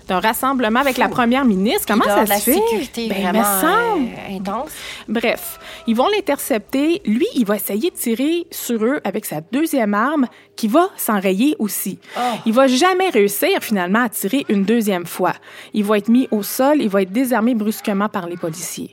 d'un 0.07 0.19
rassemblement 0.19 0.79
avec 0.79 0.97
la 0.97 1.07
première 1.09 1.45
ministre. 1.45 1.85
Comment 1.87 2.03
ça 2.05 2.25
se 2.25 2.29
la 2.29 2.39
fait? 2.39 2.53
sécurité 2.53 3.07
Ben, 3.09 3.21
vraiment 3.21 3.39
me 3.39 3.61
semble. 3.61 4.07
euh, 4.29 4.35
intense. 4.37 4.71
Bref, 5.07 5.59
ils 5.87 5.95
vont 5.95 6.07
l'intercepter. 6.09 7.01
Lui, 7.05 7.27
il 7.35 7.45
va 7.45 7.55
essayer 7.55 7.89
de 7.89 7.95
tirer 7.95 8.45
sur 8.51 8.83
eux 8.83 8.99
avec 9.03 9.25
sa 9.25 9.41
deuxième 9.41 9.93
arme 9.93 10.27
qui 10.55 10.67
va 10.67 10.89
s'enrayer 10.97 11.55
aussi. 11.59 11.99
Il 12.45 12.53
va 12.53 12.67
jamais 12.67 13.09
réussir 13.09 13.61
finalement 13.61 14.03
à 14.03 14.09
tirer 14.09 14.45
une 14.49 14.63
deuxième 14.63 15.05
fois. 15.05 15.33
Il 15.73 15.83
va 15.83 15.97
être 15.97 16.09
mis 16.09 16.27
au 16.31 16.43
sol, 16.43 16.81
il 16.81 16.89
va 16.89 17.01
être 17.01 17.11
désarmé 17.11 17.55
brusquement 17.55 18.09
par 18.09 18.27
les 18.27 18.37
policiers. 18.37 18.91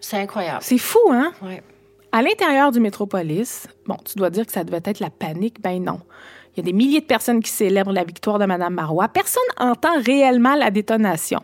C'est 0.00 0.16
incroyable. 0.18 0.58
C'est 0.62 0.78
fou, 0.78 0.98
hein? 1.10 1.32
Ouais. 1.42 1.62
À 2.10 2.20
l'intérieur 2.20 2.72
du 2.72 2.80
métropolis, 2.80 3.66
bon, 3.86 3.96
tu 4.04 4.18
dois 4.18 4.28
dire 4.30 4.44
que 4.44 4.52
ça 4.52 4.64
devait 4.64 4.82
être 4.84 5.00
la 5.00 5.08
panique. 5.10 5.60
Ben 5.62 5.82
non. 5.82 6.00
Il 6.54 6.58
y 6.58 6.60
a 6.60 6.64
des 6.64 6.74
milliers 6.74 7.00
de 7.00 7.06
personnes 7.06 7.42
qui 7.42 7.50
célèbrent 7.50 7.92
la 7.92 8.04
victoire 8.04 8.38
de 8.38 8.44
Mme 8.44 8.74
Marois. 8.74 9.08
Personne 9.08 9.42
entend 9.58 9.98
réellement 10.04 10.54
la 10.54 10.70
détonation. 10.70 11.40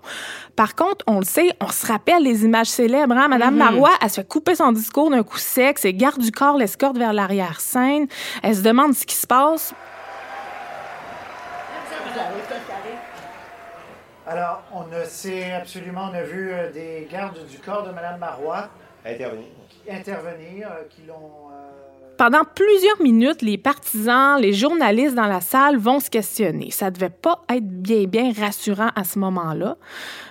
Par 0.55 0.75
contre, 0.75 1.03
on 1.07 1.21
le 1.21 1.25
sait, 1.25 1.51
on 1.63 1.69
se 1.69 1.87
rappelle 1.87 2.23
les 2.23 2.45
images 2.45 2.67
célèbres. 2.67 3.17
Hein? 3.17 3.29
Mme 3.29 3.57
Marois, 3.57 3.93
elle 4.03 4.11
se 4.11 4.21
fait 4.21 4.29
couper 4.29 4.55
son 4.55 4.71
discours 4.73 5.11
d'un 5.11 5.23
coup 5.23 5.39
sec. 5.39 5.79
Ses 5.79 5.95
gardes 5.95 6.21
du 6.21 6.31
corps 6.31 6.59
l'escortent 6.59 6.99
vers 6.99 7.15
l'arrière-scène. 7.15 8.07
Elle 8.43 8.57
se 8.57 8.63
demande 8.63 8.95
ce 8.95 9.07
qui 9.07 9.15
se 9.15 9.27
passe. 9.27 9.73
Alors, 14.27 14.63
on 14.75 14.87
ne 14.89 15.05
sait 15.05 15.53
absolument, 15.53 16.11
on 16.13 16.15
a 16.15 16.23
vu 16.23 16.53
euh, 16.53 16.71
des 16.71 17.09
gardes 17.11 17.47
du 17.47 17.59
corps 17.59 17.85
de 17.87 17.93
Mme 17.93 18.19
Marois 18.19 18.69
Intervenir. 19.07 19.47
intervenir, 19.91 20.69
euh, 20.71 20.85
qui 20.91 21.01
l'ont... 21.07 21.49
euh, 21.51 21.68
Pendant 22.19 22.43
plusieurs 22.55 23.01
minutes, 23.01 23.41
les 23.43 23.57
partisans, 23.57 24.39
les 24.41 24.53
journalistes 24.53 25.15
dans 25.15 25.27
la 25.29 25.41
salle 25.41 25.77
vont 25.79 26.01
se 26.01 26.11
questionner. 26.11 26.71
Ça 26.73 26.91
devait 26.91 27.09
pas 27.11 27.45
être 27.49 27.67
bien, 27.67 28.05
bien 28.05 28.33
rassurant 28.39 28.91
à 28.97 29.05
ce 29.05 29.19
moment-là. 29.21 29.77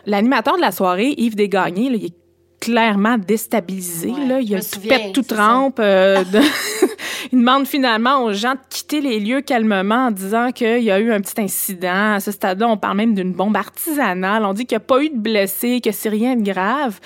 L'animateur 0.05 0.57
de 0.57 0.61
la 0.61 0.71
soirée, 0.71 1.15
Yves 1.17 1.35
Desgagnés, 1.35 1.89
là, 1.89 1.95
il 1.95 2.05
est 2.07 2.13
clairement 2.59 3.17
déstabilisé. 3.17 4.09
Ouais, 4.09 4.25
là. 4.27 4.39
Il 4.41 4.53
a 4.55 4.59
tout 4.59 4.65
souviens, 4.65 4.97
pète, 4.97 5.13
tout 5.13 5.21
trempe. 5.21 5.79
euh, 5.79 6.23
de- 6.25 6.41
il 7.31 7.39
demande 7.39 7.65
finalement 7.67 8.23
aux 8.23 8.33
gens 8.33 8.53
de 8.53 8.59
quitter 8.69 8.99
les 8.99 9.19
lieux 9.21 9.41
calmement 9.41 10.07
en 10.07 10.11
disant 10.11 10.51
qu'il 10.51 10.83
y 10.83 10.91
a 10.91 10.99
eu 10.99 11.11
un 11.13 11.21
petit 11.21 11.39
incident. 11.41 12.15
À 12.15 12.19
ce 12.19 12.31
stade-là, 12.31 12.67
on 12.67 12.75
parle 12.77 12.97
même 12.97 13.13
d'une 13.15 13.31
bombe 13.31 13.55
artisanale. 13.55 14.43
On 14.43 14.53
dit 14.53 14.65
qu'il 14.65 14.75
n'y 14.75 14.83
a 14.83 14.85
pas 14.85 15.01
eu 15.03 15.09
de 15.09 15.17
blessés, 15.17 15.79
que 15.81 15.91
c'est 15.91 16.09
rien 16.09 16.35
de 16.35 16.43
grave. 16.43 16.99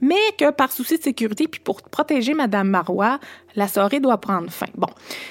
Mais 0.00 0.14
que 0.38 0.50
par 0.50 0.72
souci 0.72 0.98
de 0.98 1.02
sécurité 1.02 1.48
puis 1.48 1.60
pour 1.60 1.82
protéger 1.82 2.34
Madame 2.34 2.68
Marois, 2.68 3.18
la 3.54 3.68
soirée 3.68 4.00
doit 4.00 4.18
prendre 4.18 4.50
fin. 4.50 4.66
Bon, 4.74 4.88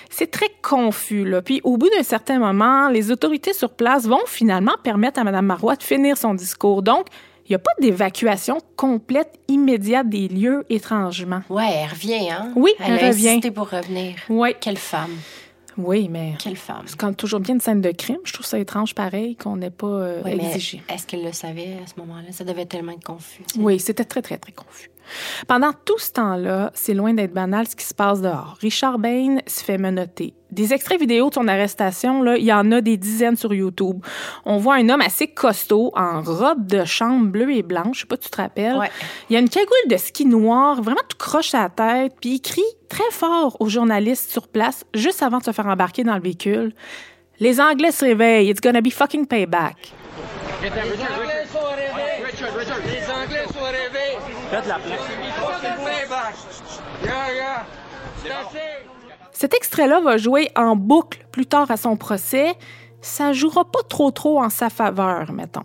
c'est 0.09 0.32
très 0.32 0.49
confus 0.61 1.26
là. 1.26 1.41
Puis 1.41 1.61
au 1.63 1.78
bout 1.78 1.89
d'un 1.89 2.03
certain 2.03 2.39
moment, 2.39 2.89
les 2.89 3.11
autorités 3.11 3.53
sur 3.53 3.72
place 3.72 4.05
vont 4.05 4.26
finalement 4.26 4.76
permettre 4.84 5.20
à 5.20 5.24
Madame 5.24 5.45
Marois 5.45 5.76
de 5.76 5.84
finir 5.84 6.18
son 6.18 6.34
discours. 6.34 6.82
Donc, 6.82 7.07
il 7.47 7.51
n'y 7.51 7.55
a 7.55 7.59
pas 7.59 7.72
d'évacuation 7.80 8.57
complète 8.76 9.39
immédiate 9.47 10.09
des 10.09 10.28
lieux 10.28 10.66
étrangement. 10.70 11.41
Ouais, 11.49 11.70
elle 11.84 11.89
revient, 11.89 12.32
hein? 12.32 12.51
Oui, 12.55 12.72
elle, 12.80 12.93
elle 12.93 13.05
a 13.05 13.07
revient. 13.09 13.51
pour 13.51 13.70
revenir. 13.70 14.16
Oui. 14.30 14.55
Quelle 14.59 14.78
femme. 14.78 15.11
Oui, 15.78 16.07
mais 16.09 16.34
Quelle 16.39 16.55
femme. 16.55 16.84
c'est 16.86 16.97
quand 16.97 17.13
toujours 17.15 17.39
bien 17.39 17.55
une 17.55 17.61
scène 17.61 17.82
de 17.82 17.91
crime. 17.91 18.17
Je 18.23 18.34
trouve 18.34 18.45
ça 18.45 18.57
étrange 18.59 18.95
pareil 18.95 19.36
qu'on 19.36 19.57
n'ait 19.57 19.69
pas 19.69 19.88
euh, 19.88 20.23
exigé. 20.26 20.82
Est-ce 20.89 21.05
qu'elle 21.05 21.23
le 21.23 21.34
savait 21.34 21.78
à 21.84 21.88
ce 21.88 21.99
moment-là? 21.99 22.32
Ça 22.32 22.43
devait 22.43 22.65
tellement 22.65 22.93
être 22.93 23.03
confus. 23.03 23.43
tu 23.47 23.55
sais. 23.55 23.61
Oui, 23.61 23.80
c'était 23.80 24.05
très, 24.05 24.21
très, 24.21 24.38
très 24.38 24.51
confus. 24.53 24.89
Pendant 25.47 25.72
tout 25.74 25.97
ce 25.97 26.12
temps-là, 26.12 26.72
c'est 26.74 26.93
loin 26.93 27.14
d'être 27.14 27.34
banal 27.34 27.68
ce 27.68 27.76
qui 27.76 27.86
se 27.86 27.93
passe 27.93 28.22
dehors. 28.22 28.58
Richard 28.62 28.99
Bain 28.99 29.38
se 29.47 29.64
fait 29.64 29.78
menotter. 29.78 30.34
Des 30.51 30.74
extraits 30.74 30.99
vidéo 30.99 31.30
de 31.30 31.34
son 31.34 31.47
arrestation, 31.47 32.22
là, 32.22 32.38
il 32.38 32.45
y 32.45 32.53
en 32.53 32.72
a 32.72 32.80
des 32.80 32.97
dizaines 32.97 33.36
sur 33.36 33.53
YouTube. 33.53 34.06
On 34.45 34.58
voit 34.58 34.76
un 34.76 34.88
homme 34.89 35.01
assez 35.01 35.28
costaud, 35.28 35.91
en 35.95 36.22
robe 36.22 36.66
de 36.66 36.86
chambre 36.86 37.28
bleue 37.28 37.53
et 37.53 37.64
blanche, 37.64 37.97
je 37.97 37.99
sais 38.01 38.08
pas 38.08 38.16
si 38.16 38.22
tu 38.22 38.30
te 38.30 38.38
rappelles? 38.38 38.78
Ouais. 38.78 38.89
Il 39.30 39.34
y 39.34 39.36
a 39.36 39.39
une 39.39 39.49
cagoule 39.49 39.89
de 39.89 39.97
ski 39.97 40.26
noir, 40.26 40.82
vraiment 40.82 41.01
tout 41.10 41.18
croche 41.18 41.53
à 41.53 41.64
la 41.64 41.70
tête, 41.70 42.14
puis 42.22 42.36
il 42.36 42.41
crie 42.41 42.62
très 42.88 43.12
fort 43.12 43.58
aux 43.60 43.68
journalistes 43.68 44.32
sur 44.32 44.47
place, 44.47 44.86
juste 44.93 45.22
avant 45.24 45.39
de 45.39 45.43
se 45.43 45.51
faire 45.51 45.68
embarquer 45.68 46.03
dans 46.03 46.16
le 46.16 46.22
véhicule. 46.22 46.74
Les 47.39 47.60
Anglais 47.60 47.91
se 47.91 48.06
réveillent, 48.06 48.49
it's 48.49 48.62
gonna 48.62 48.82
be 48.82 48.91
fucking 48.91 49.26
payback. 49.26 49.93
Les 50.62 50.70
Anglais 50.70 51.45
sont 51.51 51.60
arrivés. 51.60 52.26
Richard, 52.26 52.56
Richard. 52.56 52.78
Les 52.86 53.12
Anglais 53.12 53.45
sont 53.51 53.66
Cet 59.32 59.53
extrait-là 59.53 60.01
va 60.01 60.18
jouer 60.18 60.49
en 60.55 60.76
boucle 60.76 61.26
plus 61.32 61.45
tard 61.45 61.70
à 61.70 61.78
son 61.78 61.97
procès. 61.97 62.53
Ça 63.01 63.34
jouera 63.34 63.66
pas 63.66 63.84
trop 63.88 64.11
trop 64.11 64.41
en 64.41 64.49
sa 64.49 64.70
faveur, 64.70 65.32
mettons. 65.32 65.63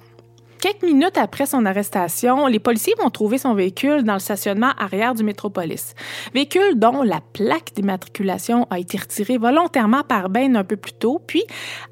Quelques 0.61 0.82
minutes 0.82 1.16
après 1.16 1.46
son 1.46 1.64
arrestation, 1.64 2.46
les 2.46 2.59
policiers 2.59 2.92
vont 2.98 3.09
trouver 3.09 3.38
son 3.38 3.55
véhicule 3.55 4.03
dans 4.03 4.12
le 4.12 4.18
stationnement 4.18 4.72
arrière 4.76 5.14
du 5.14 5.24
Métropolis. 5.24 5.94
Véhicule 6.34 6.78
dont 6.78 7.03
la 7.03 7.20
plaque 7.32 7.72
d'immatriculation 7.74 8.66
a 8.68 8.78
été 8.78 8.98
retirée 8.98 9.38
volontairement 9.38 10.03
par 10.03 10.28
Bain 10.28 10.55
un 10.57 10.64
peu 10.64 10.76
plus 10.76 10.92
tôt. 10.92 11.18
Puis, 11.26 11.44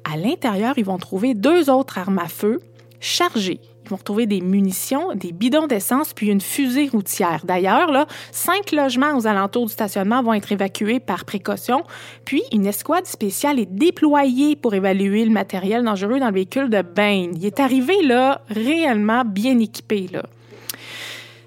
à 0.03 0.17
l'intérieur, 0.17 0.75
ils 0.77 0.85
vont 0.85 0.99
trouver 0.99 1.33
deux 1.33 1.71
autres 1.71 1.97
armes 1.97 2.19
à 2.19 2.27
feu 2.27 2.59
chargées. 2.99 3.59
Vont 3.89 3.95
retrouver 3.95 4.27
des 4.27 4.41
munitions, 4.41 5.15
des 5.15 5.31
bidons 5.31 5.65
d'essence, 5.65 6.13
puis 6.13 6.27
une 6.27 6.41
fusée 6.41 6.89
routière. 6.89 7.41
D'ailleurs, 7.43 7.91
là, 7.91 8.05
cinq 8.31 8.71
logements 8.71 9.17
aux 9.17 9.25
alentours 9.25 9.65
du 9.65 9.73
stationnement 9.73 10.21
vont 10.21 10.33
être 10.33 10.51
évacués 10.51 10.99
par 10.99 11.25
précaution, 11.25 11.83
puis 12.23 12.43
une 12.51 12.67
escouade 12.67 13.07
spéciale 13.07 13.59
est 13.59 13.65
déployée 13.65 14.55
pour 14.55 14.75
évaluer 14.75 15.25
le 15.25 15.31
matériel 15.31 15.83
dangereux 15.83 16.19
dans 16.19 16.27
le 16.27 16.33
véhicule 16.33 16.69
de 16.69 16.83
Bain. 16.83 17.31
Il 17.33 17.43
est 17.45 17.59
arrivé 17.59 17.95
là 18.03 18.41
réellement 18.49 19.23
bien 19.25 19.57
équipé 19.59 20.07
là. 20.11 20.23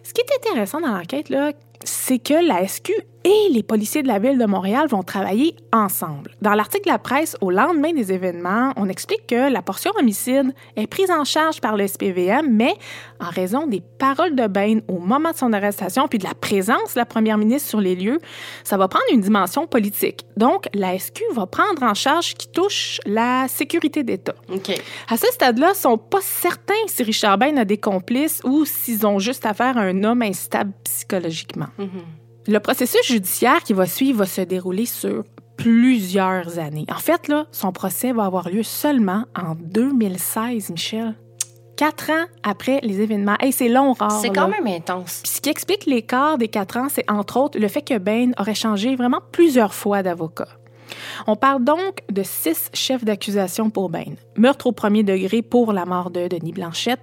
Ce 0.03 0.12
qui 0.12 0.20
est 0.20 0.49
intéressant 0.51 0.80
dans 0.80 0.93
l'enquête 0.93 1.28
là, 1.28 1.53
c'est 1.84 2.18
que 2.18 2.34
la 2.34 2.66
SQ 2.66 2.93
et 3.25 3.49
les 3.53 3.62
policiers 3.62 4.03
de 4.03 4.09
la 4.09 4.18
ville 4.18 4.39
de 4.39 4.45
Montréal 4.45 4.87
vont 4.89 5.03
travailler 5.03 5.57
ensemble. 5.73 6.33
Dans 6.41 6.55
l'article 6.55 6.87
de 6.87 6.93
la 6.93 6.99
presse 6.99 7.37
au 7.41 7.51
lendemain 7.51 7.93
des 7.93 8.12
événements, 8.12 8.73
on 8.77 8.89
explique 8.89 9.27
que 9.27 9.51
la 9.51 9.62
portion 9.62 9.93
homicide 9.99 10.53
est 10.77 10.87
prise 10.87 11.11
en 11.11 11.25
charge 11.25 11.61
par 11.61 11.77
le 11.77 11.87
SPVM, 11.87 12.49
mais 12.51 12.75
en 13.20 13.31
raison 13.31 13.66
des 13.66 13.83
paroles 13.99 14.35
de 14.35 14.47
Bain 14.47 14.79
au 14.89 14.99
moment 14.99 15.31
de 15.31 15.37
son 15.37 15.53
arrestation 15.53 16.09
puis 16.09 16.18
de 16.18 16.25
la 16.25 16.35
présence 16.35 16.95
de 16.95 16.99
la 16.99 17.07
première 17.07 17.39
ministre 17.39 17.68
sur 17.68 17.81
les 17.81 17.95
lieux, 17.95 18.18
ça 18.64 18.77
va 18.77 18.89
prendre 18.89 19.05
une 19.12 19.20
dimension 19.20 19.66
politique. 19.66 20.27
Donc, 20.37 20.66
la 20.75 20.99
SQ 20.99 21.23
va 21.35 21.47
prendre 21.47 21.83
en 21.83 21.95
charge 21.95 22.31
ce 22.31 22.35
qui 22.35 22.49
touche 22.49 23.01
la 23.07 23.47
sécurité 23.49 24.03
d'État. 24.03 24.35
À 25.09 25.16
ce 25.16 25.27
stade-là, 25.27 25.73
ils 25.75 25.79
sont 25.79 25.99
pas 25.99 26.20
certains 26.20 26.75
si 26.87 27.03
Richard 27.03 27.39
Bain 27.39 27.57
a 27.57 27.64
des 27.64 27.79
complices 27.79 28.41
ou 28.45 28.64
s'ils 28.64 29.07
ont 29.07 29.18
juste 29.18 29.47
affaire 29.47 29.79
à 29.79 29.83
un 29.83 30.05
homme 30.05 30.23
instable 30.23 30.73
psychologiquement. 30.85 31.68
Le 32.49 32.59
processus 32.59 33.07
judiciaire 33.07 33.62
qui 33.62 33.72
va 33.72 33.86
suivre 33.86 34.18
va 34.18 34.26
se 34.26 34.40
dérouler 34.40 34.86
sur 34.86 35.22
plusieurs 35.57 36.59
années. 36.59 36.86
En 36.90 36.99
fait, 36.99 37.28
là, 37.28 37.47
son 37.53 37.70
procès 37.70 38.12
va 38.12 38.24
avoir 38.24 38.49
lieu 38.49 38.64
seulement 38.64 39.26
en 39.36 39.55
2016, 39.55 40.70
Michel. 40.70 41.14
Quatre 41.76 42.11
ans 42.11 42.24
après 42.43 42.80
les 42.82 43.01
événements. 43.01 43.36
Hey, 43.38 43.53
c'est 43.53 43.68
long, 43.68 43.93
rare. 43.93 44.11
C'est 44.20 44.28
là. 44.28 44.34
quand 44.34 44.49
même 44.49 44.66
intense. 44.66 45.20
Puis 45.22 45.32
ce 45.32 45.40
qui 45.40 45.51
explique 45.51 45.86
l'écart 45.86 46.36
des 46.36 46.49
quatre 46.49 46.76
ans, 46.76 46.88
c'est 46.90 47.09
entre 47.09 47.38
autres 47.38 47.59
le 47.59 47.68
fait 47.68 47.82
que 47.82 47.97
Bain 47.99 48.32
aurait 48.38 48.57
changé 48.57 48.97
vraiment 48.97 49.20
plusieurs 49.30 49.72
fois 49.72 50.03
d'avocat. 50.03 50.49
On 51.28 51.36
parle 51.36 51.62
donc 51.64 52.03
de 52.11 52.22
six 52.24 52.70
chefs 52.74 53.05
d'accusation 53.05 53.70
pour 53.70 53.88
Bain. 53.88 54.14
Meurtre 54.36 54.66
au 54.66 54.72
premier 54.72 55.05
degré 55.05 55.43
pour 55.43 55.72
la 55.72 55.86
mort 55.86 56.11
de 56.11 56.26
Denis 56.26 56.53
Blanchette. 56.53 57.01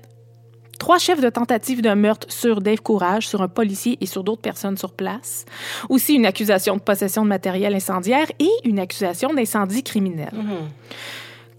Trois 0.80 0.98
chefs 0.98 1.22
de 1.22 1.30
tentative 1.30 1.82
de 1.82 1.94
meurtre 1.94 2.26
sur 2.32 2.62
Dave 2.62 2.82
Courage, 2.82 3.28
sur 3.28 3.42
un 3.42 3.48
policier 3.48 3.98
et 4.02 4.06
sur 4.06 4.24
d'autres 4.24 4.42
personnes 4.42 4.78
sur 4.78 4.94
place. 4.94 5.46
Aussi 5.90 6.16
une 6.16 6.26
accusation 6.26 6.76
de 6.78 6.82
possession 6.82 7.24
de 7.24 7.28
matériel 7.28 7.76
incendiaire 7.76 8.28
et 8.40 8.50
une 8.64 8.80
accusation 8.80 9.34
d'incendie 9.34 9.84
criminel. 9.84 10.32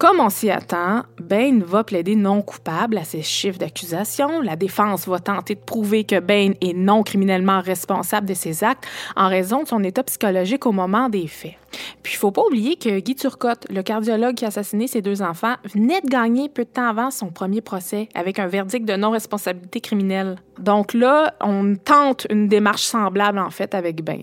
Comme 0.00 0.18
on 0.18 0.30
s'y 0.30 0.48
attend, 0.48 1.02
Bain 1.20 1.58
va 1.62 1.84
plaider 1.84 2.16
non 2.16 2.40
coupable 2.40 2.96
à 2.96 3.04
ses 3.04 3.20
chiffres 3.20 3.58
d'accusation. 3.58 4.40
La 4.40 4.56
défense 4.56 5.06
va 5.06 5.18
tenter 5.18 5.56
de 5.56 5.60
prouver 5.60 6.04
que 6.04 6.18
Bain 6.18 6.52
est 6.62 6.72
non 6.72 7.02
criminellement 7.02 7.60
responsable 7.60 8.26
de 8.26 8.32
ses 8.32 8.64
actes 8.64 8.86
en 9.14 9.28
raison 9.28 9.62
de 9.62 9.68
son 9.68 9.84
état 9.84 10.02
psychologique 10.02 10.64
au 10.64 10.72
moment 10.72 11.10
des 11.10 11.26
faits. 11.26 11.56
Puis 12.02 12.14
il 12.14 12.16
faut 12.16 12.30
pas 12.30 12.40
oublier 12.46 12.76
que 12.76 12.98
Guy 12.98 13.14
Turcotte, 13.14 13.66
le 13.68 13.82
cardiologue 13.82 14.36
qui 14.36 14.46
a 14.46 14.48
assassiné 14.48 14.86
ses 14.86 15.02
deux 15.02 15.20
enfants, 15.20 15.56
venait 15.74 16.00
de 16.00 16.08
gagner 16.08 16.48
peu 16.48 16.64
de 16.64 16.70
temps 16.70 16.88
avant 16.88 17.10
son 17.10 17.28
premier 17.28 17.60
procès 17.60 18.08
avec 18.14 18.38
un 18.38 18.46
verdict 18.46 18.88
de 18.88 18.96
non-responsabilité 18.96 19.82
criminelle. 19.82 20.36
Donc 20.58 20.94
là, 20.94 21.34
on 21.42 21.74
tente 21.76 22.26
une 22.30 22.48
démarche 22.48 22.84
semblable 22.84 23.38
en 23.38 23.50
fait 23.50 23.74
avec 23.74 24.02
Bain. 24.02 24.22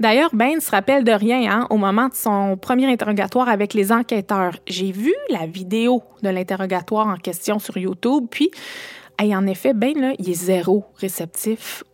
D'ailleurs, 0.00 0.30
Ben 0.32 0.60
se 0.60 0.70
rappelle 0.70 1.04
de 1.04 1.12
rien 1.12 1.52
hein, 1.52 1.66
au 1.68 1.76
moment 1.76 2.08
de 2.08 2.14
son 2.14 2.56
premier 2.56 2.90
interrogatoire 2.90 3.50
avec 3.50 3.74
les 3.74 3.92
enquêteurs. 3.92 4.56
J'ai 4.66 4.92
vu 4.92 5.14
la 5.28 5.44
vidéo 5.44 6.02
de 6.22 6.30
l'interrogatoire 6.30 7.06
en 7.06 7.16
question 7.16 7.58
sur 7.58 7.76
YouTube, 7.76 8.24
puis 8.30 8.50
hey, 9.18 9.36
en 9.36 9.46
effet, 9.46 9.74
Ben, 9.74 9.92
là, 10.00 10.12
il 10.18 10.30
est 10.30 10.34
zéro 10.34 10.86
réceptif 10.96 11.84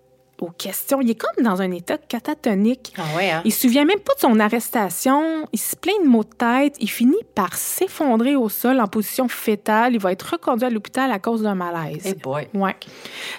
aux 0.41 0.51
questions. 0.51 1.01
Il 1.01 1.11
est 1.11 1.15
comme 1.15 1.45
dans 1.45 1.63
un 1.63 1.71
état 1.71 1.99
catatonique. 1.99 2.93
Ah 2.97 3.03
ouais, 3.17 3.31
hein? 3.31 3.43
Il 3.45 3.53
se 3.53 3.63
souvient 3.63 3.85
même 3.85 4.01
pas 4.01 4.15
de 4.15 4.21
son 4.21 4.39
arrestation. 4.39 5.47
Il 5.53 5.59
se 5.59 5.77
plaint 5.77 6.03
de 6.03 6.09
maux 6.09 6.25
de 6.25 6.29
tête. 6.29 6.77
Il 6.81 6.91
finit 6.91 7.17
par 7.35 7.55
s'effondrer 7.55 8.37
au 8.37 8.49
sol 8.49 8.81
en 8.81 8.87
position 8.87 9.29
fétale. 9.29 9.95
Il 9.95 10.01
va 10.01 10.13
être 10.13 10.33
reconduit 10.33 10.67
à 10.67 10.71
l'hôpital 10.71 11.11
à 11.11 11.19
cause 11.19 11.43
d'un 11.43 11.55
malaise. 11.55 12.15
Boy. 12.23 12.49
Ouais. 12.55 12.77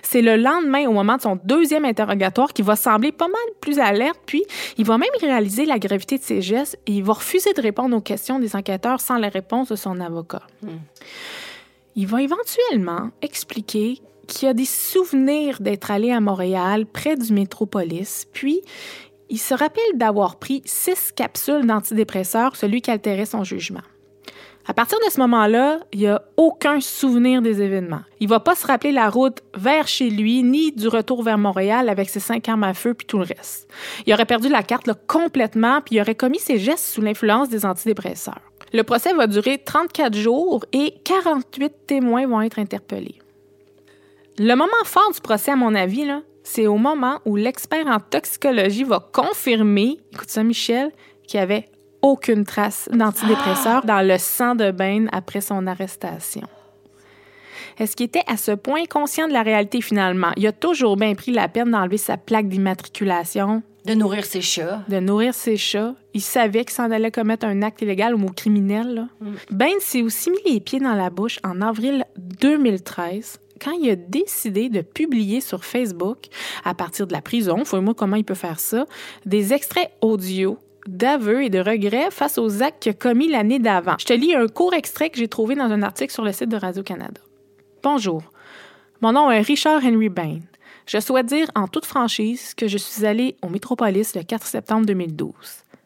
C'est 0.02 0.22
le 0.22 0.36
lendemain, 0.38 0.88
au 0.88 0.94
moment 0.94 1.18
de 1.18 1.22
son 1.22 1.40
deuxième 1.44 1.86
interrogatoire, 1.86 2.54
qu'il 2.54 2.66
va 2.66 2.76
sembler 2.76 3.12
pas 3.12 3.28
mal 3.28 3.36
plus 3.62 3.80
alerte, 3.80 4.20
puis 4.26 4.44
il 4.78 4.86
va 4.86 4.98
même 4.98 5.10
réaliser 5.22 5.66
la 5.66 5.80
gravité 5.80 6.18
de 6.18 6.24
ses 6.24 6.42
gestes 6.42 6.78
et 6.88 6.94
il 6.94 7.04
va 7.04 7.14
refuser 7.14 7.54
de 7.54 7.62
répondre 7.62 7.96
aux 7.96 8.02
questions 8.02 8.40
des 8.40 8.56
enquêteurs 8.56 9.02
sans 9.02 9.18
la 9.18 9.30
réponse 9.30 9.70
de 9.70 9.76
son 9.76 10.00
avocat. 10.00 10.42
Il 11.96 12.08
va 12.08 12.22
éventuellement 12.22 13.10
expliquer 13.22 14.02
qu'il 14.28 14.48
a 14.50 14.54
des 14.54 14.66
souvenirs 14.66 15.60
d'être 15.62 15.90
allé 15.90 16.12
à 16.12 16.20
Montréal, 16.20 16.86
près 16.86 17.16
du 17.16 17.34
métropolis, 17.34 18.28
puis 18.34 18.62
il 19.30 19.40
se 19.40 19.54
rappelle 19.54 19.84
d'avoir 19.96 20.38
pris 20.38 20.62
six 20.66 21.12
capsules 21.12 21.66
d'antidépresseurs, 21.66 22.56
celui 22.56 22.82
qui 22.82 22.92
altérait 22.92 23.26
son 23.26 23.44
jugement. 23.44 23.82
À 24.70 24.74
partir 24.74 25.00
de 25.00 25.10
ce 25.10 25.22
moment-là, 25.22 25.80
il 25.94 26.00
n'y 26.00 26.08
a 26.08 26.22
aucun 26.36 26.82
souvenir 26.82 27.42
des 27.42 27.62
événements. 27.62 28.02
Il 28.20 28.28
va 28.28 28.42
pas 28.42 28.54
se 28.54 28.68
rappeler 28.68 28.92
la 28.92 29.10
route 29.10 29.42
vers 29.56 29.88
chez 29.88 30.10
lui, 30.10 30.44
ni 30.44 30.74
du 30.74 30.90
retour 30.90 31.24
vers 31.24 31.38
Montréal 31.38 31.88
avec 31.88 32.10
ses 32.10 32.20
cinq 32.20 32.50
armes 32.50 32.66
à 32.66 32.74
feu 32.74 32.94
puis 32.94 33.08
tout 33.08 33.18
le 33.18 33.24
reste. 33.24 33.70
Il 34.06 34.14
aurait 34.14 34.26
perdu 34.26 34.50
la 34.50 34.64
carte 34.64 34.90
complètement, 35.08 35.80
puis 35.80 35.96
il 35.96 36.02
aurait 36.02 36.16
commis 36.16 36.40
ses 36.40 36.58
gestes 36.58 36.86
sous 36.86 37.02
l'influence 37.02 37.48
des 37.48 37.66
antidépresseurs. 37.66 38.42
Le 38.74 38.84
procès 38.84 39.14
va 39.14 39.28
durer 39.28 39.58
34 39.58 40.14
jours 40.14 40.66
et 40.74 40.96
48 41.06 41.72
témoins 41.88 42.28
vont 42.28 42.42
être 42.42 42.60
interpellés. 42.60 43.20
Le 44.40 44.54
moment 44.54 44.68
fort 44.86 45.12
du 45.14 45.20
procès, 45.20 45.52
à 45.52 45.56
mon 45.56 45.74
avis, 45.74 46.06
là, 46.06 46.22
c'est 46.44 46.68
au 46.68 46.78
moment 46.78 47.20
où 47.26 47.36
l'expert 47.36 47.88
en 47.88 48.00
toxicologie 48.00 48.84
va 48.84 49.00
confirmer, 49.12 49.98
écoute 50.14 50.30
ça, 50.30 50.44
Michel, 50.44 50.92
qu'il 51.28 51.40
y 51.40 51.44
avait 51.44 51.70
aucune 52.04 52.46
trace 52.46 52.88
d'antidépresseur 52.94 53.84
dans 53.84 54.06
le 54.06 54.18
sang 54.20 54.54
de 54.54 54.70
Bain 54.70 55.08
après 55.12 55.42
son 55.42 55.66
arrestation. 55.66 56.48
Est-ce 57.80 57.96
qu'il 57.96 58.06
était 58.06 58.24
à 58.28 58.38
ce 58.38 58.52
point 58.52 58.86
conscient 58.86 59.28
de 59.28 59.34
la 59.34 59.42
réalité 59.42 59.82
finalement? 59.82 60.32
Il 60.38 60.46
a 60.46 60.52
toujours 60.52 60.98
bien 60.98 61.16
pris 61.16 61.32
la 61.32 61.48
peine 61.48 61.72
d'enlever 61.72 61.98
sa 61.98 62.18
plaque 62.18 62.48
d'immatriculation, 62.48 63.64
De 63.86 63.94
nourrir 63.96 64.26
ses 64.26 64.42
chats. 64.42 64.84
de 64.88 65.00
nourrir 65.00 65.34
ses 65.34 65.58
chats. 65.58 65.96
Il 66.14 66.22
savait 66.22 66.64
qu'il 66.64 66.76
s'en 66.76 66.92
allait 66.92 67.12
commettre 67.12 67.46
un 67.46 67.64
acte 67.64 67.82
illégal 67.82 68.16
ou 68.16 68.26
criminel. 68.28 68.94
Là. 68.94 69.08
Ben 69.52 69.72
s'est 69.80 70.02
aussi 70.04 70.30
mis 70.30 70.54
les 70.54 70.60
pieds 70.60 70.80
dans 70.80 70.96
la 70.96 71.10
bouche 71.10 71.40
en 71.44 71.62
avril 71.62 72.06
2013 72.18 73.40
quand 73.58 73.72
il 73.72 73.90
a 73.90 73.96
décidé 73.96 74.70
de 74.70 74.82
publier 74.82 75.42
sur 75.42 75.66
Facebook, 75.66 76.28
à 76.64 76.74
partir 76.74 77.08
de 77.08 77.14
la 77.14 77.22
prison, 77.22 77.66
faut-moi 77.66 77.94
comment 77.94 78.16
il 78.16 78.24
peut 78.24 78.34
faire 78.34 78.60
ça, 78.60 78.86
des 79.26 79.54
extraits 79.54 79.92
audio 80.02 80.58
d'aveux 80.88 81.44
et 81.44 81.50
de 81.50 81.60
regrets 81.60 82.10
face 82.12 82.38
aux 82.38 82.64
actes 82.64 82.82
qu'il 82.82 82.92
a 82.92 82.94
commis 82.94 83.28
l'année 83.28 83.60
d'avant. 83.60 83.96
Je 84.00 84.06
te 84.06 84.14
lis 84.14 84.34
un 84.34 84.48
court 84.48 84.74
extrait 84.74 85.10
que 85.10 85.18
j'ai 85.18 85.28
trouvé 85.28 85.56
dans 85.56 85.66
un 85.66 85.84
article 85.84 86.14
sur 86.14 86.24
le 86.24 86.32
site 86.32 86.50
de 86.50 86.58
Radio-Canada. 86.58 87.22
Bonjour. 87.84 88.24
Mon 89.02 89.12
nom 89.12 89.30
est 89.30 89.42
Richard 89.42 89.84
Henry 89.84 90.10
Bain. 90.10 90.40
Je 90.86 91.00
souhaite 91.00 91.26
dire 91.26 91.48
en 91.56 91.68
toute 91.68 91.86
franchise 91.86 92.54
que 92.56 92.68
je 92.68 92.78
suis 92.78 93.06
allé 93.06 93.36
au 93.44 93.50
Métropolis 93.50 94.16
le 94.16 94.24
4 94.24 94.46
septembre 94.46 94.86
2012. 94.86 95.34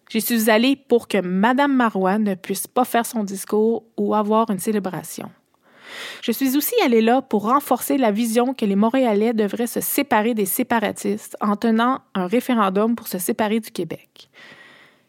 J'y 0.09 0.21
suis 0.21 0.49
allé 0.49 0.75
pour 0.75 1.07
que 1.07 1.21
Madame 1.21 1.75
Marois 1.75 2.19
ne 2.19 2.35
puisse 2.35 2.67
pas 2.67 2.85
faire 2.85 3.05
son 3.05 3.23
discours 3.23 3.83
ou 3.97 4.13
avoir 4.13 4.49
une 4.51 4.59
célébration. 4.59 5.29
Je 6.21 6.31
suis 6.31 6.57
aussi 6.57 6.75
allé 6.83 7.01
là 7.01 7.21
pour 7.21 7.43
renforcer 7.43 7.97
la 7.97 8.11
vision 8.11 8.53
que 8.53 8.65
les 8.65 8.75
Montréalais 8.75 9.33
devraient 9.33 9.67
se 9.67 9.81
séparer 9.81 10.33
des 10.33 10.45
séparatistes 10.45 11.37
en 11.41 11.55
tenant 11.55 12.01
un 12.13 12.27
référendum 12.27 12.95
pour 12.95 13.07
se 13.07 13.19
séparer 13.19 13.59
du 13.59 13.71
Québec. 13.71 14.29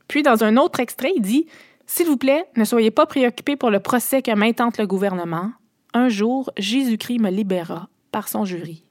Puis, 0.09 0.23
dans 0.23 0.45
un 0.45 0.57
autre 0.57 0.81
extrait, 0.81 1.13
il 1.17 1.23
dit 1.23 1.47
S'il 1.87 2.07
vous 2.07 2.17
plaît, 2.17 2.45
ne 2.57 2.65
soyez 2.65 2.91
pas 2.91 3.07
préoccupés 3.07 3.57
pour 3.57 3.71
le 3.71 3.81
procès 3.81 4.23
que 4.23 4.35
m'intente 4.35 4.79
le 4.79 4.87
gouvernement. 4.87 5.53
Un 5.95 6.09
jour, 6.09 6.51
Jésus-Christ 6.57 7.19
me 7.19 7.31
libérera 7.31 7.89
par 8.11 8.29
son 8.29 8.45
jury. 8.45 8.83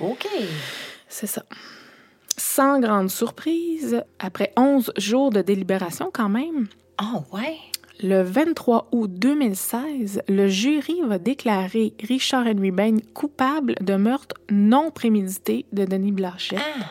OK. 0.00 0.26
C'est 1.08 1.26
ça. 1.26 1.44
Sans 2.36 2.80
grande 2.80 3.10
surprise, 3.10 4.02
après 4.18 4.52
11 4.56 4.92
jours 4.96 5.30
de 5.30 5.42
délibération 5.42 6.10
quand 6.12 6.28
même, 6.28 6.68
Oh, 7.02 7.24
ouais? 7.32 7.56
Le 8.02 8.22
23 8.22 8.88
août 8.92 9.10
2016, 9.12 10.22
le 10.28 10.48
jury 10.48 11.00
va 11.06 11.18
déclarer 11.18 11.92
Richard 12.02 12.46
Henry 12.46 12.70
Bain 12.70 12.96
coupable 13.14 13.74
de 13.80 13.94
meurtre 13.94 14.36
non 14.50 14.90
prémédité 14.90 15.66
de 15.72 15.84
Denis 15.84 16.12
Blanchet. 16.12 16.56
Ah. 16.56 16.84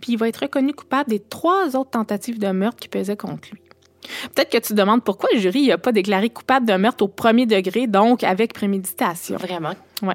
Puis 0.00 0.12
il 0.12 0.18
va 0.18 0.28
être 0.28 0.38
reconnu 0.38 0.72
coupable 0.72 1.10
des 1.10 1.20
trois 1.20 1.76
autres 1.76 1.90
tentatives 1.90 2.38
de 2.38 2.48
meurtre 2.48 2.78
qui 2.78 2.88
pesaient 2.88 3.16
contre 3.16 3.48
lui. 3.52 3.60
Peut-être 4.34 4.50
que 4.50 4.58
tu 4.58 4.68
te 4.68 4.74
demandes 4.74 5.02
pourquoi 5.02 5.28
le 5.32 5.38
jury 5.38 5.68
n'a 5.68 5.78
pas 5.78 5.92
déclaré 5.92 6.30
coupable 6.30 6.66
de 6.66 6.74
meurtre 6.74 7.04
au 7.04 7.08
premier 7.08 7.46
degré, 7.46 7.86
donc 7.86 8.24
avec 8.24 8.52
préméditation. 8.52 9.36
Vraiment? 9.36 9.72
Ouais. 10.02 10.14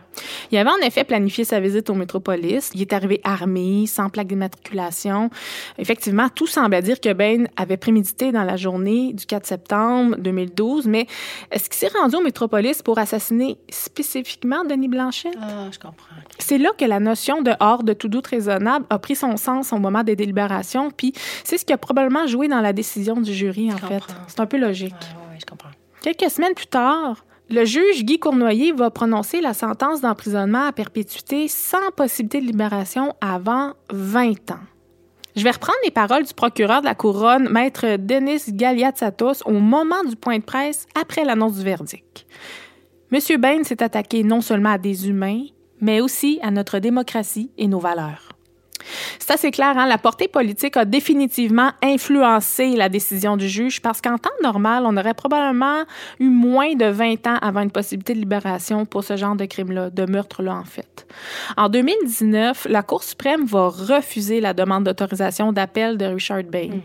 Il 0.52 0.58
avait 0.58 0.70
en 0.70 0.86
effet 0.86 1.04
planifié 1.04 1.44
sa 1.44 1.60
visite 1.60 1.90
au 1.90 1.94
Métropolis. 1.94 2.72
Il 2.74 2.82
est 2.82 2.94
arrivé 2.94 3.22
armé, 3.24 3.86
sans 3.88 4.10
plaque 4.10 4.28
d'immatriculation. 4.28 5.30
Effectivement, 5.78 6.28
tout 6.30 6.48
semblait 6.48 6.82
dire 6.82 7.00
que 7.00 7.14
Ben 7.14 7.48
avait 7.56 7.78
prémédité 7.78 8.32
dans 8.32 8.44
la 8.44 8.58
journée 8.58 9.14
du 9.14 9.26
4 9.26 9.46
septembre 9.46 10.18
2012, 10.18 10.88
mais 10.88 11.08
est-ce 11.52 11.70
qu'il 11.70 11.78
s'est 11.80 11.98
rendu 11.98 12.16
au 12.18 12.22
Métropolis 12.22 12.82
pour 12.82 12.98
assassiner 12.98 13.58
spécifiquement 13.70 14.66
Denis 14.66 14.90
Blanchet? 14.90 15.32
Ah, 15.42 15.70
je 15.72 15.80
comprends. 15.80 16.16
C'est 16.40 16.58
là 16.58 16.70
que 16.78 16.86
la 16.86 17.00
notion 17.00 17.42
de 17.42 17.52
hors 17.60 17.84
de 17.84 17.94
tout 17.94 18.10
doute 18.10 18.28
raisonnable 18.28 18.86
a 18.90 19.00
pris 19.00 19.16
son 19.16 19.38
sens 19.38 19.72
au 19.72 19.78
moment 19.78 20.04
des 20.04 20.16
délibérations, 20.16 20.92
puis 20.92 21.14
c'est 21.44 21.58
ce 21.58 21.66
qui 21.66 21.74
a 21.74 21.78
probablement 21.78 22.28
joué 22.28 22.48
dans 22.48 22.62
la 22.62 22.74
décision 22.74 23.16
du 23.22 23.34
jury, 23.34 23.72
en 23.72 23.78
Je 23.78 23.86
fait. 23.86 24.04
C'est 24.28 24.40
un 24.40 24.46
peu 24.46 24.58
logique. 24.58 24.96
Je 25.40 25.46
comprends. 25.46 25.70
Quelques 26.02 26.30
semaines 26.30 26.54
plus 26.54 26.68
tard, 26.68 27.26
le 27.50 27.66
juge 27.66 28.04
Guy 28.04 28.20
Cournoyer 28.20 28.72
va 28.72 28.92
prononcer 28.92 29.42
la 29.42 29.54
sentence 29.54 30.02
d'emprisonnement 30.02 30.68
à 30.68 30.72
perpétuité 30.72 31.48
sans 31.48 31.92
possibilité 31.96 32.42
de 32.42 32.46
libération 32.46 33.16
avant 33.22 33.74
20 33.92 34.52
ans. 34.52 34.60
Je 35.36 35.44
vais 35.44 35.52
reprendre 35.52 35.78
les 35.84 35.92
paroles 35.92 36.26
du 36.26 36.34
procureur 36.34 36.82
de 36.82 36.86
la 36.86 36.96
couronne, 36.96 37.50
maître 37.50 37.98
Denis 37.98 38.42
Galiatsatos, 38.50 39.42
au 39.46 39.54
moment 39.54 40.04
du 40.04 40.16
point 40.16 40.38
de 40.38 40.44
presse 40.44 40.86
après 41.00 41.24
l'annonce 41.24 41.58
du 41.58 41.64
verdict. 41.64 42.26
Monsieur 43.12 43.38
Bain 43.38 43.64
s'est 43.64 43.82
attaqué 43.82 44.24
non 44.24 44.42
seulement 44.42 44.72
à 44.72 44.78
des 44.78 45.08
humains, 45.08 45.44
mais 45.82 46.02
aussi 46.02 46.40
à 46.44 46.52
notre 46.52 46.80
démocratie 46.80 47.52
et 47.58 47.68
nos 47.68 47.80
valeurs. 47.80 48.39
C'est 49.20 49.32
assez 49.32 49.52
clair, 49.52 49.78
hein? 49.78 49.88
la 49.88 49.98
portée 49.98 50.28
politique 50.28 50.78
a 50.78 50.86
définitivement 50.86 51.72
influencé 51.84 52.76
la 52.76 52.90
décision 52.90 53.38
du 53.38 53.48
juge 53.48 53.82
parce 53.82 54.02
qu'en 54.02 54.18
temps 54.18 54.30
normal, 54.44 54.84
on 54.86 54.96
aurait 54.98 55.14
probablement 55.14 55.84
eu 56.20 56.30
moins 56.30 56.76
de 56.76 56.86
20 56.86 57.28
ans 57.28 57.38
avant 57.42 57.62
une 57.62 57.72
possibilité 57.72 58.14
de 58.14 58.20
libération 58.20 58.86
pour 58.86 59.04
ce 59.04 59.18
genre 59.18 59.36
de 59.36 59.46
crime-là, 59.46 59.90
de 59.90 60.06
meurtre-là 60.06 60.56
en 60.56 60.64
fait. 60.64 61.08
En 61.58 61.70
2019, 61.70 62.68
la 62.70 62.84
Cour 62.84 63.04
suprême 63.04 63.46
va 63.46 63.68
refuser 63.68 64.42
la 64.42 64.54
demande 64.54 64.84
d'autorisation 64.84 65.52
d'appel 65.52 65.98
de 65.98 66.06
Richard 66.06 66.44
Bain. 66.44 66.80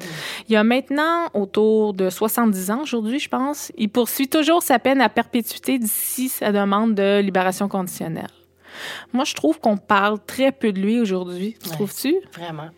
Il 0.49 0.57
a 0.57 0.65
maintenant 0.65 1.29
autour 1.35 1.95
de 1.95 2.11
70 2.11 2.71
ans 2.71 2.83
aujourd'hui, 2.83 3.19
je 3.19 3.29
pense. 3.29 3.73
Il 3.77 3.89
poursuit 3.89 4.29
toujours 4.29 4.63
sa 4.63 4.79
peine 4.79 5.01
à 5.01 5.09
perpétuité 5.09 5.79
d'ici 5.79 6.29
sa 6.29 6.53
demande 6.53 6.95
de 6.95 7.21
libération 7.21 7.69
conditionnelle. 7.69 8.44
Moi, 9.13 9.25
je 9.25 9.35
trouve 9.35 9.61
qu'on 9.61 9.77
parle 9.77 10.19
très 10.27 10.53
peu 10.53 10.73
de 10.73 10.81
lui 10.81 11.01
aujourd'hui. 11.01 11.57
Ouais. 11.65 11.73
Trouves-tu? 11.73 12.17
Vraiment. 12.33 12.69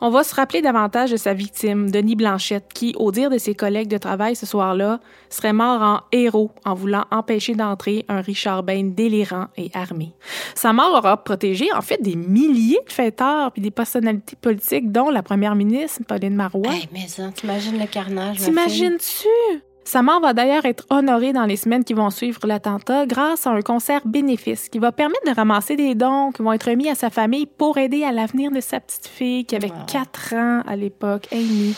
On 0.00 0.10
va 0.10 0.24
se 0.24 0.34
rappeler 0.34 0.60
davantage 0.60 1.12
de 1.12 1.16
sa 1.16 1.32
victime, 1.32 1.90
Denis 1.90 2.16
Blanchette, 2.16 2.72
qui, 2.74 2.94
au 2.98 3.10
dire 3.10 3.30
de 3.30 3.38
ses 3.38 3.54
collègues 3.54 3.88
de 3.88 3.96
travail 3.96 4.36
ce 4.36 4.44
soir-là, 4.44 5.00
serait 5.30 5.52
mort 5.52 5.80
en 5.80 6.00
héros 6.12 6.50
en 6.64 6.74
voulant 6.74 7.04
empêcher 7.10 7.54
d'entrer 7.54 8.04
un 8.08 8.20
Richard 8.20 8.64
Bain 8.64 8.90
délirant 8.92 9.46
et 9.56 9.70
armé. 9.72 10.12
Sa 10.54 10.72
mort 10.72 10.92
aura 10.92 11.22
protégé, 11.22 11.72
en 11.72 11.80
fait, 11.80 12.02
des 12.02 12.16
milliers 12.16 12.80
de 12.86 12.92
fêteurs 12.92 13.52
puis 13.52 13.62
des 13.62 13.70
personnalités 13.70 14.36
politiques, 14.36 14.92
dont 14.92 15.10
la 15.10 15.22
première 15.22 15.54
ministre, 15.54 16.02
Pauline 16.06 16.34
Marois. 16.34 16.74
Hey, 16.74 16.88
mais 16.92 17.06
ça, 17.06 17.30
t'imagines 17.34 17.78
le 17.78 17.86
carnage. 17.86 18.38
T'imagines-tu? 18.38 19.62
Sa 19.84 20.02
mort 20.02 20.20
va 20.20 20.32
d'ailleurs 20.32 20.64
être 20.64 20.84
honorée 20.90 21.32
dans 21.32 21.44
les 21.44 21.56
semaines 21.56 21.84
qui 21.84 21.92
vont 21.94 22.10
suivre 22.10 22.40
l'attentat 22.46 23.06
grâce 23.06 23.46
à 23.46 23.50
un 23.50 23.60
concert 23.60 24.00
bénéfice 24.06 24.68
qui 24.68 24.78
va 24.78 24.92
permettre 24.92 25.26
de 25.26 25.34
ramasser 25.34 25.76
des 25.76 25.94
dons 25.94 26.32
qui 26.32 26.42
vont 26.42 26.52
être 26.52 26.70
remis 26.70 26.88
à 26.88 26.94
sa 26.94 27.10
famille 27.10 27.46
pour 27.46 27.76
aider 27.78 28.02
à 28.02 28.10
l'avenir 28.12 28.50
de 28.50 28.60
sa 28.60 28.80
petite 28.80 29.06
fille 29.06 29.44
qui 29.44 29.54
avait 29.56 29.70
Wow. 29.70 29.86
4 29.86 30.34
ans 30.34 30.62
à 30.66 30.76
l'époque, 30.76 31.26
Amy. 31.32 31.74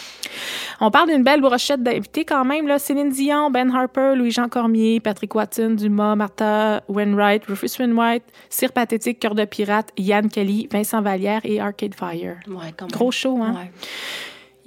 On 0.80 0.90
parle 0.90 1.08
d'une 1.10 1.22
belle 1.22 1.40
brochette 1.40 1.82
d'invités 1.82 2.24
quand 2.24 2.44
même. 2.44 2.66
Là. 2.66 2.78
Céline 2.78 3.08
Dion, 3.10 3.50
Ben 3.50 3.74
Harper, 3.74 4.14
Louis-Jean 4.16 4.48
Cormier, 4.48 5.00
Patrick 5.00 5.34
Watson, 5.34 5.70
Dumas, 5.76 6.14
Martha 6.14 6.82
Wainwright, 6.88 7.44
Rufus 7.46 7.78
Wainwright, 7.78 8.22
Cire 8.50 8.72
Pathétique, 8.72 9.18
Cœur 9.18 9.34
de 9.34 9.44
Pirate, 9.44 9.88
Yann 9.96 10.28
Kelly, 10.28 10.68
Vincent 10.70 11.00
Vallière 11.02 11.40
et 11.44 11.60
Arcade 11.60 11.94
Fire. 11.94 12.36
Ouais. 12.48 12.74
Gros 12.92 13.10
show, 13.10 13.38
hein? 13.42 13.54
Ouais. 13.54 13.70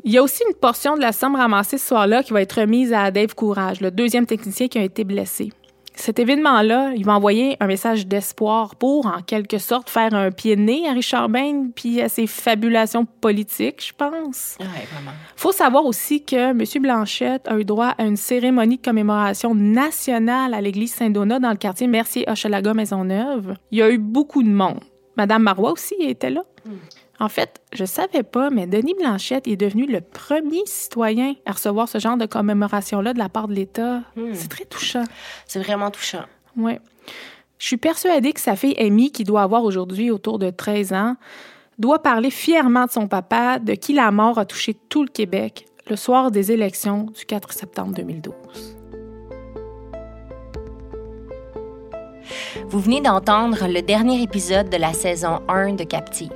Il 0.04 0.14
y 0.14 0.18
a 0.18 0.24
aussi 0.24 0.44
une 0.48 0.56
portion 0.56 0.96
de 0.96 1.02
la 1.02 1.12
somme 1.12 1.36
ramassée 1.36 1.78
ce 1.78 1.88
soir-là 1.88 2.24
qui 2.24 2.32
va 2.32 2.42
être 2.42 2.62
remise 2.62 2.94
à 2.94 3.12
Dave 3.12 3.36
Courage, 3.36 3.82
le 3.82 3.92
deuxième 3.92 4.26
technicien 4.26 4.68
qui 4.68 4.78
a 4.78 4.84
été 4.84 5.04
blessé. 5.04 5.52
Cet 6.00 6.18
événement-là, 6.18 6.94
il 6.96 7.04
va 7.04 7.16
envoyer 7.16 7.58
un 7.60 7.68
message 7.68 8.08
d'espoir 8.08 8.78
pour, 8.78 9.06
en 9.08 9.22
quelque 9.22 9.58
sorte, 9.58 9.90
faire 9.90 10.14
un 10.14 10.32
pied 10.32 10.56
de 10.56 10.62
nez 10.62 10.88
à 10.88 10.94
Richard 10.94 11.28
Bain 11.28 11.72
puis 11.76 12.00
à 12.00 12.08
ses 12.08 12.26
fabulations 12.26 13.04
politiques, 13.04 13.86
je 13.86 13.94
pense. 13.94 14.56
Ouais, 14.62 14.88
vraiment. 14.94 15.12
faut 15.36 15.52
savoir 15.52 15.86
aussi 15.86 16.24
que 16.24 16.52
M. 16.52 16.64
Blanchette 16.82 17.46
a 17.50 17.60
eu 17.60 17.66
droit 17.66 17.94
à 17.98 18.06
une 18.06 18.16
cérémonie 18.16 18.78
de 18.78 18.82
commémoration 18.82 19.54
nationale 19.54 20.54
à 20.54 20.62
l'église 20.62 20.94
Saint-Donat 20.94 21.40
dans 21.40 21.52
le 21.52 21.58
quartier 21.58 21.88
Mercier-Hochelaga-Maisonneuve. 21.88 23.56
Il 23.72 23.80
y 23.80 23.82
a 23.82 23.90
eu 23.90 23.98
beaucoup 23.98 24.44
de 24.44 24.50
monde. 24.50 24.80
Madame 25.18 25.44
Marois 25.44 25.74
aussi 25.74 25.96
était 26.00 26.30
là. 26.30 26.44
En 27.20 27.28
fait, 27.28 27.62
je 27.74 27.84
savais 27.84 28.24
pas, 28.24 28.50
mais 28.50 28.66
Denis 28.66 28.96
Blanchette 28.98 29.48
est 29.48 29.58
devenu 29.58 29.86
le 29.86 30.00
premier 30.02 30.66
citoyen 30.66 31.36
à 31.46 31.52
recevoir 31.52 31.90
ce 31.90 32.00
genre 32.00 32.18
de 32.18 32.26
commémoration-là 32.26 33.14
de 33.14 33.20
la 33.20 33.28
part 33.28 33.48
de 33.48 33.54
l'État. 33.54 34.04
C'est 34.34 34.48
très 34.50 34.66
touchant. 34.66 35.04
C'est 35.46 35.60
vraiment 35.60 35.92
touchant. 35.92 36.24
Ouais. 36.56 36.80
Je 37.58 37.66
suis 37.68 37.78
persuadée 37.78 38.32
que 38.32 38.40
sa 38.40 38.56
fille 38.56 38.76
Amy, 38.80 39.12
qui 39.12 39.26
doit 39.26 39.42
avoir 39.42 39.66
aujourd'hui 39.66 40.12
autour 40.12 40.40
de 40.40 40.50
13 40.50 40.94
ans, 40.94 41.16
doit 41.78 42.02
parler 42.02 42.30
fièrement 42.30 42.86
de 42.86 42.92
son 42.92 43.08
papa, 43.08 43.60
de 43.60 43.74
qui 43.74 43.94
la 43.94 44.12
mort 44.12 44.38
a 44.40 44.46
touché 44.46 44.74
tout 44.74 45.04
le 45.04 45.10
Québec 45.10 45.66
le 45.90 45.96
soir 45.96 46.32
des 46.32 46.52
élections 46.52 47.04
du 47.04 47.26
4 47.26 47.52
septembre 47.52 47.94
2012. 47.96 48.79
Vous 52.70 52.80
venez 52.80 53.02
d'entendre 53.02 53.68
le 53.68 53.82
dernier 53.82 54.22
épisode 54.22 54.70
de 54.70 54.78
la 54.78 54.94
saison 54.94 55.40
1 55.48 55.74
de 55.74 55.84
Captive. 55.84 56.30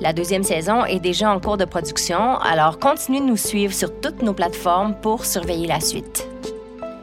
La 0.00 0.12
deuxième 0.12 0.44
saison 0.44 0.84
est 0.84 1.00
déjà 1.00 1.32
en 1.32 1.40
cours 1.40 1.56
de 1.56 1.64
production, 1.64 2.38
alors 2.38 2.78
continuez 2.78 3.18
de 3.18 3.24
nous 3.24 3.36
suivre 3.36 3.74
sur 3.74 4.00
toutes 4.00 4.22
nos 4.22 4.34
plateformes 4.34 4.94
pour 5.02 5.24
surveiller 5.24 5.66
la 5.66 5.80
suite. 5.80 6.28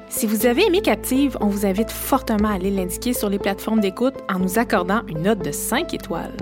Si 0.08 0.26
vous 0.26 0.46
avez 0.46 0.68
aimé 0.68 0.80
Captive, 0.80 1.38
on 1.42 1.48
vous 1.48 1.66
invite 1.66 1.92
fortement 1.92 2.48
à 2.48 2.54
aller 2.54 2.72
l'indiquer 2.72 3.12
sur 3.12 3.30
les 3.30 3.40
plateformes 3.40 3.82
d'écoute 3.82 4.16
en 4.34 4.40
nous 4.40 4.58
accordant 4.58 5.02
une 5.10 5.24
note 5.24 5.40
de 5.40 5.52
5 5.52 5.94
étoiles. 5.94 6.38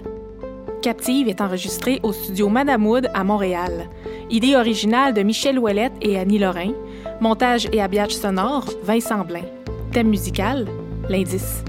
Captive 0.82 1.28
est 1.28 1.40
enregistrée 1.40 2.00
au 2.02 2.12
studio 2.12 2.48
Madame 2.48 2.84
Wood 2.86 3.08
à 3.14 3.22
Montréal. 3.24 3.88
Idée 4.30 4.56
originale 4.56 5.14
de 5.14 5.22
Michel 5.22 5.58
Ouellette 5.58 5.94
et 6.02 6.18
Annie 6.18 6.38
Lorrain. 6.38 6.72
Montage 7.20 7.68
et 7.72 7.80
habillage 7.80 8.14
sonore, 8.14 8.66
Vincent 8.82 9.24
Blain. 9.24 9.44
thème 9.92 10.08
musical, 10.08 10.66
l'indice. 11.08 11.64